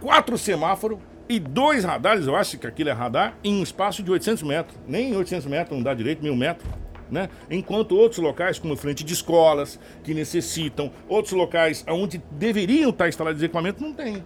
quatro 0.00 0.38
semáforos 0.38 0.98
e 1.28 1.38
dois 1.38 1.84
radares, 1.84 2.26
eu 2.26 2.34
acho 2.34 2.58
que 2.58 2.66
aquilo 2.66 2.88
é 2.88 2.92
radar, 2.92 3.36
em 3.44 3.54
um 3.54 3.62
espaço 3.62 4.02
de 4.02 4.10
800 4.10 4.42
metros. 4.42 4.76
Nem 4.88 5.14
800 5.14 5.46
metros, 5.46 5.76
não 5.76 5.82
dá 5.82 5.94
direito, 5.94 6.22
mil 6.22 6.34
metros 6.34 6.68
né? 7.10 7.28
Enquanto 7.50 7.96
outros 7.96 8.20
locais, 8.20 8.58
como 8.58 8.76
frente 8.76 9.04
de 9.04 9.12
escolas, 9.12 9.78
que 10.02 10.14
necessitam, 10.14 10.90
outros 11.08 11.32
locais 11.32 11.84
onde 11.88 12.22
deveriam 12.30 12.90
estar 12.90 13.08
instalados 13.08 13.42
equipamentos, 13.42 13.82
não 13.82 13.92
tem. 13.92 14.24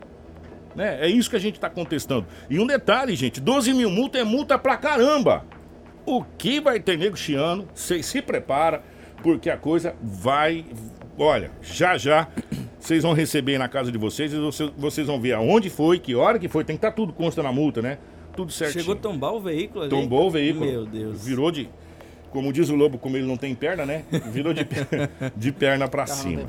Né? 0.74 0.98
É 1.00 1.08
isso 1.08 1.30
que 1.30 1.36
a 1.36 1.40
gente 1.40 1.54
está 1.54 1.70
contestando. 1.70 2.26
E 2.50 2.58
um 2.58 2.66
detalhe, 2.66 3.14
gente: 3.14 3.40
12 3.40 3.72
mil 3.72 3.90
multa 3.90 4.18
é 4.18 4.24
multa 4.24 4.58
pra 4.58 4.76
caramba. 4.76 5.44
O 6.06 6.22
que 6.22 6.60
vai 6.60 6.80
ter 6.80 6.98
nego 6.98 7.16
chiano? 7.16 7.66
Vocês 7.74 8.04
se 8.06 8.20
prepara, 8.20 8.82
porque 9.22 9.48
a 9.48 9.56
coisa 9.56 9.94
vai. 10.02 10.64
Olha, 11.16 11.52
já 11.62 11.96
já 11.96 12.28
vocês 12.84 13.02
vão 13.02 13.14
receber 13.14 13.56
na 13.56 13.66
casa 13.66 13.90
de 13.90 13.96
vocês 13.96 14.32
e 14.32 14.36
vocês, 14.76 15.06
vão 15.06 15.18
ver 15.18 15.32
aonde 15.32 15.70
foi, 15.70 15.98
que 15.98 16.14
hora 16.14 16.38
que 16.38 16.48
foi. 16.48 16.64
Tem 16.64 16.76
que 16.76 16.78
estar 16.78 16.90
tá 16.90 16.94
tudo 16.94 17.14
consta 17.14 17.42
na 17.42 17.50
multa, 17.50 17.80
né? 17.80 17.98
Tudo 18.36 18.52
certinho. 18.52 18.82
Chegou 18.82 18.94
a 18.94 18.98
tombar 18.98 19.32
o 19.32 19.40
veículo 19.40 19.82
ali. 19.82 19.90
Tombou 19.90 20.26
o 20.26 20.30
veículo. 20.30 20.66
Meu 20.66 20.84
Deus. 20.84 21.24
Virou 21.24 21.50
de 21.50 21.70
como 22.34 22.52
diz 22.52 22.68
o 22.68 22.74
lobo, 22.74 22.98
como 22.98 23.16
ele 23.16 23.26
não 23.26 23.36
tem 23.36 23.54
perna, 23.54 23.86
né? 23.86 24.02
Virou 24.32 24.52
de, 24.52 24.66
de 25.36 25.52
perna 25.52 25.86
para 25.86 26.04
cima. 26.04 26.42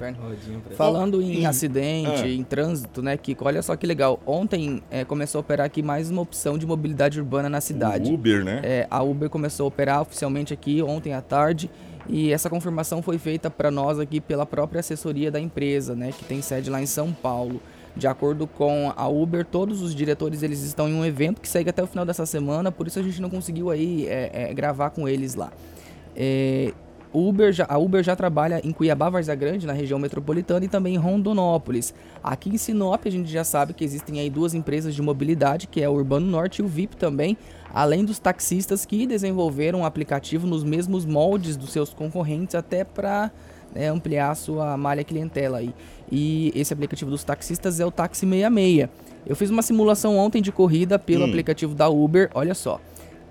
Falando 0.75 1.21
em 1.21 1.45
acidente, 1.45 2.23
ah. 2.23 2.27
em 2.33 2.43
trânsito, 2.43 3.03
né, 3.03 3.15
Kiko? 3.15 3.45
Olha 3.45 3.61
só 3.61 3.75
que 3.75 3.85
legal. 3.85 4.19
Ontem 4.25 4.81
é, 4.89 5.05
começou 5.05 5.37
a 5.37 5.41
operar 5.41 5.67
aqui 5.67 5.83
mais 5.83 6.09
uma 6.09 6.23
opção 6.23 6.57
de 6.57 6.65
mobilidade 6.65 7.19
urbana 7.19 7.47
na 7.47 7.61
cidade. 7.61 8.09
O 8.09 8.15
Uber, 8.15 8.43
né? 8.43 8.61
É, 8.63 8.87
a 8.89 9.03
Uber 9.03 9.29
começou 9.29 9.65
a 9.65 9.67
operar 9.67 10.01
oficialmente 10.01 10.51
aqui 10.51 10.81
ontem 10.81 11.13
à 11.13 11.21
tarde. 11.21 11.69
E 12.07 12.31
essa 12.33 12.49
confirmação 12.49 13.03
foi 13.03 13.19
feita 13.19 13.49
para 13.49 13.69
nós 13.69 13.99
aqui 13.99 14.19
pela 14.19 14.45
própria 14.45 14.79
assessoria 14.79 15.31
da 15.31 15.39
empresa, 15.39 15.95
né, 15.95 16.11
que 16.11 16.23
tem 16.23 16.39
sede 16.39 16.69
lá 16.69 16.79
em 16.79 16.85
São 16.85 17.11
Paulo. 17.11 17.59
De 17.95 18.07
acordo 18.07 18.45
com 18.45 18.93
a 18.95 19.07
Uber, 19.07 19.43
todos 19.43 19.81
os 19.81 19.95
diretores 19.95 20.43
eles 20.43 20.61
estão 20.61 20.87
em 20.87 20.93
um 20.93 21.05
evento 21.05 21.41
que 21.41 21.47
segue 21.47 21.69
até 21.69 21.81
o 21.81 21.87
final 21.87 22.05
dessa 22.05 22.25
semana, 22.25 22.71
por 22.71 22.85
isso 22.85 22.99
a 22.99 23.01
gente 23.01 23.21
não 23.21 23.29
conseguiu 23.29 23.71
aí 23.71 24.05
é, 24.07 24.49
é, 24.49 24.53
gravar 24.53 24.89
com 24.89 25.07
eles 25.07 25.33
lá. 25.33 25.51
É, 26.15 26.73
Uber 27.15 27.54
já, 27.54 27.65
a 27.69 27.78
Uber 27.78 28.04
já 28.04 28.15
trabalha 28.15 28.60
em 28.63 28.71
Cuiabá, 28.71 29.10
Varza 29.10 29.34
Grande, 29.34 29.65
na 29.65 29.73
região 29.73 29.97
metropolitana, 29.97 30.65
e 30.65 30.67
também 30.67 30.95
em 30.95 30.97
Rondonópolis. 30.97 31.93
Aqui 32.21 32.49
em 32.49 32.58
Sinop, 32.58 33.06
a 33.06 33.10
gente 33.10 33.32
já 33.32 33.43
sabe 33.43 33.73
que 33.73 33.86
existem 33.86 34.19
aí 34.19 34.30
duas 34.30 34.54
empresas 34.54 34.93
de 34.93 35.01
mobilidade, 35.01 35.67
que 35.67 35.82
é 35.82 35.88
o 35.88 35.93
Urbano 35.93 36.25
Norte 36.25 36.60
e 36.60 36.62
o 36.62 36.67
VIP 36.67 36.97
também, 36.97 37.38
além 37.73 38.04
dos 38.04 38.19
taxistas 38.19 38.86
que 38.86 39.08
desenvolveram 39.08 39.80
um 39.80 39.86
aplicativo 39.86 40.45
nos 40.45 40.63
mesmos 40.63 41.06
moldes 41.06 41.56
dos 41.56 41.71
seus 41.71 41.93
concorrentes, 41.93 42.54
até 42.54 42.84
para 42.84 43.32
né, 43.73 43.88
ampliar 43.88 44.32
a 44.32 44.36
sua 44.36 44.75
malha 44.75 45.04
clientela 45.04 45.60
aí. 45.60 45.73
E 46.12 46.51
esse 46.54 46.73
aplicativo 46.73 47.10
dos 47.10 47.23
taxistas 47.23 47.80
é 47.80 47.86
o 47.86 47.91
Taxi 47.91 48.25
66. 48.28 48.89
Eu 49.25 49.36
fiz 49.36 49.49
uma 49.49 49.62
simulação 49.62 50.17
ontem 50.17 50.41
de 50.41 50.51
corrida 50.51 50.99
pelo 50.99 51.25
hum. 51.25 51.30
aplicativo 51.30 51.73
da 51.73 51.89
Uber, 51.89 52.30
olha 52.34 52.54
só. 52.54 52.80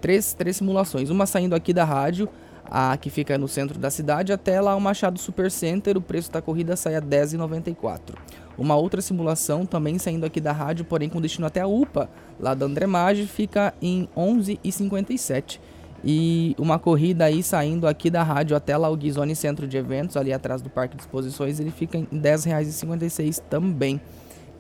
Três, 0.01 0.35
três 0.35 0.57
simulações, 0.57 1.09
uma 1.09 1.25
saindo 1.25 1.55
aqui 1.55 1.73
da 1.73 1.85
rádio, 1.85 2.29
a 2.65 2.97
que 2.97 3.11
fica 3.11 3.37
no 3.39 3.47
centro 3.47 3.79
da 3.79 3.91
cidade, 3.91 4.33
até 4.33 4.61
lá 4.61 4.75
o 4.75 4.81
Machado 4.81 5.19
Super 5.19 5.51
Center, 5.51 5.97
o 5.97 6.01
preço 6.01 6.31
da 6.31 6.43
corrida 6.43 6.77
sai 6.77 6.97
a 6.97 7.01
R$ 7.01 7.07
10,94. 7.07 8.15
Uma 8.57 8.77
outra 8.77 9.01
simulação, 9.01 9.67
também 9.67 9.99
saindo 9.99 10.25
aqui 10.25 10.41
da 10.41 10.53
rádio, 10.53 10.85
porém 10.85 11.09
com 11.09 11.21
destino 11.21 11.47
até 11.47 11.61
a 11.61 11.67
UPA, 11.67 12.09
lá 12.39 12.55
da 12.55 12.67
Andremage, 12.67 13.27
fica 13.27 13.75
em 13.83 14.09
R$ 14.17 14.23
11,57. 14.23 15.59
E 16.07 16.55
uma 16.59 16.79
corrida 16.79 17.25
aí 17.25 17.43
saindo 17.43 17.89
aqui 17.89 18.11
da 18.11 18.23
rádio 18.23 18.55
até 18.55 18.77
lá 18.77 18.91
o 18.91 18.97
Guizone 18.97 19.35
Centro 19.35 19.67
de 19.67 19.77
Eventos, 19.77 20.17
ali 20.17 20.33
atrás 20.33 20.61
do 20.61 20.69
Parque 20.69 20.97
de 20.97 21.03
Exposições, 21.03 21.59
ele 21.59 21.71
fica 21.71 21.97
em 21.97 22.07
R$ 22.13 22.19
10,56 22.19 23.41
também. 23.49 24.01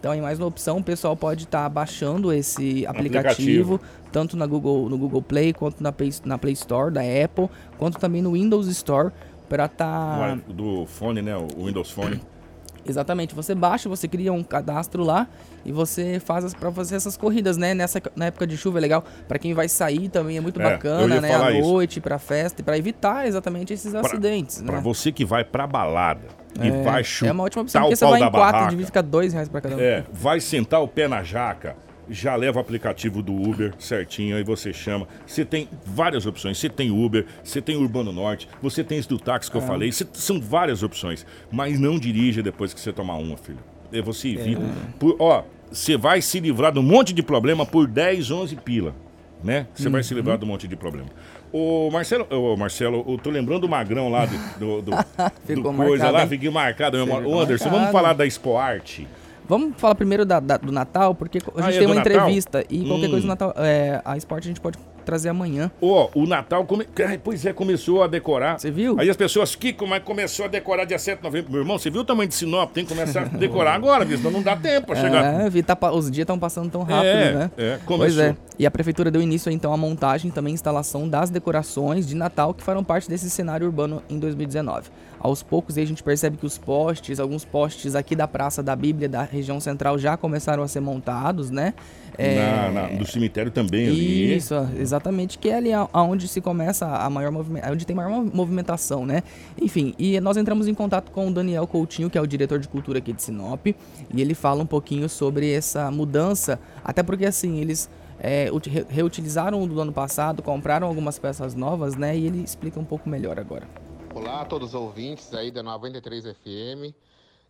Então, 0.05 0.13
aí 0.13 0.21
mais 0.21 0.39
uma 0.39 0.47
opção, 0.47 0.77
o 0.77 0.85
pessoal 0.85 1.17
pode 1.17 1.45
estar 1.45 1.63
tá 1.63 1.69
baixando 1.71 2.31
esse 2.31 2.87
aplicativo, 2.87 3.77
aplicativo, 3.77 3.81
tanto 4.13 4.37
na 4.37 4.47
Google, 4.47 4.87
no 4.91 4.99
Google 4.99 5.23
Play, 5.23 5.55
quanto 5.55 5.83
na 5.83 5.91
Play, 5.93 6.13
na 6.27 6.37
Play 6.37 6.53
Store 6.53 6.93
da 6.93 7.01
Apple, 7.01 7.49
quanto 7.79 7.99
também 7.99 8.21
no 8.21 8.33
Windows 8.33 8.67
Store, 8.67 9.11
para 9.49 9.65
estar... 9.65 10.37
Tá... 10.37 10.53
Do 10.53 10.85
fone, 10.85 11.23
né? 11.23 11.35
O 11.35 11.65
Windows 11.65 11.91
Phone. 11.91 12.21
Exatamente, 12.87 13.35
você 13.35 13.55
baixa, 13.55 13.89
você 13.89 14.07
cria 14.07 14.31
um 14.31 14.45
cadastro 14.45 15.03
lá 15.03 15.27
e 15.65 15.73
você 15.73 16.21
faz 16.21 16.53
para 16.53 16.71
fazer 16.71 16.97
essas 16.97 17.17
corridas, 17.17 17.57
né? 17.57 17.73
Nessa 17.73 17.99
na 18.15 18.27
época 18.27 18.47
de 18.47 18.59
chuva 18.59 18.79
é 18.79 18.83
legal 18.83 19.03
para 19.27 19.39
quem 19.39 19.55
vai 19.55 19.71
sair 19.71 20.11
também 20.11 20.37
é 20.37 20.41
muito 20.43 20.61
é, 20.61 20.65
bacana, 20.65 21.19
né? 21.19 21.35
À 21.35 21.51
noite 21.51 21.99
para 21.99 22.19
festa, 22.19 22.63
para 22.63 22.77
evitar 22.77 23.27
exatamente 23.27 23.73
esses 23.73 23.91
pra, 23.91 24.03
acidentes, 24.03 24.61
Para 24.61 24.77
né? 24.77 24.83
você 24.83 25.11
que 25.11 25.25
vai 25.25 25.43
para 25.43 25.67
balada 25.67 26.44
e 26.61 26.69
é, 26.69 26.83
vai 26.83 27.03
chutar 27.03 27.31
É 27.31 27.33
uma 27.33 27.45
ótima 27.45 27.63
opção 27.63 27.83
porque 27.83 27.97
você 27.97 28.05
vai 28.05 28.23
em 28.23 28.31
quatro, 28.31 28.71
devia 28.71 28.87
ficar 28.87 29.03
dois 29.03 29.33
reais 29.33 29.49
para 29.49 29.61
cada 29.61 29.77
um. 29.77 29.81
É, 29.81 30.05
vai 30.13 30.41
sentar 30.41 30.83
o 30.83 30.89
pé 30.89 31.09
na 31.09 31.23
jaca 31.23 31.77
já 32.09 32.37
leva 32.37 32.59
o 32.59 32.61
aplicativo 32.61 33.23
do 33.23 33.33
Uber 33.33 33.73
certinho, 33.79 34.37
aí 34.37 34.45
você 34.45 34.73
chama. 34.73 35.07
Você 35.27 35.45
tem 35.45 35.69
várias 35.85 36.27
opções. 36.27 36.59
Você 36.59 36.69
tem 36.69 36.91
Uber, 36.91 37.27
você 37.43 37.61
tem 37.61 37.77
Urbano 37.77 38.13
Norte, 38.13 38.49
você 38.61 38.85
tem 38.85 38.99
esse 38.99 39.09
do 39.09 39.19
táxi 39.19 39.51
que 39.51 39.57
é. 39.57 39.61
eu 39.61 39.67
falei. 39.67 39.91
Cê, 39.93 40.07
são 40.13 40.41
várias 40.41 40.83
opções. 40.83 41.27
Mas 41.51 41.79
não 41.79 41.99
dirija 41.99 42.43
depois 42.43 42.75
que 42.75 42.81
você 42.81 42.93
tomar 42.93 43.17
uma, 43.17 43.37
filho. 43.37 43.59
Você 44.05 44.31
evita. 44.31 44.63
É. 44.63 44.99
Por, 44.99 45.17
ó, 45.19 45.45
você 45.71 45.97
vai 45.97 46.21
se 46.21 46.41
livrar 46.41 46.73
de 46.73 46.79
um 46.79 46.83
monte 46.83 47.13
de 47.13 47.23
problema 47.23 47.65
por 47.65 47.87
10, 47.87 48.31
11 48.31 48.57
pila. 48.57 48.95
Né? 49.43 49.67
Você 49.75 49.91
vai 49.91 50.03
se 50.03 50.13
uhum. 50.15 50.21
livrar 50.21 50.39
de 50.39 50.45
um 50.45 50.49
monte 50.49 50.67
de 50.67 50.75
problema. 50.75 51.09
O 51.57 51.89
Marcelo, 51.89 52.27
o 52.33 52.57
Marcelo, 52.57 53.05
eu 53.07 53.17
tô 53.17 53.31
lembrando 53.31 53.63
o 53.63 53.69
Magrão 53.69 54.09
lá 54.09 54.27
do, 54.27 54.37
do, 54.59 54.83
do, 54.83 54.91
do 55.63 55.73
coisa 55.73 56.11
lá, 56.11 56.27
fiquei 56.27 56.51
marcado. 56.51 56.97
O 56.97 57.01
Anderson, 57.41 57.67
marcado. 57.67 57.71
vamos 57.71 57.93
falar 57.93 58.13
da 58.13 58.27
Expo 58.27 58.57
Arte. 58.57 59.07
Vamos 59.49 59.77
falar 59.77 59.95
primeiro 59.95 60.25
da, 60.25 60.41
da, 60.41 60.57
do 60.57 60.73
Natal, 60.73 61.15
porque 61.15 61.39
a 61.39 61.63
gente 61.63 61.75
ah, 61.75 61.77
é 61.77 61.79
tem 61.79 61.87
uma 61.87 61.95
Natal? 61.95 62.13
entrevista 62.13 62.65
e 62.69 62.85
qualquer 62.85 63.07
hum. 63.07 63.11
coisa 63.11 63.21
do 63.21 63.29
Natal, 63.29 63.55
é, 63.57 64.03
a 64.05 64.17
esporte 64.17 64.47
a 64.47 64.49
gente 64.49 64.61
pode 64.61 64.77
trazer 65.05 65.29
amanhã. 65.29 65.71
Ó, 65.81 66.09
oh, 66.13 66.21
o 66.23 66.27
Natal, 66.27 66.65
come... 66.65 66.87
pois 67.23 67.45
é, 67.47 67.53
começou 67.53 68.03
a 68.03 68.07
decorar. 68.07 68.59
Você 68.59 68.71
viu? 68.71 68.97
Aí 68.99 69.09
as 69.09 69.17
pessoas, 69.17 69.55
é 69.55 69.57
que 69.57 69.73
começou 69.73 70.47
a 70.47 70.49
decorar 70.49 70.85
dia 70.85 70.99
7 70.99 71.19
de 71.19 71.25
novembro? 71.25 71.53
Meu 71.53 71.61
irmão, 71.61 71.79
você 71.79 71.91
viu 71.91 72.01
o 72.01 72.05
tamanho 72.05 72.29
de 72.29 72.35
Sinop? 72.35 72.73
Tem 72.73 72.85
que 72.85 72.95
começar 72.95 73.23
a 73.23 73.25
decorar 73.25 73.75
agora, 73.75 74.07
senão 74.07 74.31
não 74.31 74.43
dá 74.43 74.57
tempo 74.57 74.89
pra 74.89 74.97
chegar. 74.97 75.43
É, 75.43 75.51
vi, 75.51 75.63
tá, 75.63 75.77
os 75.93 76.11
dias 76.11 76.25
estão 76.25 76.39
passando 76.39 76.71
tão 76.71 76.83
rápido, 76.83 77.07
é, 77.07 77.33
né? 77.33 77.51
É, 77.57 77.79
começou. 77.85 77.99
Pois 77.99 78.19
é. 78.19 78.37
E 78.59 78.67
a 78.67 78.71
prefeitura 78.71 79.11
deu 79.11 79.21
início 79.21 79.51
então 79.51 79.73
à 79.73 79.77
montagem 79.77 80.31
e 80.31 80.33
também 80.33 80.55
instalação 80.55 81.09
das 81.09 81.31
decorações 81.31 82.07
de 82.07 82.15
Natal 82.15 82.55
que 82.55 82.63
farão 82.63 82.85
parte 82.85 83.09
desse 83.09 83.29
cenário 83.29 83.67
urbano 83.67 84.03
em 84.09 84.19
2019. 84.19 84.91
Aos 85.25 85.43
poucos 85.43 85.79
a 85.79 85.85
gente 85.87 86.03
percebe 86.03 86.37
que 86.37 86.45
os 86.45 86.59
postes, 86.59 87.19
alguns 87.19 87.47
postes 87.47 87.95
aqui 87.95 88.15
da 88.15 88.29
Praça 88.29 88.63
da 88.63 88.77
Bíblia 88.77 89.09
da 89.09 89.23
região 89.23 89.59
central 89.59 89.99
já 89.99 90.19
começaram 90.19 90.63
a 90.63 90.69
ser 90.69 90.81
montados, 90.81 91.51
né? 91.51 91.73
É... 92.19 92.37
Na, 92.37 92.71
na, 92.71 92.89
do 92.89 93.07
cemitério 93.07 93.51
também 93.51 93.89
ali. 93.89 94.37
Isso, 94.37 94.55
exatamente, 94.79 95.39
que 95.39 95.49
é 95.49 95.55
ali 95.55 95.71
onde 95.95 96.29
se 96.29 96.43
começa 96.43 96.87
a 96.87 97.09
maior 97.09 97.33
movimentação, 97.33 97.73
onde 97.73 97.87
tem 97.87 97.97
maior 97.97 98.23
movimentação, 98.23 99.07
né? 99.07 99.23
Enfim, 99.59 99.95
e 99.99 100.21
nós 100.21 100.37
entramos 100.37 100.69
em 100.69 100.75
contato 100.75 101.11
com 101.11 101.29
o 101.29 101.33
Daniel 101.33 101.67
Coutinho, 101.67 102.11
que 102.11 102.19
é 102.19 102.21
o 102.21 102.27
diretor 102.27 102.59
de 102.59 102.69
cultura 102.69 102.99
aqui 102.99 103.15
de 103.15 103.23
Sinop, 103.23 103.67
e 103.69 103.75
ele 104.21 104.35
fala 104.35 104.63
um 104.63 104.67
pouquinho 104.67 105.09
sobre 105.09 105.51
essa 105.51 105.91
mudança, 105.91 106.61
até 106.85 107.03
porque 107.03 107.25
assim, 107.25 107.63
eles 107.63 107.89
é, 108.21 108.51
reutilizaram 108.91 109.63
o 109.63 109.67
do 109.67 109.81
ano 109.81 109.93
passado, 109.93 110.43
compraram 110.43 110.87
algumas 110.87 111.19
peças 111.19 111.55
novas, 111.55 111.97
né? 111.97 112.15
E 112.15 112.27
ele 112.27 112.43
explica 112.43 112.79
um 112.79 112.85
pouco 112.85 113.09
melhor 113.09 113.39
agora. 113.41 113.65
Olá 114.15 114.45
todos 114.45 114.69
os 114.69 114.75
ouvintes 114.77 115.35
aí 115.35 115.51
da 115.51 115.61
93 115.61 116.27
FM. 116.27 116.95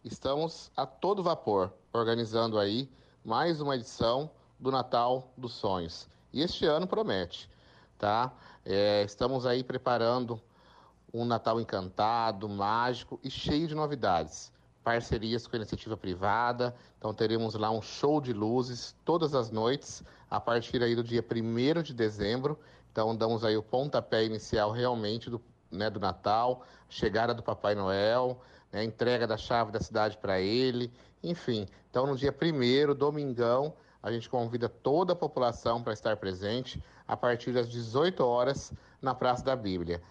Estamos 0.03 0.73
a 0.75 0.87
todo 0.87 1.23
vapor 1.23 1.71
organizando 1.93 2.59
aí 2.59 2.91
mais 3.23 3.61
uma 3.61 3.77
edição 3.77 4.31
do 4.59 4.73
Natal 4.73 5.31
dos 5.37 5.53
Sonhos. 5.53 6.09
E 6.33 6.41
este 6.41 6.65
ano 6.65 6.87
promete, 6.87 7.51
tá? 7.99 8.33
É, 8.65 9.03
estamos 9.03 9.45
aí 9.45 9.63
preparando 9.63 10.41
um 11.13 11.27
Natal 11.27 11.61
encantado, 11.61 12.49
mágico 12.49 13.21
e 13.23 13.31
cheio 13.31 13.69
de 13.69 13.75
novidades. 13.75 14.51
Parcerias 14.83 15.47
com 15.47 15.57
a 15.57 15.59
iniciativa 15.59 15.99
privada, 15.99 16.75
então 16.97 17.13
teremos 17.13 17.55
lá 17.57 17.71
um 17.71 17.83
show 17.83 18.23
de 18.23 18.33
luzes 18.33 18.97
todas 19.05 19.35
as 19.35 19.51
noites, 19.51 20.03
a 20.31 20.41
partir 20.41 20.83
aí 20.83 20.97
do 20.97 21.05
dia 21.05 21.23
1 21.23 21.83
de 21.83 21.93
dezembro. 21.93 22.59
Então 22.91 23.15
damos 23.15 23.45
aí 23.45 23.55
o 23.55 23.63
pontapé 23.63 24.25
inicial 24.25 24.71
realmente 24.71 25.29
do, 25.29 25.43
né, 25.75 25.91
do 25.91 26.01
Natal, 26.01 26.65
chegada 26.89 27.35
do 27.35 27.43
Papai 27.43 27.75
Noel, 27.75 28.41
né, 28.73 28.83
entrega 28.83 29.27
da 29.27 29.37
chave 29.37 29.71
da 29.71 29.81
cidade 29.81 30.17
para 30.17 30.41
ele, 30.41 30.93
enfim. 31.23 31.67
Então, 31.91 32.07
no 32.07 32.17
dia 32.17 32.33
primeiro, 32.33 32.95
domingão, 32.95 33.75
a 34.03 34.13
gente 34.13 34.29
convida 34.29 34.69
toda 34.69 35.13
a 35.13 35.17
população 35.17 35.83
para 35.83 35.93
estar 35.93 36.17
presente 36.17 36.83
a 37.09 37.17
partir 37.17 37.53
das 37.53 37.69
18 37.69 38.21
horas 38.25 38.73
na 39.01 39.15
Praça 39.15 39.45
da 39.45 39.57
Bíblia. 39.57 40.03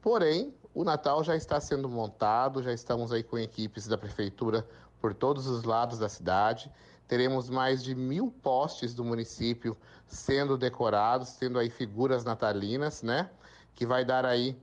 Porém, 0.00 0.54
o 0.74 0.84
Natal 0.84 1.22
já 1.24 1.34
está 1.34 1.60
sendo 1.60 1.88
montado, 1.88 2.62
já 2.62 2.72
estamos 2.72 3.12
aí 3.12 3.22
com 3.22 3.38
equipes 3.38 3.86
da 3.86 3.96
prefeitura 3.96 4.66
por 5.00 5.14
todos 5.14 5.46
os 5.46 5.64
lados 5.64 5.98
da 5.98 6.08
cidade. 6.08 6.70
Teremos 7.06 7.50
mais 7.50 7.82
de 7.82 7.94
mil 7.94 8.30
postes 8.42 8.94
do 8.94 9.04
município 9.04 9.76
sendo 10.06 10.56
decorados, 10.56 11.34
tendo 11.34 11.58
aí 11.58 11.70
figuras 11.70 12.24
natalinas, 12.24 13.02
né? 13.02 13.30
Que 13.74 13.86
vai 13.86 14.04
dar 14.04 14.24
aí 14.24 14.56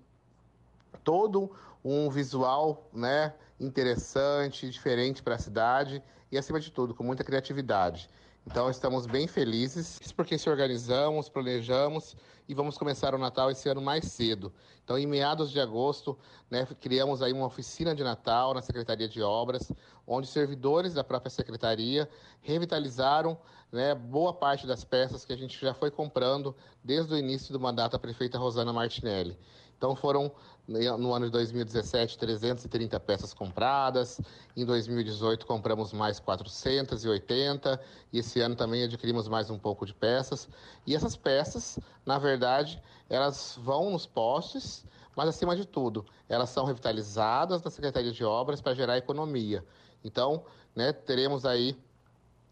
todo 1.04 1.52
um 1.84 2.10
visual 2.10 2.90
né, 2.94 3.34
interessante, 3.60 4.70
diferente 4.70 5.22
para 5.24 5.36
a 5.36 5.40
cidade 5.40 6.04
e, 6.32 6.38
acima 6.38 6.60
de 6.60 6.72
tudo, 6.72 6.94
com 6.94 7.04
muita 7.04 7.24
criatividade. 7.24 8.10
Então, 8.46 8.70
estamos 8.70 9.06
bem 9.06 9.28
felizes, 9.28 10.00
porque 10.16 10.38
se 10.38 10.50
organizamos, 10.50 11.30
planejamos 11.30 12.16
e 12.50 12.56
vamos 12.56 12.76
começar 12.76 13.14
o 13.14 13.18
Natal 13.20 13.52
esse 13.52 13.70
ano 13.70 13.82
mais 13.82 14.06
cedo. 14.06 14.52
Então, 14.84 14.98
em 14.98 15.06
meados 15.06 15.52
de 15.52 15.60
agosto, 15.60 16.18
né, 16.50 16.68
criamos 16.80 17.22
aí 17.22 17.32
uma 17.32 17.46
oficina 17.46 17.94
de 17.94 18.04
Natal 18.04 18.54
na 18.54 18.62
Secretaria 18.62 19.08
de 19.08 19.22
Obras, 19.22 19.72
onde 20.08 20.28
servidores 20.28 20.96
da 20.96 21.04
própria 21.04 21.30
Secretaria 21.30 22.10
revitalizaram 22.42 23.38
né, 23.72 23.94
boa 23.94 24.34
parte 24.34 24.66
das 24.66 24.84
peças 24.84 25.24
que 25.24 25.32
a 25.32 25.38
gente 25.38 25.60
já 25.60 25.74
foi 25.74 25.92
comprando 25.92 26.56
desde 26.84 27.14
o 27.14 27.18
início 27.18 27.54
do 27.54 27.60
mandato 27.60 27.94
da 27.94 28.00
prefeita 28.00 28.40
Rosana 28.40 28.74
Martinelli. 28.74 29.38
Então 29.78 29.96
foram 29.96 30.32
no 30.68 31.14
ano 31.14 31.26
de 31.26 31.32
2017 31.32 32.18
330 32.18 33.00
peças 33.00 33.34
compradas, 33.34 34.22
em 34.56 34.66
2018 34.66 35.46
compramos 35.46 35.92
mais 35.92 36.20
480 36.20 37.82
e 38.14 38.20
esse 38.20 38.40
ano 38.40 38.56
também 38.56 38.84
adquirimos 38.84 39.28
mais 39.28 39.50
um 39.50 39.58
pouco 39.58 39.86
de 39.86 39.94
peças. 39.94 40.48
E 40.86 40.96
essas 40.96 41.16
peças, 41.16 41.80
na 42.06 42.18
verdade, 42.18 42.82
elas 43.10 43.60
vão 43.62 43.92
nos 43.92 44.06
postes, 44.06 44.86
mas 45.16 45.28
acima 45.28 45.56
de 45.56 45.66
tudo, 45.66 46.06
elas 46.30 46.50
são 46.50 46.66
revitalizadas 46.66 47.62
na 47.62 47.70
Secretaria 47.70 48.12
de 48.12 48.24
Obras 48.24 48.62
para 48.62 48.74
gerar 48.74 48.98
economia. 48.98 49.66
Então, 50.04 50.44
né, 50.76 50.94
teremos 50.94 51.46
aí 51.46 51.78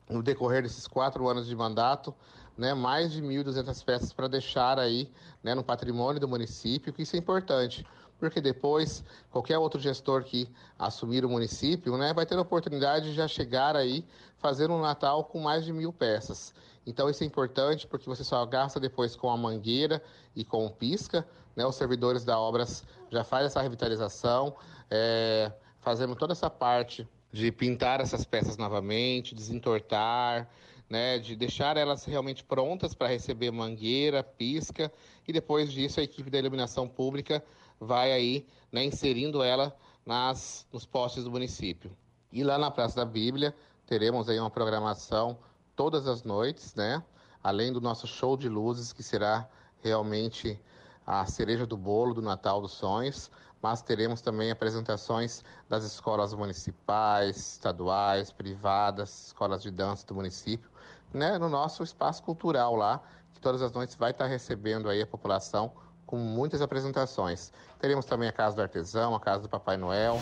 no 0.10 0.24
decorrer 0.24 0.64
desses 0.64 0.88
quatro 0.88 1.28
anos 1.30 1.48
de 1.48 1.56
mandato, 1.56 2.14
né, 2.60 2.74
mais 2.74 3.14
de 3.14 3.22
1.200 3.22 3.86
peças 3.86 4.12
para 4.12 4.28
deixar 4.28 4.78
aí 4.78 5.10
né, 5.42 5.56
no 5.56 5.64
patrimônio 5.64 6.20
do 6.20 6.28
município, 6.28 6.92
que 6.92 7.04
isso 7.04 7.16
é 7.16 7.20
importante, 7.20 7.88
porque 8.20 8.42
depois 8.42 9.02
qualquer 9.32 9.58
outro 9.58 9.80
gestor 9.80 10.26
que 10.26 10.50
assumir 10.78 11.24
o 11.24 11.30
município 11.30 11.98
né, 11.98 12.14
vai 12.14 12.26
ter 12.26 12.36
a 12.36 12.42
oportunidade 12.42 13.12
de 13.12 13.14
já 13.16 13.30
chegar 13.30 13.78
aí 13.78 14.06
fazer 14.38 14.70
um 14.70 14.82
Natal 14.82 15.24
com 15.24 15.40
mais 15.40 15.64
de 15.64 15.72
mil 15.72 15.94
peças. 15.94 16.54
Então 16.86 17.10
isso 17.10 17.24
é 17.24 17.26
importante 17.26 17.88
porque 17.88 18.10
você 18.10 18.26
só 18.26 18.46
gasta 18.46 18.78
depois 18.78 19.16
com 19.16 19.30
a 19.30 19.38
mangueira 19.38 20.04
e 20.36 20.44
com 20.44 20.66
o 20.66 20.70
pisca, 20.70 21.26
né, 21.56 21.66
os 21.66 21.76
servidores 21.76 22.26
da 22.26 22.38
obras 22.38 22.84
já 23.10 23.24
fazem 23.24 23.46
essa 23.48 23.62
revitalização, 23.62 24.54
é, 24.92 25.50
fazendo 25.80 26.14
toda 26.14 26.34
essa 26.34 26.50
parte 26.50 27.08
de 27.32 27.54
pintar 27.54 28.02
essas 28.02 28.26
peças 28.26 28.58
novamente, 28.58 29.34
desentortar, 29.34 30.50
né, 30.90 31.20
de 31.20 31.36
deixar 31.36 31.78
elas 31.78 32.04
realmente 32.06 32.44
prontas 32.44 32.94
para 32.94 33.08
receber 33.08 33.52
mangueira, 33.52 34.24
pisca, 34.24 34.92
e 35.28 35.32
depois 35.32 35.72
disso 35.72 36.00
a 36.00 36.04
equipe 36.04 36.30
da 36.30 36.40
iluminação 36.40 36.88
pública 36.88 37.44
vai 37.80 38.12
aí 38.12 38.46
né, 38.72 38.84
inserindo 38.84 39.44
ela 39.44 39.76
nas, 40.06 40.66
nos 40.74 40.86
postes 40.86 41.24
do 41.24 41.32
município. 41.32 41.96
E 42.32 42.44
lá 42.44 42.58
na 42.58 42.72
Praça 42.72 42.96
da 42.96 43.06
Bíblia 43.06 43.56
teremos 43.86 44.30
aí 44.30 44.40
uma 44.40 44.50
programação 44.50 45.38
todas 45.76 46.08
as 46.08 46.24
noites, 46.24 46.76
né? 46.76 47.04
Além 47.44 47.72
do 47.72 47.80
nosso 47.80 48.06
show 48.06 48.36
de 48.36 48.50
luzes, 48.50 48.92
que 48.92 49.02
será 49.02 49.48
realmente 49.82 50.60
a 51.08 51.26
cereja 51.26 51.66
do 51.66 51.78
bolo 51.78 52.14
do 52.14 52.22
Natal 52.22 52.62
dos 52.62 52.74
Sonhos, 52.74 53.32
mas 53.62 53.82
teremos 53.82 54.22
também 54.22 54.52
apresentações 54.52 55.44
das 55.68 55.84
escolas 55.84 56.34
municipais, 56.34 57.38
estaduais, 57.54 58.32
privadas, 58.32 59.28
escolas 59.28 59.62
de 59.62 59.72
dança 59.72 60.06
do 60.06 60.16
município, 60.16 60.70
né, 61.14 61.38
no 61.38 61.50
nosso 61.50 61.84
espaço 61.84 62.24
cultural 62.24 62.76
lá, 62.76 63.02
que 63.34 63.40
todas 63.40 63.62
as 63.62 63.72
noites 63.72 63.96
vai 63.96 64.12
estar 64.12 64.28
recebendo 64.28 64.90
aí 64.90 65.02
a 65.02 65.08
população 65.08 65.72
com 66.06 66.18
muitas 66.18 66.62
apresentações. 66.62 67.52
Teremos 67.80 68.06
também 68.06 68.28
a 68.28 68.32
Casa 68.32 68.56
do 68.56 68.62
Artesão, 68.62 69.14
a 69.16 69.20
Casa 69.20 69.44
do 69.44 69.50
Papai 69.50 69.78
Noel. 69.78 70.20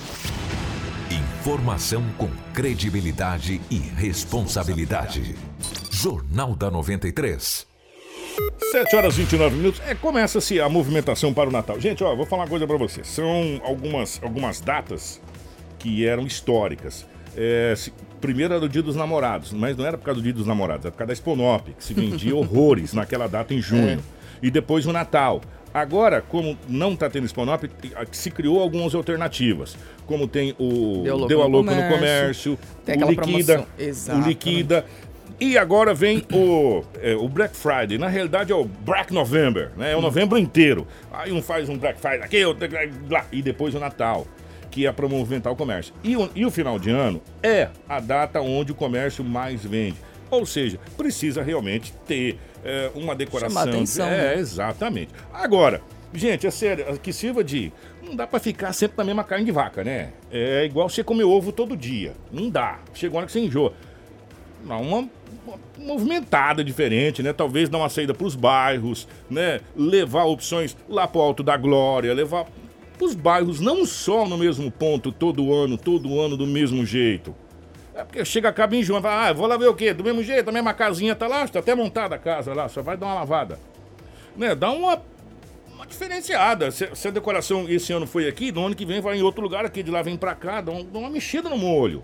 Informação 1.09 2.03
com 2.17 2.29
credibilidade 2.53 3.61
e 3.71 3.77
responsabilidade. 3.77 5.35
Jornal 5.89 6.55
da 6.55 6.69
93. 6.69 7.65
7 8.71 8.95
horas 8.95 9.13
e 9.15 9.21
29 9.21 9.55
minutos. 9.55 9.81
É, 9.87 9.95
começa-se 9.95 10.59
a 10.59 10.67
movimentação 10.67 11.33
para 11.33 11.49
o 11.49 11.51
Natal. 11.51 11.79
Gente, 11.79 12.03
ó, 12.03 12.15
vou 12.15 12.25
falar 12.25 12.43
uma 12.43 12.49
coisa 12.49 12.67
para 12.67 12.77
vocês. 12.77 13.07
São 13.07 13.61
algumas, 13.63 14.21
algumas 14.21 14.59
datas 14.59 15.21
que 15.79 16.05
eram 16.05 16.23
históricas. 16.23 17.07
É, 17.35 17.73
se, 17.75 17.93
primeiro 18.19 18.53
era 18.53 18.63
o 18.63 18.69
Dia 18.69 18.83
dos 18.83 18.95
Namorados, 18.95 19.53
mas 19.53 19.75
não 19.77 19.85
era 19.85 19.97
por 19.97 20.05
causa 20.05 20.19
do 20.19 20.23
Dia 20.23 20.33
dos 20.33 20.47
Namorados, 20.47 20.85
era 20.85 20.91
por 20.91 20.97
causa 20.97 21.07
da 21.07 21.13
Exponop, 21.13 21.73
que 21.73 21.83
se 21.83 21.93
vendia 21.93 22.35
horrores 22.35 22.93
naquela 22.93 23.27
data 23.27 23.53
em 23.53 23.61
junho. 23.61 23.99
É. 23.99 24.17
E 24.41 24.51
depois 24.51 24.85
o 24.85 24.93
Natal. 24.93 25.41
Agora, 25.73 26.21
como 26.21 26.57
não 26.67 26.93
está 26.93 27.09
tendo 27.09 27.25
Exponop, 27.25 27.69
se 28.11 28.31
criou 28.31 28.59
algumas 28.59 28.95
alternativas. 28.95 29.77
Como 30.05 30.27
tem 30.27 30.55
o 30.57 31.03
Deu, 31.03 31.27
Deu 31.27 31.41
a 31.43 31.45
Louco 31.45 31.69
no 31.69 31.89
Comércio, 31.89 32.57
o 32.87 33.09
Liquida, 33.09 33.67
o 34.15 34.27
Liquida. 34.27 34.85
E 35.39 35.55
agora 35.55 35.93
vem 35.93 36.25
o, 36.33 36.83
é, 36.99 37.15
o 37.15 37.29
Black 37.29 37.55
Friday. 37.55 37.97
Na 37.99 38.07
realidade 38.07 38.51
é 38.51 38.55
o 38.55 38.65
Black 38.65 39.13
November, 39.13 39.71
né? 39.77 39.91
É 39.91 39.95
o 39.95 40.01
novembro 40.01 40.35
inteiro. 40.37 40.87
Aí 41.11 41.31
um 41.31 41.43
faz 41.43 41.69
um 41.69 41.77
Black 41.77 41.99
Friday 41.99 42.23
aqui, 42.23 42.43
outro 42.43 42.67
lá, 43.07 43.25
e 43.31 43.43
depois 43.43 43.75
o 43.75 43.79
Natal, 43.79 44.25
que 44.69 44.85
é 44.85 44.91
para 44.91 45.07
movimentar 45.07 45.51
o 45.51 45.55
comércio. 45.55 45.93
E 46.03 46.15
o, 46.15 46.29
e 46.35 46.45
o 46.45 46.51
final 46.51 46.79
de 46.79 46.89
ano 46.89 47.21
é 47.41 47.69
a 47.87 47.99
data 47.99 48.41
onde 48.41 48.71
o 48.71 48.75
comércio 48.75 49.23
mais 49.23 49.63
vende. 49.63 49.97
Ou 50.29 50.45
seja, 50.45 50.79
precisa 50.97 51.41
realmente 51.41 51.93
ter 52.05 52.37
é, 52.63 52.91
uma 52.95 53.15
decoração. 53.15 53.61
atenção, 53.61 54.07
é, 54.07 54.35
né? 54.35 54.39
exatamente. 54.39 55.11
Agora, 55.33 55.81
gente, 56.13 56.45
é 56.45 56.51
sério, 56.51 56.99
que 56.99 57.13
sirva 57.13 57.43
de. 57.43 57.71
Não 58.03 58.15
dá 58.15 58.25
para 58.25 58.39
ficar 58.39 58.73
sempre 58.73 58.97
na 58.97 59.03
mesma 59.03 59.23
carne 59.23 59.45
de 59.45 59.51
vaca, 59.51 59.83
né? 59.83 60.11
É 60.31 60.65
igual 60.65 60.89
você 60.89 61.03
comer 61.03 61.23
ovo 61.23 61.51
todo 61.51 61.75
dia. 61.75 62.13
Não 62.31 62.49
dá. 62.49 62.79
Chegou 62.93 63.17
a 63.17 63.19
hora 63.19 63.25
que 63.27 63.33
você 63.33 63.39
enjoa. 63.39 63.73
Não, 64.65 64.81
uma 64.81 65.09
movimentada 65.77 66.63
diferente, 66.63 67.21
né? 67.21 67.31
Talvez 67.33 67.69
dar 67.69 67.77
uma 67.77 67.89
saída 67.89 68.13
para 68.13 68.25
os 68.25 68.35
bairros, 68.35 69.07
né? 69.29 69.61
Levar 69.75 70.25
opções 70.25 70.75
lá 70.89 71.07
para 71.07 71.19
o 71.19 71.21
Alto 71.21 71.43
da 71.43 71.55
Glória, 71.55 72.13
levar 72.13 72.45
os 73.05 73.15
bairros 73.15 73.59
não 73.59 73.85
só 73.85 74.25
no 74.25 74.37
mesmo 74.37 74.71
ponto 74.71 75.11
todo 75.11 75.53
ano, 75.53 75.77
todo 75.77 76.19
ano 76.19 76.35
do 76.35 76.47
mesmo 76.47 76.85
jeito. 76.85 77.35
É 77.93 78.03
porque 78.03 78.23
chega, 78.23 78.49
acaba 78.49 78.75
em 78.75 78.83
junho, 78.83 79.01
fala, 79.01 79.29
ah, 79.29 79.33
vou 79.33 79.47
lá 79.47 79.57
ver 79.57 79.67
o 79.67 79.73
quê? 79.73 79.93
Do 79.93 80.03
mesmo 80.03 80.23
jeito, 80.23 80.47
a 80.49 80.53
mesma 80.53 80.73
casinha 80.73 81.15
tá 81.15 81.27
lá, 81.27 81.43
está 81.43 81.59
até 81.59 81.73
montada 81.73 82.15
a 82.15 82.19
casa 82.19 82.53
lá, 82.53 82.69
só 82.69 82.81
vai 82.81 82.95
dar 82.95 83.07
uma 83.07 83.15
lavada. 83.15 83.59
Né? 84.35 84.53
Dá 84.53 84.71
uma, 84.71 85.01
uma 85.73 85.87
diferenciada. 85.87 86.69
Se, 86.69 86.87
se, 86.93 87.07
a 87.07 87.11
decoração 87.11 87.67
esse 87.67 87.91
ano 87.91 88.05
foi 88.05 88.27
aqui, 88.27 88.51
no 88.51 88.65
ano 88.65 88.75
que 88.75 88.85
vem 88.85 89.01
vai 89.01 89.17
em 89.17 89.23
outro 89.23 89.41
lugar 89.41 89.65
aqui, 89.65 89.81
de 89.81 89.89
lá 89.89 90.03
vem 90.03 90.15
para 90.15 90.35
cá, 90.35 90.61
dá, 90.61 90.71
dá 90.71 90.99
uma 90.99 91.09
mexida 91.09 91.49
no 91.49 91.57
molho. 91.57 92.03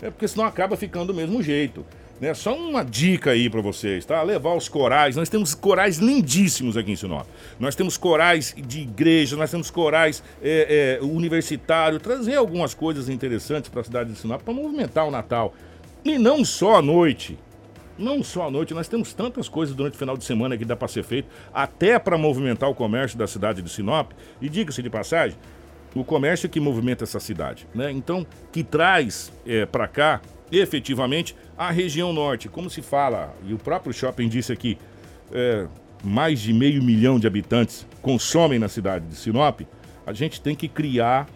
É 0.00 0.10
porque 0.10 0.28
senão 0.28 0.44
acaba 0.44 0.76
ficando 0.76 1.06
do 1.06 1.14
mesmo 1.14 1.42
jeito. 1.42 1.84
Né? 2.24 2.32
Só 2.32 2.56
uma 2.56 2.82
dica 2.82 3.32
aí 3.32 3.50
para 3.50 3.60
vocês, 3.60 4.06
tá? 4.06 4.22
Levar 4.22 4.54
os 4.54 4.66
corais. 4.66 5.14
Nós 5.14 5.28
temos 5.28 5.54
corais 5.54 5.98
lindíssimos 5.98 6.74
aqui 6.74 6.92
em 6.92 6.96
Sinop. 6.96 7.26
Nós 7.60 7.74
temos 7.74 7.98
corais 7.98 8.54
de 8.56 8.80
igreja, 8.80 9.36
nós 9.36 9.50
temos 9.50 9.70
corais 9.70 10.24
é, 10.42 10.98
é, 11.02 11.04
universitários. 11.04 12.00
Trazer 12.00 12.36
algumas 12.36 12.72
coisas 12.72 13.10
interessantes 13.10 13.68
para 13.68 13.82
a 13.82 13.84
cidade 13.84 14.10
de 14.10 14.18
Sinop 14.18 14.40
para 14.42 14.54
movimentar 14.54 15.06
o 15.06 15.10
Natal. 15.10 15.52
E 16.02 16.18
não 16.18 16.42
só 16.46 16.76
à 16.76 16.82
noite. 16.82 17.38
Não 17.98 18.22
só 18.24 18.48
à 18.48 18.50
noite, 18.50 18.72
nós 18.72 18.88
temos 18.88 19.12
tantas 19.12 19.46
coisas 19.46 19.76
durante 19.76 19.94
o 19.94 19.98
final 19.98 20.16
de 20.16 20.24
semana 20.24 20.56
que 20.56 20.64
dá 20.64 20.74
para 20.74 20.88
ser 20.88 21.04
feito, 21.04 21.28
até 21.52 21.98
para 21.98 22.16
movimentar 22.16 22.70
o 22.70 22.74
comércio 22.74 23.18
da 23.18 23.26
cidade 23.26 23.60
de 23.60 23.68
Sinop. 23.68 24.12
E 24.40 24.48
diga-se 24.48 24.82
de 24.82 24.88
passagem, 24.88 25.36
o 25.94 26.02
comércio 26.02 26.46
é 26.46 26.50
que 26.50 26.58
movimenta 26.58 27.04
essa 27.04 27.20
cidade, 27.20 27.68
né? 27.74 27.92
Então, 27.92 28.26
que 28.50 28.64
traz 28.64 29.30
é, 29.46 29.64
para 29.64 29.86
cá, 29.86 30.20
efetivamente, 30.50 31.36
a 31.56 31.70
região 31.70 32.12
norte. 32.12 32.48
Como 32.48 32.68
se 32.68 32.82
fala, 32.82 33.34
e 33.46 33.52
o 33.52 33.58
próprio 33.58 33.92
shopping 33.92 34.28
disse 34.28 34.52
aqui, 34.52 34.78
é, 35.32 35.66
mais 36.02 36.40
de 36.40 36.52
meio 36.52 36.82
milhão 36.82 37.18
de 37.18 37.26
habitantes 37.26 37.86
consomem 38.02 38.58
na 38.58 38.68
cidade 38.68 39.06
de 39.06 39.16
Sinop, 39.16 39.60
a 40.06 40.12
gente 40.12 40.40
tem 40.40 40.54
que 40.54 40.68
criar 40.68 41.26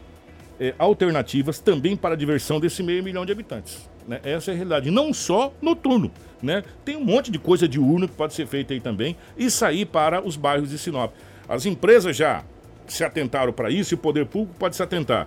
é, 0.61 0.75
alternativas 0.79 1.59
também 1.59 1.97
para 1.97 2.15
a 2.15 2.17
diversão 2.17 2.61
desse 2.61 2.83
meio 2.83 3.03
milhão 3.03 3.25
de 3.25 3.33
habitantes. 3.33 3.89
Né? 4.07 4.21
Essa 4.25 4.51
é 4.51 4.55
a 4.55 4.57
realidade. 4.57 4.91
Não 4.91 5.13
só 5.13 5.53
noturno. 5.63 6.11
Né? 6.43 6.63
Tem 6.85 6.97
um 6.97 7.05
monte 7.05 7.31
de 7.31 7.39
coisa 7.39 7.69
diurna 7.69 8.07
que 8.07 8.15
pode 8.15 8.35
ser 8.35 8.47
feita 8.47 8.73
aí 8.73 8.81
também 8.81 9.17
e 9.37 9.51
sair 9.51 9.87
para 9.87 10.25
os 10.25 10.37
bairros 10.37 10.71
de 10.71 10.79
Sinop. 10.79 11.13
As 11.49 11.67
empresas 11.67 12.17
já 12.17 12.45
se 12.87 13.05
atentaram 13.05 13.53
para 13.53 13.71
isso 13.71 13.95
e 13.95 13.97
o 13.97 13.99
poder 13.99 14.27
público 14.27 14.55
pode 14.59 14.77
se 14.77 14.83
atentar. 14.83 15.27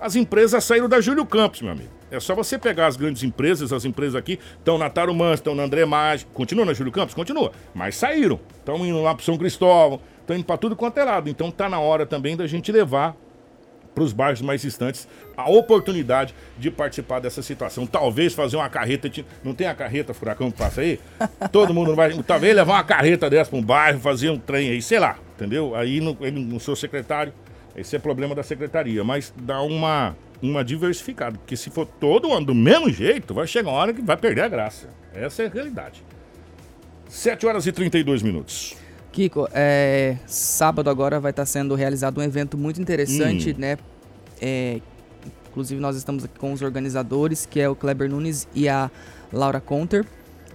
As 0.00 0.14
empresas 0.14 0.62
saíram 0.62 0.88
da 0.88 1.00
Júlio 1.00 1.26
Campos, 1.26 1.60
meu 1.60 1.72
amigo. 1.72 1.90
É 2.10 2.20
só 2.20 2.34
você 2.34 2.56
pegar 2.56 2.86
as 2.86 2.96
grandes 2.96 3.22
empresas, 3.22 3.72
as 3.72 3.84
empresas 3.84 4.14
aqui, 4.14 4.38
estão 4.58 4.78
na 4.78 4.88
Tarumãs, 4.88 5.34
estão 5.34 5.54
na 5.54 5.64
André 5.64 5.84
Mágico, 5.84 6.30
continua 6.32 6.64
na 6.64 6.72
Júlio 6.72 6.92
Campos? 6.92 7.14
Continua. 7.14 7.52
Mas 7.74 7.96
saíram. 7.96 8.40
Estão 8.58 8.86
indo 8.86 9.02
lá 9.02 9.14
para 9.14 9.24
São 9.24 9.36
Cristóvão, 9.36 10.00
estão 10.20 10.36
indo 10.36 10.44
para 10.44 10.56
tudo 10.56 10.76
quanto 10.76 10.98
é 10.98 11.04
lado. 11.04 11.28
Então 11.28 11.50
tá 11.50 11.68
na 11.68 11.80
hora 11.80 12.06
também 12.06 12.36
da 12.36 12.46
gente 12.46 12.70
levar 12.70 13.16
para 13.94 14.04
os 14.04 14.12
bairros 14.12 14.40
mais 14.40 14.62
distantes 14.62 15.08
a 15.36 15.50
oportunidade 15.50 16.32
de 16.56 16.70
participar 16.70 17.18
dessa 17.18 17.42
situação. 17.42 17.84
Talvez 17.84 18.32
fazer 18.32 18.56
uma 18.56 18.68
carreta, 18.68 19.10
não 19.42 19.52
tem 19.52 19.66
a 19.66 19.74
carreta 19.74 20.14
furacão 20.14 20.50
que 20.52 20.58
passa 20.58 20.82
aí? 20.82 21.00
Todo 21.50 21.74
mundo 21.74 21.96
vai, 21.96 22.12
talvez 22.22 22.54
levar 22.54 22.74
uma 22.74 22.84
carreta 22.84 23.28
dessa 23.28 23.50
para 23.50 23.58
um 23.58 23.62
bairro, 23.62 23.98
fazer 23.98 24.30
um 24.30 24.38
trem 24.38 24.70
aí, 24.70 24.80
sei 24.80 25.00
lá, 25.00 25.18
entendeu? 25.34 25.74
Aí 25.74 26.00
não, 26.00 26.16
ele 26.20 26.40
não 26.40 26.60
sou 26.60 26.76
secretário, 26.76 27.32
esse 27.80 27.96
é 27.96 27.98
problema 27.98 28.34
da 28.34 28.42
secretaria, 28.42 29.02
mas 29.04 29.32
dá 29.42 29.60
uma 29.62 30.16
uma 30.40 30.64
diversificada, 30.64 31.36
porque 31.36 31.56
se 31.56 31.70
for 31.70 31.84
todo 31.84 32.32
ano 32.32 32.46
do 32.46 32.54
mesmo 32.54 32.90
jeito, 32.90 33.34
vai 33.34 33.46
chegar 33.46 33.70
uma 33.70 33.78
hora 33.78 33.92
que 33.92 34.00
vai 34.00 34.16
perder 34.16 34.42
a 34.42 34.48
graça. 34.48 34.88
Essa 35.12 35.42
é 35.42 35.46
a 35.46 35.50
realidade. 35.50 36.04
7 37.08 37.46
horas 37.46 37.66
e 37.66 37.72
32 37.72 38.22
minutos. 38.22 38.76
Kiko, 39.10 39.48
é, 39.52 40.16
sábado 40.26 40.88
agora 40.88 41.18
vai 41.18 41.30
estar 41.30 41.46
sendo 41.46 41.74
realizado 41.74 42.18
um 42.18 42.22
evento 42.22 42.56
muito 42.56 42.80
interessante, 42.80 43.50
hum. 43.50 43.54
né? 43.58 43.78
É, 44.40 44.80
inclusive 45.50 45.80
nós 45.80 45.96
estamos 45.96 46.24
aqui 46.24 46.38
com 46.38 46.52
os 46.52 46.62
organizadores, 46.62 47.46
que 47.46 47.58
é 47.58 47.68
o 47.68 47.74
Kleber 47.74 48.08
Nunes 48.08 48.46
e 48.54 48.68
a 48.68 48.90
Laura 49.32 49.60
Conter, 49.60 50.04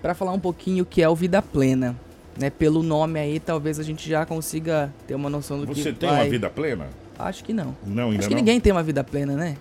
para 0.02 0.14
falar 0.14 0.32
um 0.32 0.40
pouquinho 0.40 0.84
o 0.84 0.86
que 0.86 1.02
é 1.02 1.10
o 1.10 1.16
Vida 1.16 1.42
Plena. 1.42 1.96
Né, 2.40 2.50
pelo 2.50 2.82
nome 2.82 3.20
aí, 3.20 3.40
talvez 3.40 3.80
a 3.80 3.84
gente 3.84 4.10
já 4.10 4.26
consiga 4.26 4.92
ter 5.06 5.14
uma 5.14 5.30
noção 5.30 5.60
do 5.60 5.68
Você 5.68 5.74
que 5.74 5.82
Você 5.84 5.94
tem 5.94 6.10
vai... 6.10 6.22
uma 6.22 6.30
vida 6.32 6.50
plena? 6.50 6.88
Acho 7.24 7.44
que 7.44 7.54
não. 7.54 7.76
Não, 7.86 8.10
ainda 8.10 8.20
Acho 8.20 8.28
que 8.28 8.34
não? 8.36 8.42
ninguém 8.42 8.60
tem 8.60 8.72
uma 8.72 8.84
vida 8.84 9.04
plena, 9.04 9.34
né? 9.34 9.58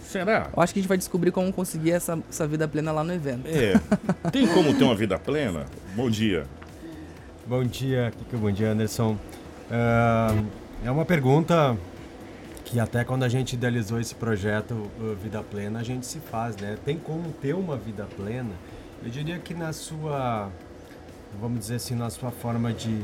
Será? 0.00 0.50
Eu 0.56 0.62
acho 0.62 0.72
que 0.72 0.78
a 0.78 0.82
gente 0.82 0.88
vai 0.88 0.98
descobrir 0.98 1.32
como 1.32 1.52
conseguir 1.52 1.90
essa, 1.90 2.18
essa 2.28 2.46
vida 2.46 2.68
plena 2.68 2.92
lá 2.92 3.02
no 3.02 3.12
evento. 3.12 3.46
É. 3.46 3.74
Tem 4.30 4.46
como 4.46 4.72
ter 4.72 4.84
uma 4.84 4.94
vida 4.94 5.18
plena? 5.18 5.66
Bom 5.96 6.08
dia. 6.08 6.46
Bom 7.46 7.64
dia, 7.64 8.12
Kiko. 8.16 8.36
Bom 8.38 8.50
dia, 8.52 8.70
Anderson. 8.70 9.16
Uh, 9.68 10.46
é 10.84 10.90
uma 10.90 11.04
pergunta 11.04 11.76
que 12.64 12.78
até 12.78 13.04
quando 13.04 13.24
a 13.24 13.28
gente 13.28 13.54
idealizou 13.54 14.00
esse 14.00 14.14
projeto 14.14 14.90
Vida 15.22 15.42
Plena, 15.42 15.80
a 15.80 15.82
gente 15.82 16.06
se 16.06 16.18
faz, 16.18 16.56
né? 16.56 16.76
Tem 16.84 16.98
como 16.98 17.32
ter 17.32 17.54
uma 17.54 17.76
vida 17.76 18.06
plena? 18.16 18.50
Eu 19.02 19.10
diria 19.10 19.38
que 19.38 19.54
na 19.54 19.72
sua, 19.72 20.50
vamos 21.40 21.60
dizer 21.60 21.76
assim, 21.76 21.94
na 21.94 22.10
sua 22.10 22.30
forma 22.30 22.72
de 22.72 23.00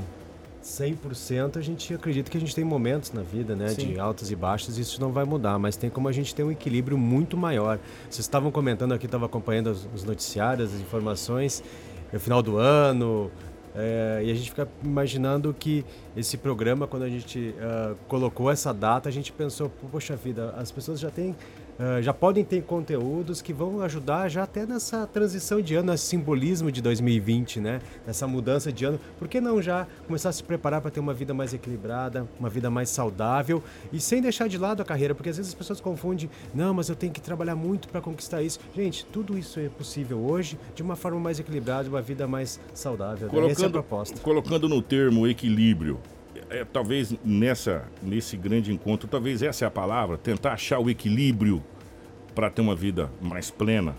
100% 0.63 1.57
a 1.57 1.61
gente 1.61 1.93
acredita 1.93 2.31
que 2.31 2.37
a 2.37 2.41
gente 2.41 2.55
tem 2.55 2.65
momentos 2.65 3.13
na 3.13 3.23
vida, 3.23 3.57
né, 3.57 3.69
Sim. 3.69 3.89
de 3.89 3.99
altas 3.99 4.31
e 4.31 4.37
baixas, 4.37 4.79
e 4.79 4.83
isso 4.83 5.01
não 5.01 5.13
vai 5.13 5.25
mudar, 5.25 5.59
mas 5.59 5.77
tem 5.77 5.91
como 5.91 6.09
a 6.09 6.13
gente 6.13 6.35
ter 6.35 6.45
um 6.45 6.51
equilíbrio 6.51 6.97
muito 6.97 7.37
maior. 7.37 7.79
Vocês 8.09 8.21
estavam 8.21 8.51
comentando 8.51 8.93
aqui, 8.93 9.07
estava 9.07 9.27
acompanhando 9.27 9.77
os 9.95 10.05
noticiários, 10.05 10.73
as 10.73 10.81
informações, 10.81 11.63
no 12.13 12.21
final 12.21 12.43
do 12.43 12.59
ano, 12.59 13.31
é, 13.75 14.23
e 14.25 14.31
a 14.31 14.35
gente 14.35 14.51
fica 14.51 14.69
imaginando 14.85 15.55
que 15.59 15.85
esse 16.17 16.37
programa, 16.37 16.87
quando 16.87 17.05
a 17.05 17.09
gente 17.09 17.55
uh, 17.57 17.97
colocou 18.07 18.51
essa 18.51 18.73
data, 18.73 19.09
a 19.09 19.13
gente 19.13 19.33
pensou, 19.33 19.71
poxa 19.91 20.15
vida, 20.15 20.55
as 20.59 20.71
pessoas 20.71 21.01
já 21.01 21.11
têm 21.11 21.35
Uh, 21.79 22.03
já 22.03 22.13
podem 22.13 22.45
ter 22.45 22.63
conteúdos 22.63 23.41
que 23.41 23.53
vão 23.53 23.81
ajudar 23.81 24.29
já 24.29 24.43
até 24.43 24.67
nessa 24.67 25.07
transição 25.07 25.61
de 25.61 25.75
ano, 25.75 25.91
nesse 25.91 26.05
simbolismo 26.07 26.71
de 26.71 26.83
2020, 26.83 27.61
né? 27.61 27.81
Nessa 28.07 28.27
mudança 28.27 28.71
de 28.71 28.85
ano. 28.85 29.01
Por 29.19 29.27
que 29.27 29.41
não 29.41 29.61
já 29.61 29.87
começar 30.07 30.29
a 30.29 30.33
se 30.33 30.45
preparar 30.45 30.81
para 30.81 30.91
ter 30.91 31.01
uma 31.01 31.15
vida 31.15 31.33
mais 31.33 31.55
equilibrada, 31.55 32.29
uma 32.39 32.49
vida 32.49 32.71
mais 32.71 32.91
saudável 32.91 33.63
e 33.93 34.01
sem 34.01 34.21
deixar 34.21 34.49
de 34.49 34.59
lado 34.59 34.83
a 34.83 34.85
carreira? 34.85 35.15
Porque 35.15 35.31
às 35.31 35.37
vezes 35.37 35.53
as 35.53 35.55
pessoas 35.55 35.81
confundem, 35.81 36.29
não, 36.55 36.75
mas 36.75 36.89
eu 36.89 36.97
tenho 36.97 37.13
que 37.13 37.21
trabalhar 37.21 37.57
muito 37.57 37.89
para 37.89 38.01
conquistar 38.01 38.43
isso. 38.43 38.59
Gente, 38.75 39.05
tudo 39.07 39.39
isso 39.39 39.59
é 39.59 39.69
possível 39.69 40.19
hoje 40.19 40.59
de 40.75 40.83
uma 40.83 40.97
forma 40.97 41.19
mais 41.19 41.41
equilibrada, 41.41 41.89
uma 41.89 42.03
vida 42.03 42.27
mais 42.27 42.61
saudável. 42.75 43.29
Colocando, 43.29 43.51
Essa 43.51 43.65
é 43.65 43.69
a 43.69 43.71
proposta. 43.71 44.21
Colocando 44.21 44.69
no 44.69 44.83
termo 44.83 45.27
equilíbrio, 45.27 45.99
é, 46.53 46.65
talvez 46.65 47.15
nessa, 47.25 47.85
nesse 48.03 48.37
grande 48.37 48.73
encontro, 48.73 49.09
talvez 49.09 49.43
essa 49.43 49.65
é 49.65 49.69
a 49.69 49.71
palavra, 49.71 50.19
tentar 50.19 50.53
achar 50.53 50.79
o 50.79 50.91
equilíbrio 50.91 51.63
para 52.35 52.51
ter 52.51 52.61
uma 52.61 52.77
vida 52.77 53.11
mais 53.21 53.51
plena. 53.51 53.97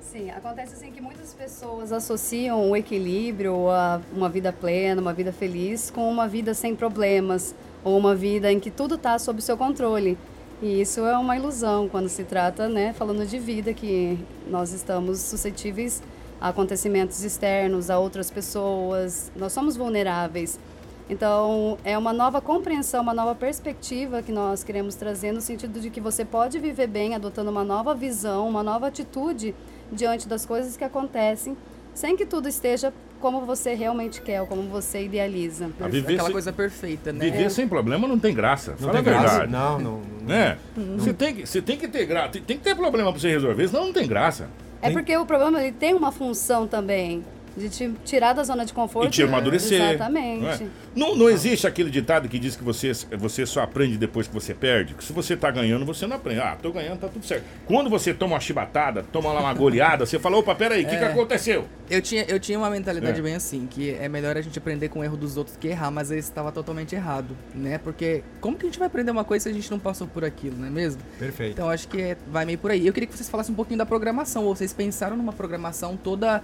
Sim, 0.00 0.30
acontece 0.30 0.74
assim 0.74 0.90
que 0.90 1.00
muitas 1.00 1.32
pessoas 1.32 1.92
associam 1.92 2.70
o 2.70 2.76
equilíbrio 2.76 3.70
a 3.70 4.00
uma 4.12 4.28
vida 4.28 4.52
plena, 4.52 5.00
uma 5.00 5.12
vida 5.12 5.32
feliz, 5.32 5.90
com 5.90 6.10
uma 6.10 6.28
vida 6.28 6.52
sem 6.52 6.74
problemas, 6.76 7.54
ou 7.84 7.96
uma 7.96 8.14
vida 8.14 8.52
em 8.52 8.60
que 8.60 8.70
tudo 8.70 8.96
está 8.96 9.18
sob 9.18 9.40
seu 9.40 9.56
controle. 9.56 10.18
E 10.60 10.80
isso 10.80 11.00
é 11.00 11.16
uma 11.16 11.36
ilusão 11.36 11.88
quando 11.88 12.08
se 12.08 12.24
trata, 12.24 12.68
né, 12.68 12.92
falando 12.92 13.24
de 13.26 13.38
vida, 13.38 13.72
que 13.72 14.18
nós 14.48 14.72
estamos 14.72 15.18
suscetíveis 15.20 16.02
a 16.40 16.48
acontecimentos 16.48 17.24
externos, 17.24 17.88
a 17.88 17.98
outras 17.98 18.30
pessoas, 18.30 19.32
nós 19.34 19.52
somos 19.52 19.76
vulneráveis. 19.76 20.58
Então, 21.12 21.76
é 21.84 21.96
uma 21.98 22.10
nova 22.10 22.40
compreensão, 22.40 23.02
uma 23.02 23.12
nova 23.12 23.34
perspectiva 23.34 24.22
que 24.22 24.32
nós 24.32 24.64
queremos 24.64 24.94
trazer 24.94 25.30
no 25.30 25.42
sentido 25.42 25.78
de 25.78 25.90
que 25.90 26.00
você 26.00 26.24
pode 26.24 26.58
viver 26.58 26.86
bem 26.86 27.14
adotando 27.14 27.50
uma 27.50 27.62
nova 27.62 27.94
visão, 27.94 28.48
uma 28.48 28.62
nova 28.62 28.86
atitude 28.86 29.54
diante 29.92 30.26
das 30.26 30.46
coisas 30.46 30.74
que 30.74 30.82
acontecem, 30.82 31.54
sem 31.92 32.16
que 32.16 32.24
tudo 32.24 32.48
esteja 32.48 32.94
como 33.20 33.42
você 33.42 33.74
realmente 33.74 34.22
quer, 34.22 34.40
ou 34.40 34.46
como 34.46 34.62
você 34.62 35.04
idealiza. 35.04 35.70
A 35.78 35.86
viver 35.86 36.14
Aquela 36.14 36.24
sem, 36.24 36.32
coisa 36.32 36.50
perfeita, 36.50 37.12
né? 37.12 37.26
Viver 37.26 37.44
é. 37.44 37.48
sem 37.50 37.68
problema 37.68 38.08
não 38.08 38.18
tem 38.18 38.34
graça. 38.34 38.70
Não 38.70 38.78
Fala 38.78 38.92
tem 38.92 39.00
a 39.00 39.02
verdade. 39.02 39.24
Graça. 39.24 39.46
Não, 39.48 39.78
não. 39.78 40.00
não. 40.26 40.34
É. 40.34 40.56
Uhum. 40.74 40.96
Você, 40.96 41.12
tem 41.12 41.34
que, 41.34 41.46
você 41.46 41.60
tem 41.60 41.76
que 41.76 41.88
ter 41.88 42.06
graça, 42.06 42.30
tem, 42.30 42.42
tem 42.42 42.56
que 42.56 42.64
ter 42.64 42.74
problema 42.74 43.12
para 43.12 43.20
você 43.20 43.28
resolver, 43.28 43.68
senão 43.68 43.84
não 43.84 43.92
tem 43.92 44.08
graça. 44.08 44.48
É 44.80 44.90
porque 44.90 45.14
o 45.14 45.26
problema 45.26 45.62
ele 45.62 45.72
tem 45.72 45.92
uma 45.92 46.10
função 46.10 46.66
também 46.66 47.22
de 47.56 47.68
te 47.68 47.90
tirar 48.04 48.32
da 48.32 48.42
zona 48.44 48.64
de 48.64 48.72
conforto. 48.72 49.08
E 49.08 49.10
te 49.10 49.22
amadurecer. 49.22 49.80
Exatamente. 49.80 50.42
Não, 50.42 50.50
é? 50.50 50.60
não, 50.94 51.16
não, 51.16 51.30
existe 51.30 51.66
aquele 51.66 51.90
ditado 51.90 52.28
que 52.28 52.38
diz 52.38 52.56
que 52.56 52.64
você, 52.64 52.92
você 53.18 53.44
só 53.46 53.62
aprende 53.62 53.96
depois 53.98 54.26
que 54.26 54.34
você 54.34 54.54
perde? 54.54 54.94
Que 54.94 55.04
se 55.04 55.12
você 55.12 55.36
tá 55.36 55.50
ganhando, 55.50 55.84
você 55.84 56.06
não 56.06 56.16
aprende. 56.16 56.40
Ah, 56.40 56.56
tô 56.60 56.72
ganhando, 56.72 57.00
tá 57.00 57.08
tudo 57.08 57.24
certo. 57.24 57.44
Quando 57.66 57.90
você 57.90 58.14
toma 58.14 58.34
uma 58.34 58.40
chibatada, 58.40 59.02
toma 59.02 59.32
lá 59.32 59.40
uma 59.40 59.54
goleada, 59.54 60.06
você 60.06 60.18
fala, 60.18 60.38
opa, 60.38 60.54
peraí, 60.54 60.84
o 60.84 60.86
é, 60.86 60.90
que, 60.90 60.96
que 60.96 61.04
aconteceu? 61.04 61.66
Eu 61.90 62.00
tinha, 62.00 62.24
eu 62.24 62.40
tinha 62.40 62.58
uma 62.58 62.70
mentalidade 62.70 63.20
é. 63.20 63.22
bem 63.22 63.34
assim, 63.34 63.66
que 63.66 63.90
é 63.90 64.08
melhor 64.08 64.36
a 64.36 64.40
gente 64.40 64.58
aprender 64.58 64.88
com 64.88 65.00
o 65.00 65.04
erro 65.04 65.16
dos 65.16 65.36
outros 65.36 65.56
que 65.56 65.68
errar, 65.68 65.90
mas 65.90 66.10
esse 66.10 66.28
estava 66.28 66.50
totalmente 66.50 66.94
errado, 66.94 67.36
né? 67.54 67.78
Porque 67.78 68.22
como 68.40 68.56
que 68.56 68.64
a 68.64 68.68
gente 68.68 68.78
vai 68.78 68.86
aprender 68.86 69.10
uma 69.10 69.24
coisa 69.24 69.42
se 69.44 69.48
a 69.50 69.52
gente 69.52 69.70
não 69.70 69.78
passou 69.78 70.06
por 70.06 70.24
aquilo, 70.24 70.56
não 70.56 70.68
é 70.68 70.70
mesmo? 70.70 71.02
Perfeito. 71.18 71.52
Então 71.52 71.68
acho 71.68 71.88
que 71.88 72.00
é, 72.00 72.16
vai 72.28 72.44
meio 72.44 72.58
por 72.58 72.70
aí. 72.70 72.86
Eu 72.86 72.92
queria 72.92 73.06
que 73.06 73.14
vocês 73.14 73.28
falassem 73.28 73.52
um 73.52 73.56
pouquinho 73.56 73.78
da 73.78 73.86
programação, 73.86 74.44
ou 74.44 74.54
vocês 74.56 74.72
pensaram 74.72 75.16
numa 75.16 75.32
programação 75.32 75.96
toda 75.96 76.42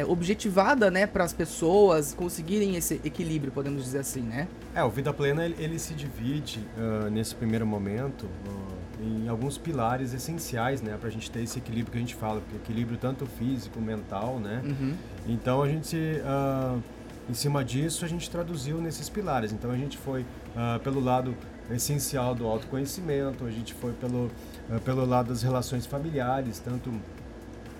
é, 0.00 0.04
objetivada, 0.04 0.90
né, 0.90 1.06
para 1.06 1.24
as 1.24 1.32
pessoas 1.32 2.14
conseguirem 2.14 2.76
esse 2.76 3.00
equilíbrio, 3.04 3.52
podemos 3.52 3.84
dizer 3.84 3.98
assim, 3.98 4.22
né? 4.22 4.48
É, 4.74 4.82
o 4.82 4.90
Vida 4.90 5.12
Plena 5.12 5.44
ele, 5.44 5.56
ele 5.58 5.78
se 5.78 5.94
divide 5.94 6.66
uh, 6.76 7.10
nesse 7.10 7.34
primeiro 7.34 7.66
momento. 7.66 8.24
Uh, 8.24 8.80
em 9.02 9.28
alguns 9.28 9.56
pilares 9.56 10.12
essenciais, 10.12 10.82
né, 10.82 10.94
para 10.98 11.08
a 11.08 11.10
gente 11.10 11.30
ter 11.30 11.42
esse 11.42 11.58
equilíbrio 11.58 11.90
que 11.90 11.96
a 11.96 12.00
gente 12.00 12.14
fala, 12.14 12.42
porque 12.42 12.56
equilíbrio 12.56 12.98
tanto 12.98 13.24
físico, 13.24 13.80
mental, 13.80 14.38
né. 14.38 14.60
Uhum. 14.62 14.94
Então 15.26 15.62
a 15.62 15.68
gente, 15.68 15.96
uh, 15.96 16.82
em 17.26 17.32
cima 17.32 17.64
disso, 17.64 18.04
a 18.04 18.08
gente 18.08 18.28
traduziu 18.28 18.78
nesses 18.78 19.08
pilares. 19.08 19.52
Então 19.52 19.70
a 19.70 19.76
gente 19.76 19.96
foi 19.96 20.26
pelo 20.84 21.00
lado 21.00 21.34
essencial 21.70 22.34
do 22.34 22.46
autoconhecimento, 22.46 23.46
a 23.46 23.50
gente 23.50 23.72
foi 23.72 23.92
pelo 23.92 24.30
pelo 24.84 25.06
lado 25.06 25.28
das 25.28 25.42
relações 25.42 25.86
familiares, 25.86 26.58
tanto 26.58 26.92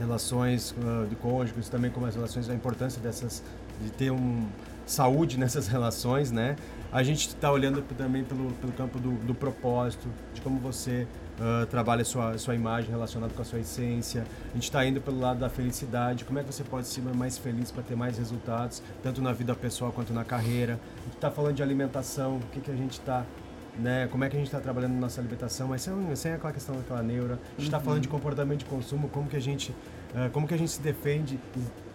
relações 0.01 0.75
de 1.09 1.17
cônjuges, 1.17 1.69
também 1.69 1.91
como 1.91 2.07
as 2.07 2.15
relações, 2.15 2.49
a 2.49 2.55
importância 2.55 3.01
dessas 3.01 3.43
de 3.83 3.91
ter 3.91 4.11
um 4.11 4.47
saúde 4.87 5.39
nessas 5.39 5.69
relações, 5.69 6.31
né? 6.31 6.57
A 6.93 7.03
gente 7.03 7.29
está 7.29 7.53
olhando 7.53 7.83
também 7.97 8.25
pelo, 8.25 8.51
pelo 8.53 8.73
campo 8.73 8.99
do, 8.99 9.13
do, 9.25 9.35
propósito, 9.35 10.09
de 10.35 10.41
como 10.41 10.59
você 10.59 11.07
uh, 11.39 11.65
trabalha 11.67 12.05
sua, 12.05 12.37
sua 12.37 12.57
imagem 12.57 12.91
relacionada 12.91 13.33
com 13.33 13.41
a 13.41 13.45
sua 13.45 13.61
essência. 13.61 14.25
A 14.51 14.55
gente 14.55 14.65
está 14.65 14.85
indo 14.85 15.01
pelo 15.01 15.21
lado 15.21 15.39
da 15.39 15.49
felicidade, 15.49 16.25
como 16.25 16.41
é 16.41 16.43
que 16.43 16.53
você 16.53 16.65
pode 16.65 16.89
ser 16.89 17.01
mais 17.15 17.39
feliz 17.39 17.71
para 17.71 17.85
ter 17.85 17.95
mais 17.95 18.19
resultados, 18.19 18.83
tanto 19.05 19.23
na 19.23 19.33
vida 19.33 19.55
pessoal 19.55 19.93
quanto 19.93 20.13
na 20.13 20.25
carreira. 20.25 20.81
A 20.99 21.05
gente 21.05 21.15
está 21.15 21.31
falando 21.31 21.55
de 21.55 21.63
alimentação, 21.63 22.39
o 22.39 22.41
que, 22.53 22.61
que 22.61 22.71
a 22.73 22.77
gente 22.77 22.93
está 22.93 23.25
né? 23.79 24.09
Como 24.11 24.25
é 24.25 24.29
que 24.29 24.37
a 24.37 24.39
gente 24.39 24.49
está 24.49 24.61
trabalhando 24.61 24.95
na 24.95 25.01
nossa 25.01 25.21
alimentação, 25.21 25.69
mas 25.69 25.83
sem, 25.83 26.17
sem 26.17 26.33
aquela 26.33 26.53
questão 26.53 26.77
daquela 26.77 27.03
neura. 27.03 27.35
A 27.35 27.61
gente 27.61 27.65
está 27.65 27.79
uhum. 27.79 27.85
falando 27.85 28.03
de 28.03 28.09
comportamento 28.09 28.59
de 28.61 28.65
consumo, 28.65 29.09
como 29.09 29.29
que 29.29 29.37
a 29.37 29.41
gente, 29.41 29.71
uh, 30.15 30.31
como 30.33 30.47
que 30.47 30.55
a 30.55 30.59
gente 30.59 30.71
se 30.71 30.81
defende 30.81 31.39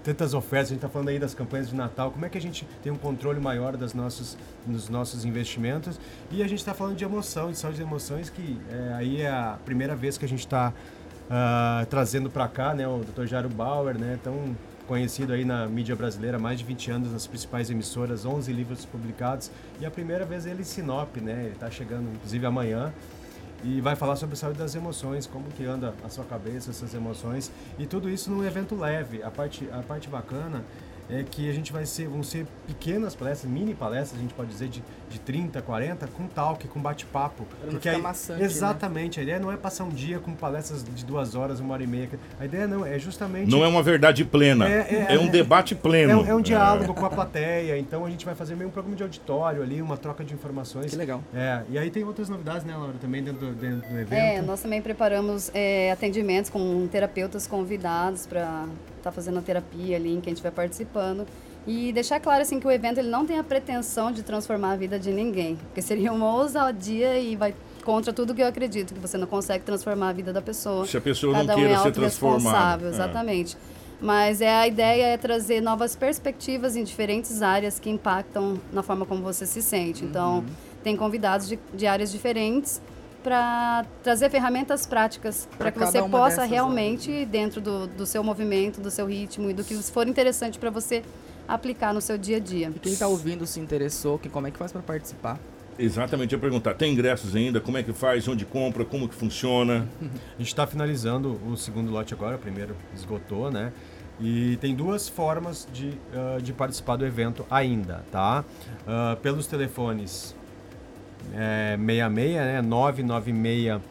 tantas 0.04 0.36
ofertas, 0.36 0.68
a 0.68 0.70
gente 0.70 0.78
está 0.78 0.90
falando 0.90 1.10
aí 1.10 1.18
das 1.18 1.34
campanhas 1.34 1.68
de 1.68 1.76
Natal, 1.76 2.12
como 2.12 2.26
é 2.26 2.30
que 2.30 2.38
a 2.38 2.42
gente 2.42 2.68
tem 2.84 2.92
um 2.92 2.98
controle 2.98 3.40
maior 3.40 3.76
das 3.76 3.96
nossos, 3.96 4.38
dos 4.64 4.88
nossos 4.88 5.26
investimentos 5.26 6.00
e 6.30 6.44
a 6.44 6.48
gente 6.48 6.60
está 6.60 6.76
falando 6.76 6.96
de 6.96 7.04
emoção, 7.04 7.52
de 7.52 7.58
saúde 7.58 7.78
de 7.78 7.84
emoções, 7.84 8.30
que 8.30 8.60
é, 8.72 8.94
aí 8.94 9.22
é 9.22 9.30
a 9.30 9.58
primeira 9.66 9.96
vez 9.96 10.16
que 10.16 10.24
a 10.24 10.28
gente 10.28 10.42
está 10.42 10.70
uh, 10.70 10.74
ah, 11.28 11.88
trazendo 11.90 12.30
para 12.30 12.48
cá, 12.48 12.76
né, 12.76 12.88
o 12.88 13.00
Dr. 13.00 13.26
Jairo 13.26 13.50
Bauer, 13.50 13.98
né, 13.98 14.20
tão 14.24 14.56
conhecido 14.88 15.34
aí 15.34 15.44
na 15.44 15.68
mídia 15.68 15.96
brasileira 15.96 16.38
há 16.38 16.40
mais 16.40 16.60
de 16.60 16.66
20 16.66 16.92
anos 16.92 17.12
nas 17.12 17.28
principais 17.28 17.70
emissoras, 17.70 18.26
11 18.26 18.52
livros 18.54 18.86
publicados. 18.86 19.52
E 19.80 19.86
a 19.86 19.92
primeira 19.92 20.26
vez 20.26 20.46
ele 20.46 20.62
em 20.62 20.66
Sinop, 20.66 21.18
né, 21.18 21.44
ele 21.46 21.54
está 21.54 21.70
chegando 21.70 22.10
inclusive 22.14 22.46
amanhã. 22.46 22.94
E 23.64 23.82
vai 23.82 23.96
falar 23.96 24.16
sobre 24.16 24.34
a 24.34 24.38
saúde 24.38 24.60
das 24.60 24.76
emoções, 24.76 25.26
como 25.26 25.46
que 25.50 25.66
anda 25.66 25.94
a 26.04 26.10
sua 26.10 26.24
cabeça, 26.24 26.70
essas 26.70 26.94
emoções. 26.94 27.52
E 27.80 27.88
tudo 27.88 28.10
isso 28.10 28.30
num 28.30 28.46
evento 28.46 28.76
leve. 28.76 29.24
A 29.24 29.32
parte, 29.32 29.68
a 29.72 29.82
parte 29.82 30.08
bacana 30.08 30.64
é 31.10 31.24
que 31.24 31.50
a 31.50 31.54
gente 31.54 31.72
vai 31.72 31.86
ser, 31.86 32.08
vão 32.08 32.24
ser 32.24 32.46
pequenas 32.68 33.16
palestras, 33.16 33.52
mini 33.52 33.76
palestras, 33.76 34.20
a 34.20 34.22
gente 34.22 34.34
pode 34.34 34.50
dizer 34.50 34.68
de, 34.68 34.84
de 35.10 35.20
30, 35.20 35.62
40, 35.62 36.08
com 36.08 36.28
talk, 36.28 36.68
com 36.68 36.80
bate-papo. 36.80 37.46
Porque 37.70 37.90
aí, 37.90 38.02
maçante, 38.02 38.40
né? 38.40 38.46
Exatamente, 38.46 39.18
né? 39.18 39.22
a 39.22 39.24
ideia 39.24 39.40
não 39.40 39.52
é 39.52 39.58
passar 39.58 39.84
um 39.84 39.90
dia 39.90 40.20
com 40.20 40.34
palestras 40.34 40.84
de 40.84 41.06
duas 41.06 41.36
horas, 41.36 41.60
uma 41.60 41.74
hora 41.74 41.84
e 41.84 41.88
meia. 41.88 42.10
A 42.40 42.46
ideia 42.46 42.68
não, 42.68 42.86
é 42.86 42.98
justamente. 42.98 43.50
Não 43.50 43.64
é 43.64 43.68
uma 43.68 43.84
verdade 43.84 44.26
plena. 44.26 44.68
É, 44.68 45.06
é, 45.10 45.16
é 45.16 45.20
um 45.20 45.28
debate 45.28 45.76
pleno. 45.76 46.12
É, 46.12 46.16
um, 46.16 46.26
é 46.26 46.36
um 46.36 46.42
diálogo 46.42 46.94
com 46.94 47.06
a 47.06 47.10
plateia. 47.10 47.78
Então 47.78 48.06
a 48.06 48.10
gente 48.10 48.26
vai 48.26 48.36
fazer 48.36 48.56
meio 48.56 48.70
um 48.70 48.72
programa 48.72 48.96
de 48.96 49.04
auditório 49.04 49.62
ali, 49.62 49.82
uma 49.82 49.98
troca 49.98 50.24
de 50.24 50.34
informações. 50.34 50.92
Que 50.92 50.98
legal. 50.98 51.24
É, 51.34 51.62
e 51.70 51.78
aí 51.78 51.90
tem 51.90 52.04
outras 52.04 52.30
novidades, 52.30 52.64
né, 52.64 52.76
Laura, 52.76 52.96
também 53.00 53.24
dentro 53.24 53.46
do, 53.46 53.54
dentro 53.54 53.90
do 53.90 54.00
evento. 54.00 54.14
É, 54.14 54.42
nós 54.42 54.62
também 54.62 54.82
preparamos 54.82 55.52
é, 55.54 55.92
atendimentos 55.92 56.50
com 56.50 56.88
terapeutas 56.88 57.48
convidados 57.48 58.26
para 58.26 58.66
estar 58.98 59.04
tá 59.04 59.12
fazendo 59.12 59.40
a 59.40 59.42
terapia 59.42 59.96
ali 59.98 60.14
em 60.14 60.22
que 60.22 60.30
a 60.30 60.34
gente 60.34 60.42
vai 60.42 60.52
participando. 60.96 61.28
E 61.68 61.92
deixar 61.92 62.20
claro 62.20 62.44
assim 62.44 62.60
que 62.60 62.68
o 62.68 62.72
evento 62.72 63.00
ele 63.00 63.10
não 63.10 63.26
tem 63.26 63.40
a 63.40 63.44
pretensão 63.44 64.12
de 64.12 64.22
transformar 64.22 64.74
a 64.74 64.76
vida 64.76 65.00
de 65.00 65.12
ninguém, 65.12 65.56
porque 65.56 65.82
seria 65.82 66.14
uma 66.14 66.32
ousadia 66.32 67.18
e 67.18 67.36
vai 67.36 67.56
contra 67.84 68.14
tudo 68.14 68.36
que 68.36 68.42
eu 68.42 68.48
acredito, 68.48 68.94
que 68.94 69.00
você 69.00 69.18
não 69.18 69.28
consegue 69.28 69.64
transformar 69.64 70.10
a 70.10 70.14
vida 70.14 70.32
da 70.32 70.42
pessoa. 70.42 70.86
Se 70.86 70.98
a 70.98 71.02
pessoa 71.02 71.34
Cada 71.34 71.48
não 71.48 71.56
queira 71.56 71.74
um 71.74 71.76
é 71.76 71.84
ser 71.84 71.92
transformada. 71.92 72.86
É. 72.86 72.90
Exatamente. 72.90 73.58
Mas 74.00 74.42
é, 74.42 74.54
a 74.54 74.68
ideia 74.68 75.06
é 75.06 75.18
trazer 75.18 75.62
novas 75.62 75.96
perspectivas 75.96 76.76
em 76.76 76.84
diferentes 76.84 77.42
áreas 77.42 77.80
que 77.80 77.90
impactam 77.90 78.60
na 78.72 78.84
forma 78.84 79.06
como 79.06 79.24
você 79.24 79.46
se 79.46 79.62
sente. 79.62 80.04
Então, 80.04 80.40
uhum. 80.40 80.46
tem 80.84 80.96
convidados 80.96 81.48
de, 81.48 81.58
de 81.74 81.88
áreas 81.88 82.12
diferentes 82.12 82.80
para 83.26 83.84
trazer 84.04 84.30
ferramentas 84.30 84.86
práticas 84.86 85.50
para 85.58 85.72
que 85.72 85.80
você 85.80 86.00
possa 86.04 86.44
realmente, 86.46 87.10
áreas. 87.10 87.28
dentro 87.28 87.60
do, 87.60 87.88
do 87.88 88.06
seu 88.06 88.24
movimento, 88.24 88.80
do 88.80 88.92
seu 88.92 89.08
ritmo 89.08 89.50
e 89.50 89.54
do 89.54 89.64
que 89.64 89.74
for 89.82 90.08
interessante 90.08 90.60
para 90.60 90.70
você, 90.70 91.02
aplicar 91.48 91.92
no 91.92 92.00
seu 92.02 92.20
dia 92.20 92.38
a 92.38 92.40
dia. 92.40 92.72
E 92.76 92.78
quem 92.78 92.94
está 92.94 93.08
ouvindo 93.08 93.48
se 93.48 93.60
interessou, 93.60 94.20
que, 94.20 94.30
como 94.30 94.46
é 94.46 94.52
que 94.52 94.60
faz 94.60 94.72
para 94.72 94.84
participar? 94.84 95.40
Exatamente, 95.78 96.34
eu 96.34 96.38
ia 96.38 96.42
perguntar, 96.42 96.76
tem 96.76 96.94
ingressos 96.94 97.36
ainda? 97.36 97.60
Como 97.60 97.80
é 97.80 97.82
que 97.82 97.92
faz? 97.94 98.28
Onde 98.28 98.46
compra? 98.46 98.86
Como 98.86 99.10
que 99.10 99.16
funciona? 99.16 99.88
A 100.00 100.38
gente 100.38 100.48
está 100.48 100.68
finalizando 100.68 101.42
o 101.48 101.58
segundo 101.58 101.92
lote 101.92 102.14
agora, 102.14 102.36
o 102.36 102.40
primeiro 102.40 102.76
esgotou, 102.94 103.50
né? 103.50 103.74
E 104.22 104.56
tem 104.62 104.76
duas 104.76 105.10
formas 105.10 105.68
de, 105.74 105.98
uh, 106.14 106.40
de 106.40 106.54
participar 106.54 106.96
do 106.96 107.06
evento 107.06 107.44
ainda, 107.50 108.06
tá? 108.12 108.46
Uh, 108.82 109.18
pelos 109.18 109.48
telefones 109.48 110.36
é, 111.34 111.78
66, 111.78 112.36
né? 112.36 112.62
996 112.62 113.82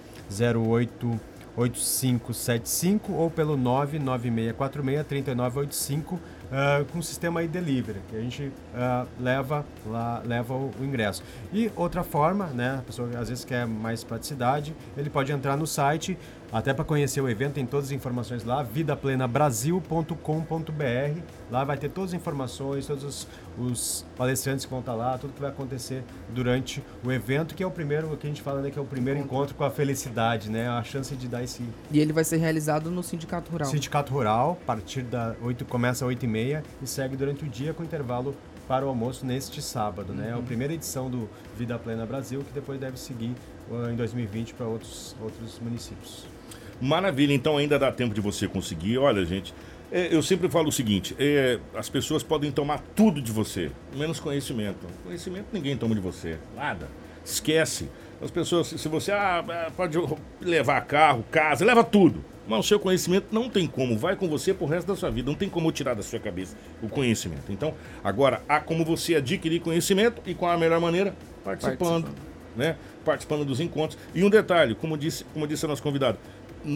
08 0.57 1.21
8575 1.57 3.13
ou 3.13 3.31
pelo 3.31 3.57
99646 3.57 5.07
3985 5.07 6.15
uh, 6.15 6.85
com 6.87 6.99
o 6.99 7.03
sistema 7.03 7.41
aí 7.41 7.49
delivery, 7.49 8.01
que 8.09 8.17
a 8.17 8.21
gente 8.21 8.43
uh, 8.43 9.07
leva 9.21 9.65
lá, 9.87 10.23
leva 10.25 10.55
o, 10.55 10.71
o, 10.81 10.85
ingresso. 10.85 11.23
E 11.53 11.71
outra 11.77 12.03
forma, 12.03 12.47
né, 12.47 12.79
a 12.79 12.83
pessoa 12.83 13.09
às 13.19 13.29
vezes 13.29 13.45
quer 13.45 13.67
mais 13.67 14.03
praticidade, 14.03 14.75
ele 14.97 15.09
pode 15.09 15.31
entrar 15.33 15.57
no 15.57 15.67
site 15.67 16.19
até 16.55 16.73
para 16.73 16.85
conhecer 16.85 17.21
o 17.21 17.29
evento, 17.29 17.55
tem 17.55 17.67
todas 17.67 17.87
as 17.87 17.93
informações 17.93 18.45
lá, 18.45 18.63
vidaplenabrasil.com.br. 18.63 21.21
Lá 21.51 21.65
vai 21.65 21.77
ter 21.77 21.91
todas 21.91 22.11
as 22.11 22.15
informações, 22.15 22.87
todos 22.87 23.03
os, 23.03 23.27
os, 23.59 24.07
palestrantes 24.17 24.65
que 24.65 24.71
vão 24.71 24.79
estar 24.79 24.95
lá, 24.95 25.19
tudo 25.19 25.33
que 25.33 25.41
vai 25.41 25.51
acontecer 25.51 26.05
durante 26.29 26.81
o 27.03 27.11
evento, 27.11 27.57
que 27.57 27.63
é 27.65 27.67
o 27.67 27.73
primeiro, 27.73 28.13
o 28.13 28.17
que 28.17 28.29
a 28.29 28.31
gente 28.31 28.41
fala, 28.41 28.63
né, 28.63 28.71
que 28.71 28.79
é 28.79 28.83
o 28.83 28.85
primeiro 28.85 29.19
encontro 29.19 29.53
com 29.57 29.65
a 29.65 29.71
felicidade, 29.71 30.49
né? 30.49 30.69
A 30.69 30.85
chance 30.85 31.17
de 31.17 31.27
dar 31.27 31.43
esse. 31.43 31.65
E 31.91 31.99
ele 31.99 32.13
vai 32.13 32.23
ser 32.23 32.37
realizado 32.37 32.89
no 32.89 33.03
Sindicato 33.03 33.51
Rural. 33.51 33.69
Sindicato 33.69 34.13
Rural, 34.13 34.57
a 34.63 34.65
partir 34.65 35.03
da 35.03 35.35
8, 35.43 35.65
começa 35.65 36.05
às 36.05 36.09
8 36.09 36.25
e 36.25 36.29
meia 36.29 36.63
e 36.81 36.87
segue 36.87 37.17
durante 37.17 37.45
o 37.45 37.49
dia 37.49 37.75
com 37.75 37.83
intervalo 37.83 38.33
para 38.69 38.87
o 38.87 38.89
almoço 38.89 39.27
neste 39.27 39.61
sábado, 39.61 40.13
né? 40.13 40.29
É 40.29 40.33
a 40.33 40.37
uhum. 40.37 40.45
primeira 40.45 40.73
edição 40.73 41.11
do 41.11 41.29
Vida 41.59 41.77
Plena 41.81 42.07
Brasil, 42.07 42.45
que 42.45 42.53
depois 42.53 42.79
deve 42.79 42.97
seguir 42.97 43.35
uh, 43.69 43.91
em 43.91 43.97
2020 43.97 44.55
para 44.55 44.67
outros, 44.67 45.17
outros 45.21 45.59
municípios. 45.59 46.33
Maravilha, 46.81 47.33
então 47.33 47.57
ainda 47.57 47.79
dá 47.79 47.91
tempo 47.93 48.15
de 48.15 48.21
você 48.21 48.49
conseguir. 48.49 48.99
Olha, 48.99 49.25
gente, 49.25 49.55
é, 49.93 50.15
eu 50.15 50.23
sempre 50.23 50.49
falo 50.49 50.69
o 50.69 50.73
seguinte: 50.73 51.15
é, 51.19 51.59
as 51.75 51.89
pessoas 51.89 52.23
podem 52.23 52.51
tomar 52.51 52.83
tudo 52.95 53.21
de 53.21 53.31
você, 53.31 53.71
menos 53.95 54.19
conhecimento. 54.19 54.87
Conhecimento 55.05 55.47
ninguém 55.53 55.77
toma 55.77 55.95
de 55.95 56.01
você, 56.01 56.39
nada. 56.57 56.89
Esquece. 57.25 57.89
As 58.23 58.31
pessoas, 58.31 58.69
se 58.69 58.89
você 58.89 59.13
ah, 59.13 59.71
pode 59.77 59.99
levar 60.41 60.81
carro, 60.83 61.25
casa, 61.31 61.65
leva 61.65 61.85
tudo. 61.85 62.25
Mas 62.47 62.61
o 62.61 62.63
seu 62.63 62.79
conhecimento 62.79 63.29
não 63.33 63.49
tem 63.49 63.67
como, 63.67 63.97
vai 63.97 64.17
com 64.17 64.29
você 64.29 64.53
pro 64.53 64.67
resto 64.67 64.87
da 64.87 64.97
sua 64.97 65.11
vida, 65.11 65.31
não 65.31 65.37
tem 65.37 65.49
como 65.49 65.73
tirar 65.73 65.95
da 65.95 66.03
sua 66.03 66.19
cabeça 66.19 66.57
o 66.83 66.89
conhecimento. 66.89 67.51
Então, 67.51 67.75
agora, 68.03 68.43
há 68.49 68.61
como 68.61 68.85
você 68.85 69.15
adquirir 69.15 69.61
conhecimento 69.61 70.21
e 70.27 70.35
qual 70.35 70.53
a 70.53 70.59
melhor 70.59 70.79
maneira? 70.81 71.15
Participando, 71.43 72.05
participando. 72.05 72.57
né? 72.57 72.77
Participando 73.03 73.45
dos 73.47 73.61
encontros. 73.61 73.99
E 74.15 74.23
um 74.23 74.29
detalhe, 74.29 74.75
como 74.75 74.99
disse, 74.99 75.25
como 75.33 75.47
disse 75.47 75.65
a 75.65 75.69
nossa 75.69 75.83
convidada, 75.83 76.19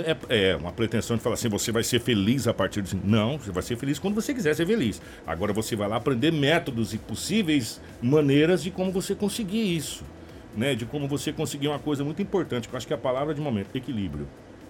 é, 0.05 0.51
é, 0.51 0.57
uma 0.57 0.72
pretensão 0.72 1.16
de 1.16 1.22
falar 1.22 1.34
assim, 1.34 1.49
você 1.49 1.72
vai 1.72 1.82
ser 1.82 2.01
feliz 2.01 2.47
a 2.47 2.55
partir 2.55 2.82
de. 2.82 2.97
Não, 2.97 3.39
você 3.39 3.51
vai 3.51 3.62
ser 3.62 3.76
feliz 3.76 3.99
quando 3.99 4.14
você 4.14 4.34
quiser 4.34 4.55
ser 4.55 4.66
feliz. 4.66 5.01
Agora 5.26 5.53
você 5.53 5.74
vai 5.74 5.89
lá 5.89 5.97
aprender 5.97 6.32
métodos 6.32 6.93
e 6.95 6.99
possíveis 6.99 7.80
maneiras 8.03 8.62
de 8.62 8.70
como 8.70 8.93
você 8.93 9.14
conseguir 9.14 9.76
isso. 9.76 10.05
Né? 10.57 10.74
De 10.74 10.84
como 10.84 11.07
você 11.07 11.32
conseguir 11.32 11.68
uma 11.68 11.78
coisa 11.78 12.05
muito 12.05 12.20
importante, 12.20 12.68
que 12.68 12.74
eu 12.74 12.76
acho 12.76 12.86
que 12.86 12.93
é 12.93 12.97
a 12.97 12.99
palavra 12.99 13.34
de 13.34 13.41
momento, 13.41 13.74
equilíbrio 13.74 14.26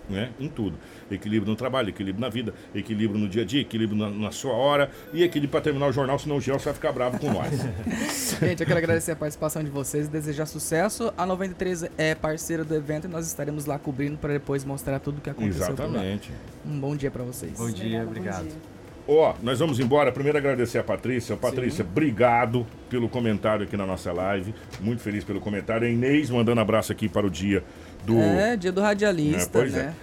né? 0.08 0.30
Em 0.38 0.48
tudo. 0.48 0.78
Equilíbrio 1.10 1.50
no 1.50 1.56
trabalho, 1.56 1.88
equilíbrio 1.88 2.20
na 2.20 2.28
vida, 2.28 2.54
equilíbrio 2.74 3.20
no 3.20 3.28
dia 3.28 3.42
a 3.42 3.44
dia, 3.44 3.60
equilíbrio 3.60 3.98
na, 3.98 4.10
na 4.10 4.30
sua 4.30 4.52
hora 4.52 4.90
e 5.12 5.22
equilíbrio 5.22 5.50
para 5.50 5.60
terminar 5.60 5.88
o 5.88 5.92
jornal, 5.92 6.18
senão 6.18 6.36
o 6.36 6.40
Gelson 6.40 6.64
vai 6.64 6.74
ficar 6.74 6.92
bravo 6.92 7.18
com 7.18 7.32
nós. 7.32 7.52
Gente, 8.40 8.60
eu 8.60 8.66
quero 8.66 8.78
agradecer 8.78 9.12
a 9.12 9.16
participação 9.16 9.62
de 9.62 9.70
vocês 9.70 10.06
e 10.06 10.10
desejar 10.10 10.46
sucesso. 10.46 11.12
A 11.16 11.26
93 11.26 11.86
é 11.96 12.14
parceira 12.14 12.64
do 12.64 12.74
evento 12.74 13.06
e 13.06 13.08
nós 13.08 13.26
estaremos 13.26 13.66
lá 13.66 13.78
cobrindo 13.78 14.18
para 14.18 14.32
depois 14.32 14.64
mostrar 14.64 14.98
tudo 14.98 15.18
o 15.18 15.20
que 15.20 15.30
aconteceu. 15.30 15.66
Exatamente. 15.66 16.30
Um 16.66 16.78
bom 16.78 16.96
dia 16.96 17.10
para 17.10 17.24
vocês. 17.24 17.52
Bom 17.52 17.70
dia, 17.70 18.02
obrigado. 18.02 18.44
Bom 18.44 18.48
dia. 18.48 18.78
Ó, 19.10 19.30
oh, 19.30 19.34
nós 19.42 19.58
vamos 19.58 19.80
embora. 19.80 20.12
Primeiro 20.12 20.36
agradecer 20.36 20.76
a 20.76 20.84
Patrícia. 20.84 21.34
Patrícia, 21.34 21.82
Sim. 21.82 21.90
obrigado 21.90 22.66
pelo 22.90 23.08
comentário 23.08 23.64
aqui 23.64 23.74
na 23.74 23.86
nossa 23.86 24.12
live. 24.12 24.54
Muito 24.80 25.00
feliz 25.00 25.24
pelo 25.24 25.40
comentário. 25.40 25.88
A 25.88 25.90
Inês 25.90 26.28
mandando 26.28 26.60
abraço 26.60 26.92
aqui 26.92 27.08
para 27.08 27.26
o 27.26 27.30
dia 27.30 27.64
do. 28.04 28.18
É, 28.18 28.56
dia 28.56 28.72
do 28.72 28.80
radialista, 28.80 29.64
né? 29.64 29.70
né? 29.70 29.94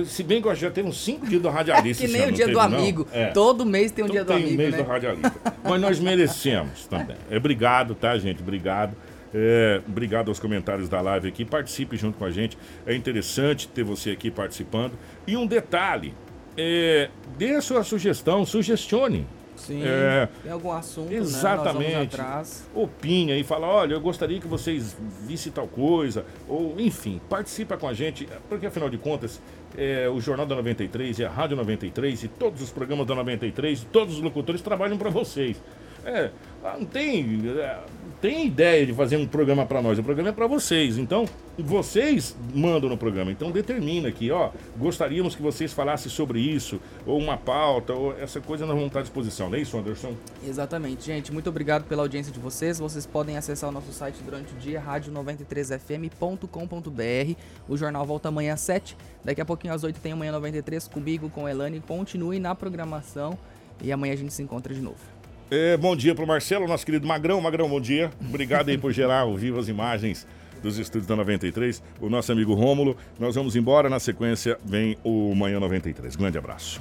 É. 0.00 0.04
Se 0.04 0.22
bem 0.22 0.42
que 0.42 0.48
eu 0.48 0.54
já 0.54 0.72
uns 0.84 1.04
cinco 1.04 1.26
dias 1.26 1.40
do 1.40 1.48
radialista. 1.48 2.04
que 2.06 2.12
nem 2.12 2.28
o 2.28 2.32
dia 2.32 2.46
teve, 2.46 2.52
do 2.52 2.60
amigo. 2.60 3.06
É. 3.12 3.26
Todo 3.26 3.64
mês 3.64 3.92
tem 3.92 4.04
um 4.04 4.08
dia 4.08 4.24
do 4.24 4.28
tem 4.28 4.36
amigo. 4.36 4.48
Tem 4.48 4.56
um 4.56 4.58
mês 4.58 4.72
né? 4.72 4.82
do 4.82 4.88
radialista. 4.88 5.32
Mas 5.62 5.80
nós 5.80 6.00
merecemos 6.00 6.86
também. 6.86 7.16
É, 7.30 7.36
obrigado, 7.36 7.94
tá, 7.94 8.16
gente? 8.18 8.42
Obrigado. 8.42 8.96
É, 9.32 9.80
obrigado 9.86 10.28
aos 10.28 10.38
comentários 10.38 10.88
da 10.88 11.00
live 11.00 11.28
aqui. 11.28 11.44
Participe 11.44 11.96
junto 11.96 12.18
com 12.18 12.24
a 12.24 12.30
gente. 12.30 12.56
É 12.86 12.94
interessante 12.94 13.68
ter 13.68 13.82
você 13.82 14.10
aqui 14.10 14.30
participando. 14.30 14.92
E 15.26 15.36
um 15.36 15.46
detalhe: 15.46 16.14
é, 16.56 17.10
dê 17.36 17.54
a 17.54 17.60
sua 17.60 17.82
sugestão, 17.82 18.44
sugestione. 18.46 19.26
Sim, 19.56 19.82
é, 19.84 20.28
tem 20.42 20.52
algum 20.52 20.72
assunto, 20.72 21.10
né? 21.10 21.16
exatamente. 21.16 22.16
Né? 22.16 22.42
Opine 22.74 23.38
e 23.38 23.44
fala, 23.44 23.66
olha, 23.66 23.94
eu 23.94 24.00
gostaria 24.00 24.40
que 24.40 24.46
vocês 24.46 24.96
vissem 25.26 25.52
tal 25.52 25.66
coisa, 25.66 26.24
ou 26.48 26.74
enfim, 26.78 27.20
participa 27.28 27.76
com 27.76 27.88
a 27.88 27.94
gente, 27.94 28.28
porque 28.48 28.66
afinal 28.66 28.90
de 28.90 28.98
contas, 28.98 29.40
é, 29.76 30.08
o 30.08 30.20
Jornal 30.20 30.46
da 30.46 30.56
93 30.56 31.18
e 31.18 31.24
a 31.24 31.30
Rádio 31.30 31.56
93 31.56 32.24
e 32.24 32.28
todos 32.28 32.62
os 32.62 32.70
programas 32.70 33.06
da 33.06 33.14
93, 33.14 33.86
todos 33.92 34.16
os 34.16 34.20
locutores 34.20 34.60
trabalham 34.60 34.96
para 34.96 35.10
vocês. 35.10 35.60
É, 36.04 36.30
ah, 36.62 36.76
não 36.78 36.86
tem, 36.86 37.42
é, 37.58 37.78
tem 38.20 38.46
ideia 38.46 38.86
de 38.86 38.94
fazer 38.94 39.16
um 39.18 39.26
programa 39.26 39.66
para 39.66 39.82
nós, 39.82 39.98
o 39.98 40.02
programa 40.02 40.30
é 40.30 40.32
para 40.32 40.46
vocês. 40.46 40.96
Então, 40.96 41.26
vocês 41.58 42.34
mandam 42.54 42.88
no 42.88 42.96
programa. 42.96 43.30
Então, 43.30 43.50
determina 43.50 44.08
aqui, 44.08 44.30
ó, 44.30 44.48
gostaríamos 44.76 45.34
que 45.34 45.42
vocês 45.42 45.74
falassem 45.74 46.10
sobre 46.10 46.40
isso, 46.40 46.80
ou 47.06 47.18
uma 47.18 47.36
pauta, 47.36 47.92
ou 47.92 48.18
essa 48.18 48.40
coisa 48.40 48.64
nós 48.64 48.74
vamos 48.74 48.88
estar 48.88 49.00
à 49.00 49.02
disposição, 49.02 49.50
não 49.50 49.58
é 49.58 49.60
isso, 49.60 49.76
Anderson? 49.76 50.14
Exatamente, 50.46 51.04
gente. 51.04 51.30
Muito 51.30 51.50
obrigado 51.50 51.84
pela 51.84 52.00
audiência 52.02 52.32
de 52.32 52.38
vocês. 52.38 52.78
Vocês 52.78 53.04
podem 53.04 53.36
acessar 53.36 53.68
o 53.68 53.72
nosso 53.72 53.92
site 53.92 54.16
durante 54.24 54.54
o 54.54 54.56
dia, 54.56 54.82
rádio93fm.com.br. 54.82 57.34
O 57.68 57.76
jornal 57.76 58.06
volta 58.06 58.28
amanhã 58.28 58.54
às 58.54 58.60
7. 58.60 58.96
Daqui 59.22 59.40
a 59.40 59.44
pouquinho 59.44 59.74
às 59.74 59.84
8 59.84 60.00
tem 60.00 60.12
amanhã 60.12 60.32
93 60.32 60.88
comigo, 60.88 61.28
com 61.28 61.48
Elane. 61.48 61.80
Continue 61.80 62.38
na 62.38 62.54
programação 62.54 63.36
e 63.82 63.92
amanhã 63.92 64.14
a 64.14 64.16
gente 64.16 64.32
se 64.32 64.42
encontra 64.42 64.72
de 64.72 64.80
novo. 64.80 65.13
É, 65.50 65.76
bom 65.76 65.94
dia 65.94 66.14
para 66.14 66.24
o 66.24 66.26
Marcelo, 66.26 66.66
nosso 66.66 66.86
querido 66.86 67.06
Magrão. 67.06 67.40
Magrão, 67.40 67.68
bom 67.68 67.80
dia. 67.80 68.10
Obrigado 68.20 68.70
aí 68.70 68.78
por 68.78 68.92
gerar 68.92 69.26
vivo 69.36 69.58
as 69.58 69.68
imagens 69.68 70.26
dos 70.62 70.78
estúdios 70.78 71.06
da 71.06 71.14
93. 71.14 71.82
O 72.00 72.08
nosso 72.08 72.32
amigo 72.32 72.54
Rômulo. 72.54 72.96
Nós 73.20 73.34
vamos 73.34 73.54
embora. 73.54 73.90
Na 73.90 74.00
sequência 74.00 74.58
vem 74.64 74.96
o 75.04 75.34
Manhã 75.34 75.60
93. 75.60 76.16
Grande 76.16 76.38
abraço. 76.38 76.80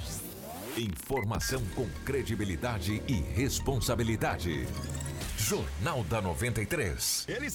Informação 0.77 1.61
com 1.75 1.85
credibilidade 2.05 3.01
e 3.07 3.13
responsabilidade. 3.35 4.65
Jornal 5.37 6.03
da 6.05 6.21
93. 6.21 7.25
Eles 7.27 7.51